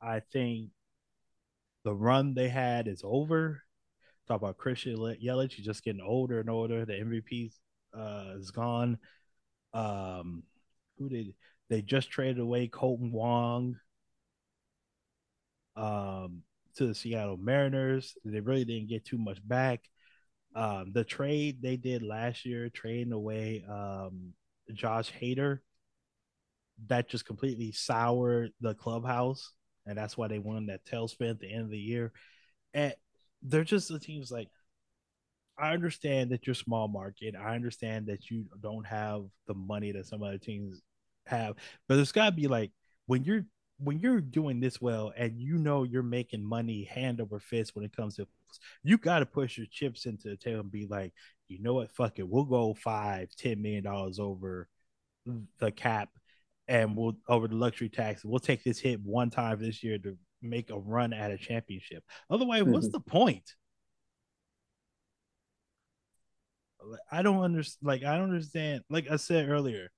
[0.00, 0.70] I think
[1.86, 3.62] the run they had is over.
[4.26, 6.84] Talk about Christian Yelich, he's just getting older and older.
[6.84, 7.52] The MVP
[7.96, 8.98] uh, is gone.
[9.72, 10.42] Um,
[10.98, 11.34] who did
[11.70, 12.66] they just traded away?
[12.66, 13.76] Kolten Wong
[15.76, 16.42] um,
[16.74, 18.16] to the Seattle Mariners.
[18.24, 19.82] They really didn't get too much back.
[20.56, 24.32] Um, the trade they did last year, trading away um,
[24.74, 25.60] Josh Hader,
[26.88, 29.52] that just completely soured the clubhouse,
[29.86, 32.12] and that's why they won that tailspin at the end of the year.
[32.74, 32.94] And
[33.42, 34.48] they're just the teams like
[35.58, 37.34] I understand that you're small market.
[37.34, 40.82] I understand that you don't have the money that some other teams
[41.26, 41.56] have,
[41.88, 42.72] but there's got to be like
[43.06, 43.46] when you're
[43.78, 47.84] when you're doing this well and you know you're making money hand over fist when
[47.84, 48.26] it comes to
[48.82, 51.12] you got to push your chips into the table and be like
[51.48, 54.66] you know what fuck it we'll go five ten million dollars over
[55.58, 56.08] the cap
[56.68, 60.16] and we'll over the luxury tax we'll take this hit one time this year to
[60.42, 62.04] make a run at a championship.
[62.30, 62.72] Otherwise mm-hmm.
[62.72, 63.54] what's the point?
[67.10, 68.82] I don't understand like i don't understand.
[68.88, 69.90] Like i said earlier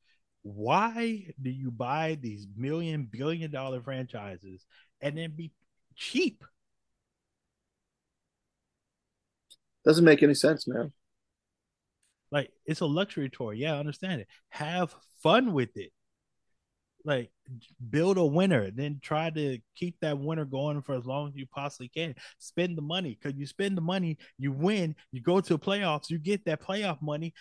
[0.42, 4.64] why do you buy these million billion dollar franchises
[5.00, 5.52] and then be
[5.94, 6.44] cheap?
[9.84, 10.92] Doesn't make any sense man.
[12.30, 14.28] Like it's a luxury tour yeah i understand it.
[14.50, 15.92] Have fun with it
[17.04, 17.30] like
[17.90, 21.46] build a winner then try to keep that winner going for as long as you
[21.46, 25.54] possibly can spend the money because you spend the money you win you go to
[25.54, 27.32] the playoffs you get that playoff money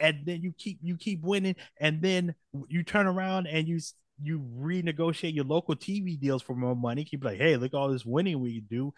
[0.00, 2.34] and then you keep you keep winning, and then
[2.68, 3.78] you turn around and you
[4.22, 7.04] you renegotiate your local TV deals for more money.
[7.04, 8.92] Keep like, hey, look all this winning we do.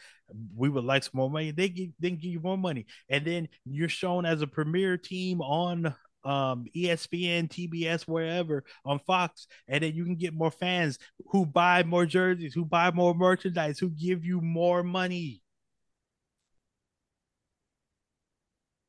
[0.54, 1.50] We would like some more money.
[1.50, 5.40] They give then give you more money, and then you're shown as a premier team
[5.40, 5.94] on
[6.26, 10.98] um, ESPN, TBS, wherever on Fox, and then you can get more fans
[11.30, 15.42] who buy more jerseys, who buy more merchandise, who give you more money.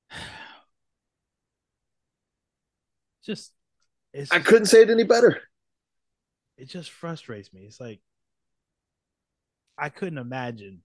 [3.24, 3.52] just
[4.14, 5.42] it's I couldn't say it any better.
[6.58, 7.62] It just frustrates me.
[7.62, 8.00] It's like
[9.78, 10.82] I couldn't imagine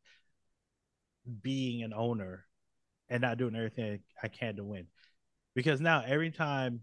[1.41, 2.45] being an owner
[3.09, 4.87] and not doing everything I can to win.
[5.55, 6.81] Because now every time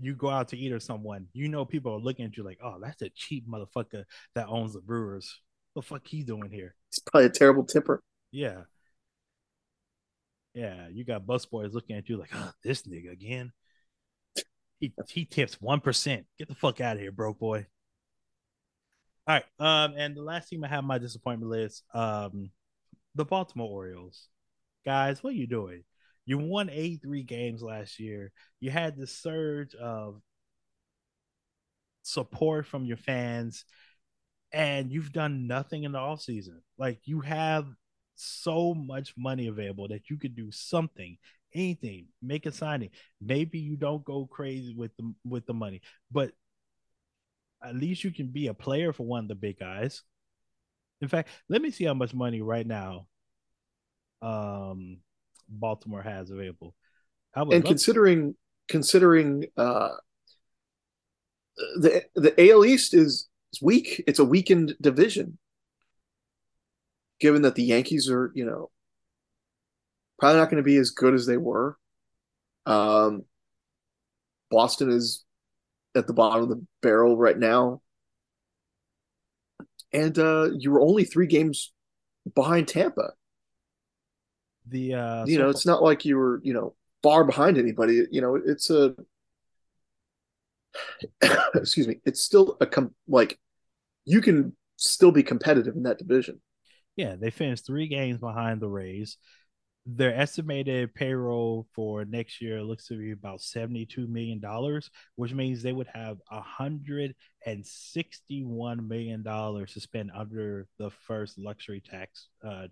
[0.00, 2.58] you go out to eat or someone, you know people are looking at you like,
[2.62, 5.40] oh, that's a cheap motherfucker that owns the Brewers.
[5.72, 6.74] What the fuck he doing here?
[6.90, 8.02] He's probably a terrible tipper.
[8.30, 8.62] Yeah.
[10.54, 13.52] Yeah, you got busboys looking at you like, oh, this nigga again.
[14.80, 16.26] He, he tips one percent.
[16.38, 17.66] Get the fuck out of here, broke boy.
[19.26, 19.44] All right.
[19.58, 22.50] Um, and the last team I have my disappointment list, um,
[23.14, 24.28] the Baltimore Orioles.
[24.84, 25.84] Guys, what are you doing?
[26.24, 28.32] You won 83 games last year.
[28.60, 30.20] You had the surge of
[32.02, 33.64] support from your fans,
[34.52, 36.60] and you've done nothing in the offseason.
[36.78, 37.66] Like you have
[38.14, 41.16] so much money available that you could do something
[41.54, 42.90] anything, make a signing.
[43.20, 46.32] Maybe you don't go crazy with the with the money, but
[47.62, 50.02] at least you can be a player for one of the big guys.
[51.00, 53.06] In fact, let me see how much money right now
[54.20, 54.98] um
[55.52, 56.74] Baltimore has available.
[57.34, 58.34] and considering
[58.68, 59.90] considering uh
[61.76, 64.02] the the AL East is, is weak.
[64.06, 65.38] It's a weakened division.
[67.20, 68.70] Given that the Yankees are, you know,
[70.18, 71.76] probably not going to be as good as they were.
[72.66, 73.24] Um,
[74.50, 75.24] Boston is
[75.94, 77.80] at the bottom of the barrel right now.
[79.92, 81.72] And uh, you were only three games
[82.34, 83.12] behind Tampa.
[84.68, 88.04] The uh, you know, it's not like you were you know far behind anybody.
[88.10, 88.94] You know, it's a
[91.54, 92.00] excuse me.
[92.04, 93.38] It's still a com- like
[94.04, 96.40] you can still be competitive in that division.
[96.96, 99.16] Yeah, they finished three games behind the Rays
[99.84, 104.40] their estimated payroll for next year looks to be about $72 million,
[105.16, 112.68] which means they would have $161 million to spend under the first luxury tax uh,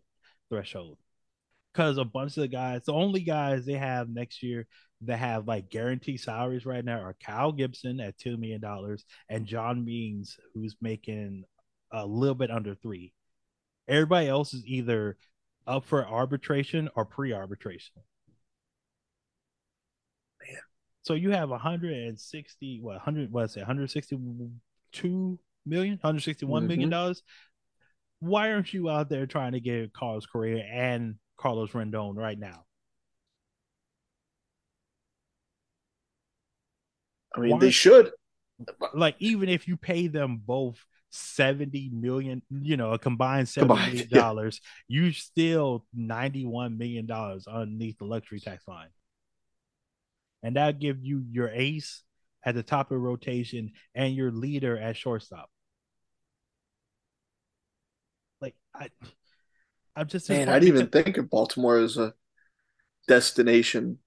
[0.49, 0.99] threshold.
[1.73, 4.67] Because a bunch of the guys, the only guys they have next year
[5.03, 8.63] that have like guaranteed salaries right now are Kyle Gibson at $2 million
[9.29, 11.45] and John Means, who's making
[11.93, 13.13] a little bit under three.
[13.89, 15.17] Everybody else is either
[15.67, 17.95] up for arbitration or pre-arbitration.
[20.47, 20.59] Man.
[21.03, 26.69] So you have 160, what 100 what's it, 162 million, 161 mm-hmm.
[26.69, 27.23] million dollars.
[28.21, 32.65] Why aren't you out there trying to get Carlos Correa and Carlos Rodón right now?
[37.35, 37.59] I mean, Why?
[37.59, 38.11] they should.
[38.93, 43.93] Like, even if you pay them both 70 million, you know, a combined 70 combined,
[43.93, 45.01] million dollars, yeah.
[45.01, 48.89] you still 91 million dollars underneath the luxury tax line.
[50.43, 52.03] And that give you your ace
[52.45, 55.51] at the top of rotation and your leader at shortstop.
[58.41, 58.89] Like I
[60.01, 62.15] I'm just Man, I didn't even think of Baltimore as a
[63.07, 63.99] destination.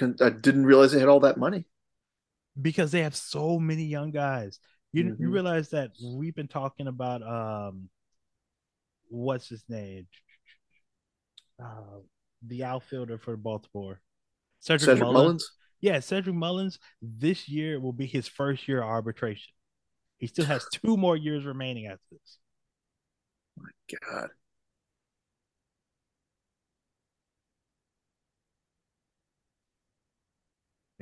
[0.00, 1.66] I didn't realize they had all that money.
[2.60, 4.58] Because they have so many young guys.
[4.90, 5.22] You mm-hmm.
[5.22, 7.90] you realize that we've been talking about um,
[9.10, 10.06] what's his name?
[11.62, 12.00] Uh,
[12.46, 14.00] the outfielder for Baltimore?
[14.60, 15.14] Cedric, Cedric Mullins.
[15.14, 15.50] Mullins.
[15.82, 16.78] Yeah, Cedric Mullins.
[17.02, 19.52] This year will be his first year of arbitration.
[20.16, 22.38] He still has two more years remaining after this.
[23.58, 23.68] My
[24.10, 24.30] God.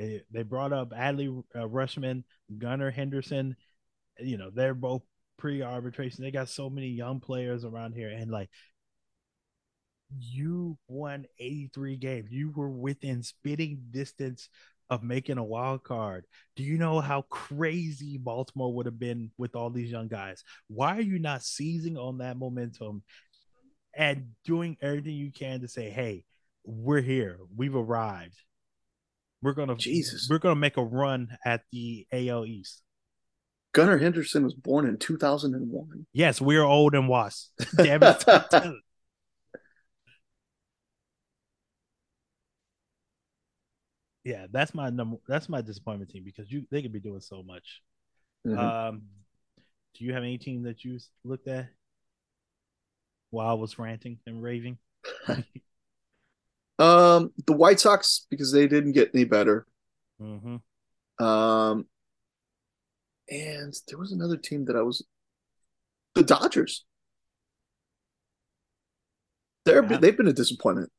[0.00, 2.24] They, they brought up Adley uh, Rutschman,
[2.56, 3.54] Gunnar Henderson.
[4.18, 5.02] You know, they're both
[5.36, 6.24] pre arbitration.
[6.24, 8.08] They got so many young players around here.
[8.08, 8.48] And like,
[10.18, 12.30] you won 83 games.
[12.30, 14.48] You were within spitting distance
[14.88, 16.24] of making a wild card.
[16.56, 20.42] Do you know how crazy Baltimore would have been with all these young guys?
[20.68, 23.02] Why are you not seizing on that momentum
[23.94, 26.24] and doing everything you can to say, hey,
[26.64, 27.38] we're here.
[27.54, 28.42] We've arrived.
[29.42, 30.28] We're gonna Jesus.
[30.28, 32.82] We're gonna make a run at the AL East.
[33.72, 36.06] Gunnar Henderson was born in 2001.
[36.12, 37.50] Yes, we're old and washed.
[37.76, 38.24] Damn it.
[44.24, 45.16] yeah, that's my number.
[45.28, 47.80] That's my disappointment team because you they could be doing so much.
[48.46, 48.58] Mhm.
[48.58, 49.02] Um,
[49.94, 51.68] do you have any team that you looked at
[53.30, 54.78] while I was ranting and raving?
[56.80, 59.66] Um, the White Sox because they didn't get any better.
[60.20, 61.24] mm-hmm.
[61.24, 61.86] Um,
[63.28, 65.04] and there was another team that I was
[66.14, 66.84] the Dodgers.
[69.64, 69.98] They're Yeah.
[69.98, 70.90] they've been a disappointment.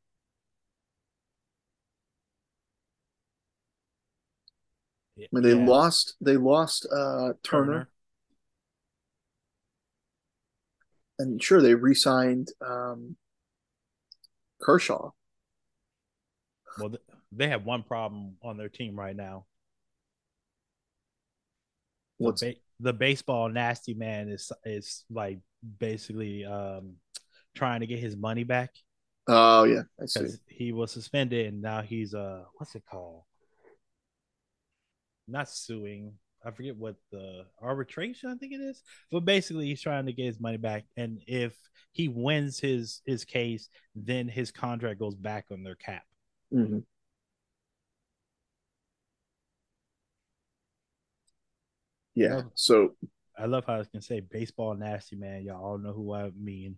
[5.18, 5.66] I mean, they Yeah.
[5.66, 7.90] lost they lost uh Turner,
[11.20, 13.18] and sure they re-signed um
[14.62, 15.12] Kershaw.
[16.78, 19.46] Well, th- they have one problem on their team right now.
[22.20, 25.40] The, What's ba- the baseball nasty man is is like
[25.80, 26.96] basically um
[27.56, 28.72] trying to get his money back
[29.28, 30.20] oh yeah, I see.
[30.20, 33.24] because he was suspended and now he's uh what's it called?
[35.28, 36.14] Not suing.
[36.44, 38.82] I forget what the arbitration I think it is,
[39.12, 41.56] but basically he's trying to get his money back, and if
[41.92, 46.04] he wins his his case, then his contract goes back on their cap.
[46.52, 46.84] Mhm.
[52.16, 52.96] Yeah, so
[53.38, 55.44] I love how I can say baseball nasty man.
[55.44, 56.78] Y'all all know who I mean.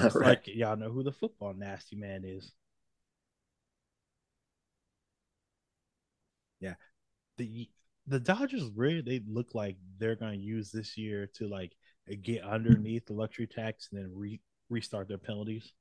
[0.00, 0.28] It's right.
[0.28, 2.52] like y'all know who the football nasty man is.
[6.60, 6.74] Yeah.
[7.38, 7.68] The
[8.06, 11.72] the Dodgers really they look like they're gonna use this year to like
[12.22, 14.40] get underneath the luxury tax and then re-
[14.70, 15.72] restart their penalties.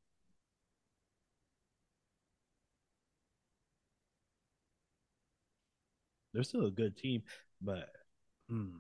[6.38, 7.24] They're still a good team,
[7.64, 7.90] but
[8.48, 8.78] hmm,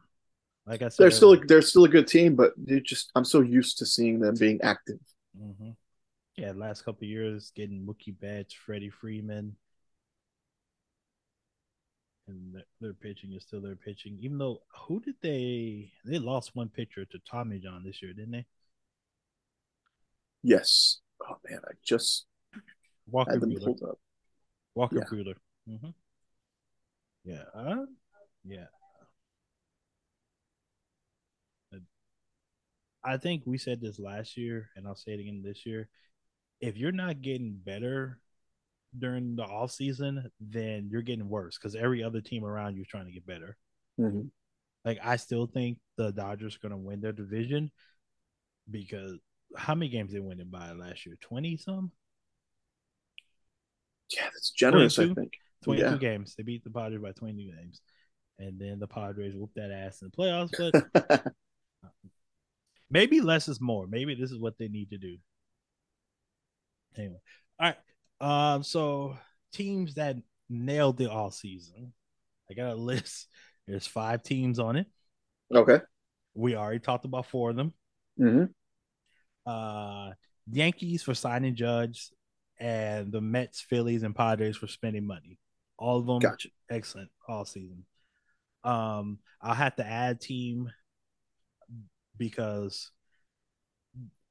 [0.67, 3.41] like I said, they're still they're still a good team, but they just I'm so
[3.41, 4.99] used to seeing them being active.
[5.35, 5.71] hmm
[6.35, 9.55] Yeah, last couple of years getting Mookie Betts, Freddie Freeman,
[12.27, 14.19] and their, their pitching is still their pitching.
[14.21, 18.33] Even though who did they they lost one pitcher to Tommy John this year, didn't
[18.33, 18.45] they?
[20.43, 20.99] Yes.
[21.27, 22.27] Oh man, I just
[23.09, 23.97] Walker had them pulled up.
[24.75, 25.05] Walker yeah.
[25.11, 25.33] Buehler.
[25.67, 25.89] hmm
[27.27, 27.43] Yeah.
[27.53, 27.85] Uh,
[28.45, 28.67] yeah.
[33.03, 35.87] I think we said this last year, and I'll say it again this year.
[36.59, 38.19] If you're not getting better
[38.97, 42.87] during the off season, then you're getting worse because every other team around you is
[42.87, 43.57] trying to get better.
[43.99, 44.31] Mhm.
[44.83, 47.71] Like I still think the Dodgers are going to win their division
[48.69, 49.17] because
[49.55, 51.17] how many games they win it by last year?
[51.21, 51.91] Twenty some,
[54.09, 54.97] Yeah, that's generous.
[54.99, 55.33] I think.
[55.63, 55.97] Twenty two Yeah.
[55.97, 56.35] games.
[56.35, 57.81] They beat the Padres by twenty two games,
[58.39, 60.51] and then the Padres whooped that ass in the playoffs.
[60.57, 61.33] But
[62.89, 63.87] maybe less is more.
[63.87, 65.17] Maybe this is what they need to do.
[66.97, 67.19] Anyway,
[67.59, 67.77] all right.
[68.55, 69.17] Um, so
[69.53, 70.17] teams that
[70.49, 71.93] nailed the all season.
[72.49, 73.27] I got a list.
[73.67, 74.87] There's five teams on it.
[75.53, 75.81] okay.
[76.33, 77.73] We already talked about four of them.
[78.17, 78.45] hmm
[79.45, 80.11] Uh,
[80.49, 82.09] Yankees for signing Judge,
[82.59, 85.37] and the Mets, Phillies, and Padres for spending money.
[85.77, 86.49] All of them Gotcha.
[86.69, 87.85] excellent all season.
[88.63, 90.71] Um, I'll have to add team
[92.17, 92.91] because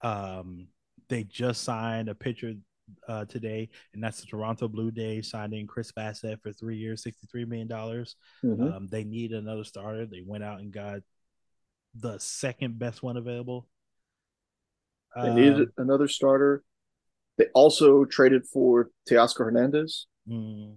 [0.03, 0.67] um
[1.09, 2.55] they just signed a pitcher
[3.09, 7.45] uh today, and that's the Toronto Blue Jays signing Chris Bassitt for three years, sixty-three
[7.45, 8.17] million dollars.
[8.43, 10.07] hmm Um, they need another starter.
[10.07, 11.01] They went out and got
[11.95, 13.69] the second best one available.
[15.17, 16.63] They needed Um, another starter.
[17.39, 20.75] They also traded for Teoscar Hernandez mm,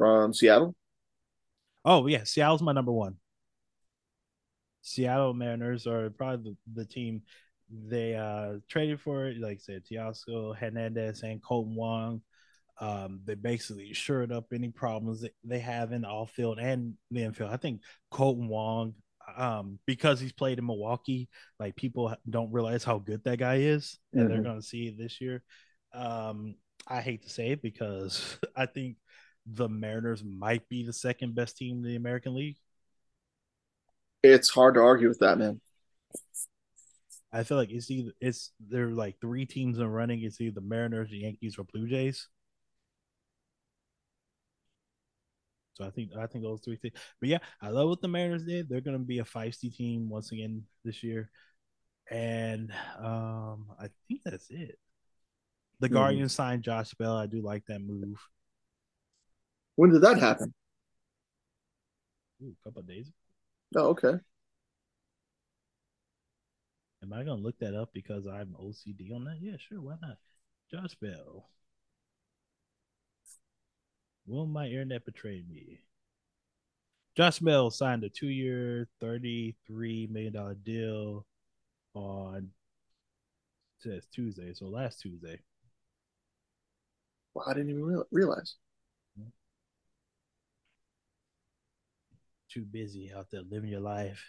[0.00, 0.74] from Seattle.
[1.84, 3.16] oh yeah, Seattle's my number one.
[4.80, 7.20] Seattle Mariners are probably the, the team
[7.70, 12.22] they uh traded for, like I said, Teoscar Hernandez and Kolten Wong.
[12.80, 16.94] Um, they basically shored up any problems that they have in the off field and
[17.10, 17.50] the infield.
[17.50, 18.94] I think Kolten Wong,
[19.36, 21.28] um, because he's played in Milwaukee,
[21.58, 24.32] like people don't realize how good that guy is, and mm-hmm.
[24.32, 25.42] they're going to see it this year.
[25.92, 26.54] Um,
[26.88, 28.96] I hate to say it because I think
[29.46, 32.56] the Mariners might be the second best team in the American League.
[34.22, 35.60] It's hard to argue with that, man.
[37.32, 40.22] I feel like it's either it's there are like three teams in running.
[40.22, 42.28] It's either the Mariners, the Yankees, or Blue Jays.
[45.74, 46.94] So I think I think those three things.
[47.20, 48.68] But yeah, I love what the Mariners did.
[48.68, 51.30] They're going to be a feisty team once again this year,
[52.10, 54.78] and um, I think that's it.
[55.78, 55.94] The mm-hmm.
[55.94, 57.16] Guardians signed Josh Bell.
[57.16, 58.20] I do like that move.
[59.80, 60.52] When did that happen?
[62.42, 63.10] Ooh, a couple days.
[63.74, 64.12] Oh, okay.
[67.02, 69.38] Am I gonna look that up because I'm OCD on that?
[69.40, 69.80] Yeah, sure.
[69.80, 70.18] Why not?
[70.70, 71.48] Josh Bell.
[74.26, 75.80] Will my internet betray me?
[77.16, 81.24] Josh Bell signed a two-year, thirty-three million dollar deal
[81.94, 82.50] on
[83.78, 85.40] says Tuesday, so last Tuesday.
[87.32, 88.56] Well, I didn't even realize.
[92.52, 94.24] Too busy out there living your life.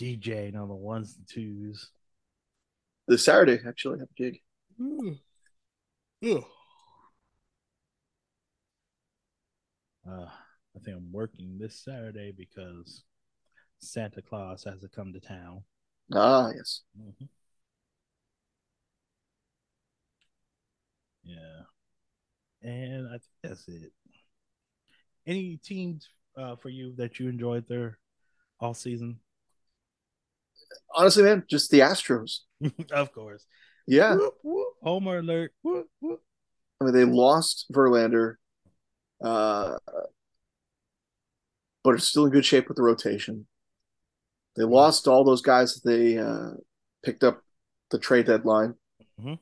[0.00, 1.90] DJing on the ones and twos.
[3.06, 4.40] This Saturday, actually, I have a gig.
[4.80, 5.16] Ooh.
[6.24, 6.44] Ooh.
[10.08, 13.04] Uh, I think I'm working this Saturday because
[13.78, 15.62] Santa Claus has to come to town.
[16.12, 16.82] Ah, yes.
[17.00, 17.26] Mm-hmm.
[21.22, 21.62] Yeah.
[22.62, 23.92] And I think that's it.
[25.26, 26.08] Any teams
[26.40, 27.98] uh, for you that you enjoyed there
[28.58, 29.20] all season?
[30.94, 32.40] honestly, man, just the Astros.
[32.92, 33.46] of course.
[33.86, 34.14] Yeah.
[34.14, 34.68] Whoop, whoop.
[34.82, 35.52] Homer alert.
[35.62, 38.36] Whoop, I mean, they lost Verlander,
[39.22, 39.76] uh,
[41.84, 43.46] but are still in good shape with the rotation.
[44.56, 44.72] They mm-hmm.
[44.72, 46.52] lost all those guys that they uh,
[47.04, 47.42] picked up
[47.90, 48.74] the trade deadline,
[49.20, 49.34] mm-hmm.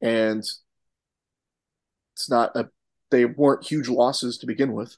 [0.00, 0.38] and
[2.14, 2.68] it's not a.
[3.12, 4.96] They weren't huge losses to begin with.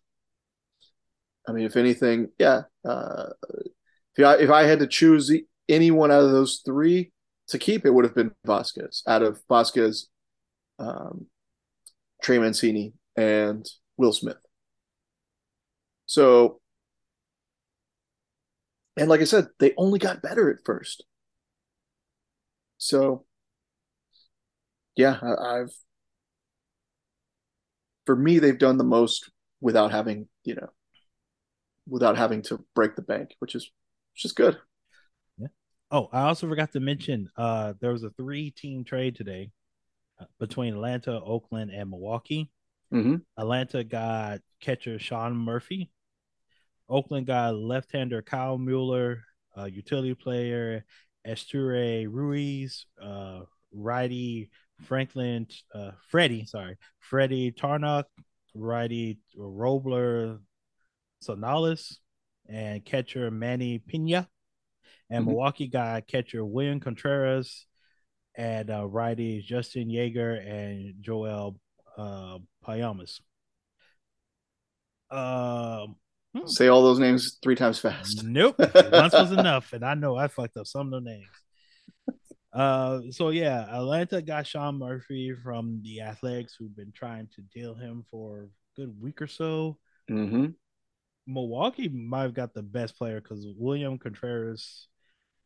[1.49, 2.63] I mean, if anything, yeah.
[2.85, 3.31] Uh,
[4.17, 5.33] if I, if I had to choose
[5.69, 7.13] anyone out of those three
[7.49, 9.03] to keep, it would have been Vázquez.
[9.07, 10.07] Out of Vázquez,
[10.79, 11.27] um,
[12.23, 13.67] Trey Mancini, and
[13.97, 14.37] Will Smith.
[16.07, 16.61] So,
[18.97, 21.05] and like I said, they only got better at first.
[22.77, 23.25] So,
[24.97, 25.73] yeah, I, I've
[28.05, 29.31] for me, they've done the most
[29.61, 30.71] without having, you know,
[31.89, 33.71] without having to break the bank, which is
[34.15, 34.59] which is good.
[35.39, 35.49] Yeah.
[35.91, 39.51] Oh, I also forgot to mention uh, there was a three team trade today
[40.21, 42.51] uh, between Atlanta, Oakland, and Milwaukee.
[42.93, 43.17] Mm-hmm.
[43.37, 45.91] Atlanta got catcher Sean Murphy.
[46.89, 49.23] Oakland got left hander Kyle Mueller,
[49.57, 50.85] uh, utility player
[51.27, 53.41] Esteury Ruiz, uh,
[53.73, 54.51] righty
[54.83, 58.05] Franklin, uh, Freddie, sorry, Freddie Tarnok,
[58.55, 60.39] righty Royber
[61.21, 61.99] Salinas,
[62.49, 64.29] and catcher Manny Pina
[65.11, 65.31] and mm-hmm.
[65.31, 67.67] Milwaukee guy catcher William Contreras
[68.37, 71.59] and uh, righty Justin Yeager and Joel
[71.97, 73.21] uh, Payamps.
[75.11, 75.97] Um,
[76.37, 76.47] hmm.
[76.47, 78.23] Say all those names three times fast.
[78.25, 78.57] Nope,
[78.93, 81.27] once was enough, and I know I fucked up some of the names.
[82.53, 87.75] Uh, so yeah, Atlanta got Sean Murphy from the Athletics, who've been trying to deal
[87.75, 89.79] him for a good week or so.
[90.11, 90.47] Mm-hmm.
[91.29, 94.89] Milwaukee might have got the best player because William Contreras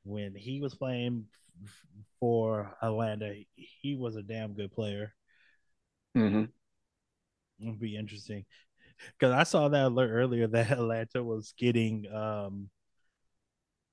[0.04, 1.26] when he was playing
[2.20, 5.12] for Atlanta, he was a damn good player.
[6.16, 6.44] Mm-hmm.
[7.60, 8.44] It'll be interesting
[9.18, 12.70] because I saw that alert earlier that Atlanta was getting um,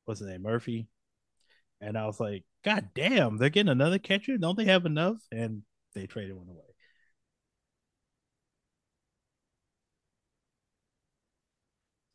[0.06, 0.88] what's his name Murphy,
[1.82, 4.38] and I was like, God damn, they're getting another catcher.
[4.38, 5.18] Don't they have enough?
[5.32, 5.64] And
[5.96, 6.69] they traded one away.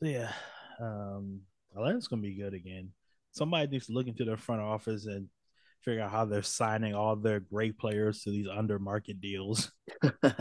[0.05, 0.33] So yeah,
[0.81, 1.41] um,
[1.75, 2.93] Atlanta's gonna be good again
[3.35, 5.29] somebody needs to look into their front office and
[5.83, 9.71] figure out how they're signing all their great players to these under market deals.
[10.03, 10.11] yeah.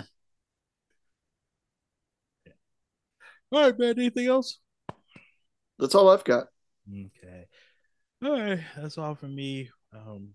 [3.52, 3.99] All right, man.
[3.99, 4.57] Anything else?
[5.77, 6.48] That's all I've got.
[6.91, 7.45] Okay.
[8.23, 8.60] All right.
[8.76, 9.69] That's all from me.
[9.94, 10.30] Um,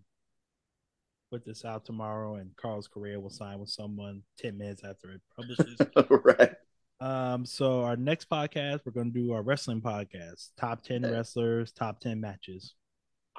[1.33, 5.21] put this out tomorrow, and Carlos Correa will sign with someone 10 minutes after it
[5.37, 5.81] publishes.
[6.11, 6.55] right.
[7.01, 10.51] Um, so our next podcast, we're gonna do our wrestling podcast.
[10.59, 12.75] Top 10 wrestlers, top 10 matches.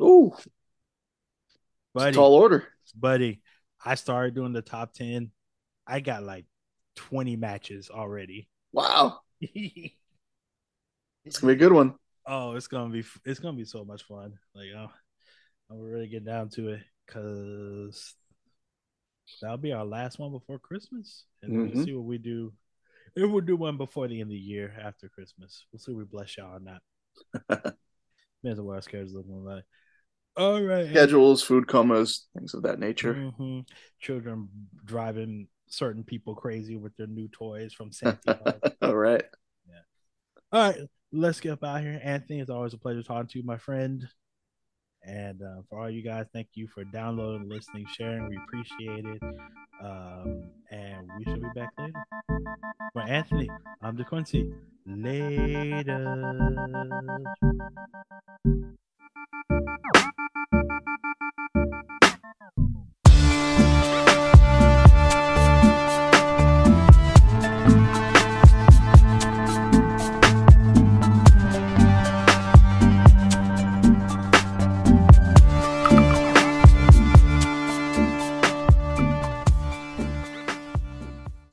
[0.02, 0.34] Ooh.
[1.94, 2.68] Buddy, tall order.
[2.95, 3.41] Buddy,
[3.84, 5.31] I started doing the top 10.
[5.86, 6.45] I got like
[6.95, 8.48] 20 matches already.
[8.72, 9.19] Wow.
[9.41, 9.94] it's
[11.40, 11.95] gonna be a good one.
[12.26, 14.34] Oh, it's gonna be it's gonna be so much fun.
[14.53, 14.91] Like, oh,
[15.69, 18.14] I'm really get down to it because
[19.41, 21.76] that'll be our last one before Christmas, and mm-hmm.
[21.76, 22.53] we'll see what we do.
[23.15, 25.91] If we'll do one before the end of the year after Christmas, we'll see.
[25.91, 26.81] If we bless y'all or not.
[28.45, 29.64] On what our schedule's looking like.
[30.38, 30.90] All right.
[30.90, 33.14] Schedules, food comas, things of that nature.
[33.14, 33.60] Mm-hmm.
[33.99, 34.48] Children
[34.86, 38.56] driving certain people crazy with their new toys from Santa.
[38.81, 39.23] All right.
[39.68, 39.81] Yeah.
[40.52, 40.80] All right.
[41.11, 41.99] Let's get up out here.
[42.02, 44.07] Anthony, it's always a pleasure talking to you, my friend.
[45.03, 48.27] And uh, for all you guys, thank you for downloading, listening, sharing.
[48.27, 49.21] We appreciate it.
[49.81, 52.03] Um, and we shall be back later.
[52.93, 53.49] For Anthony,
[53.81, 54.53] I'm DeQuincy.
[54.85, 56.15] Later.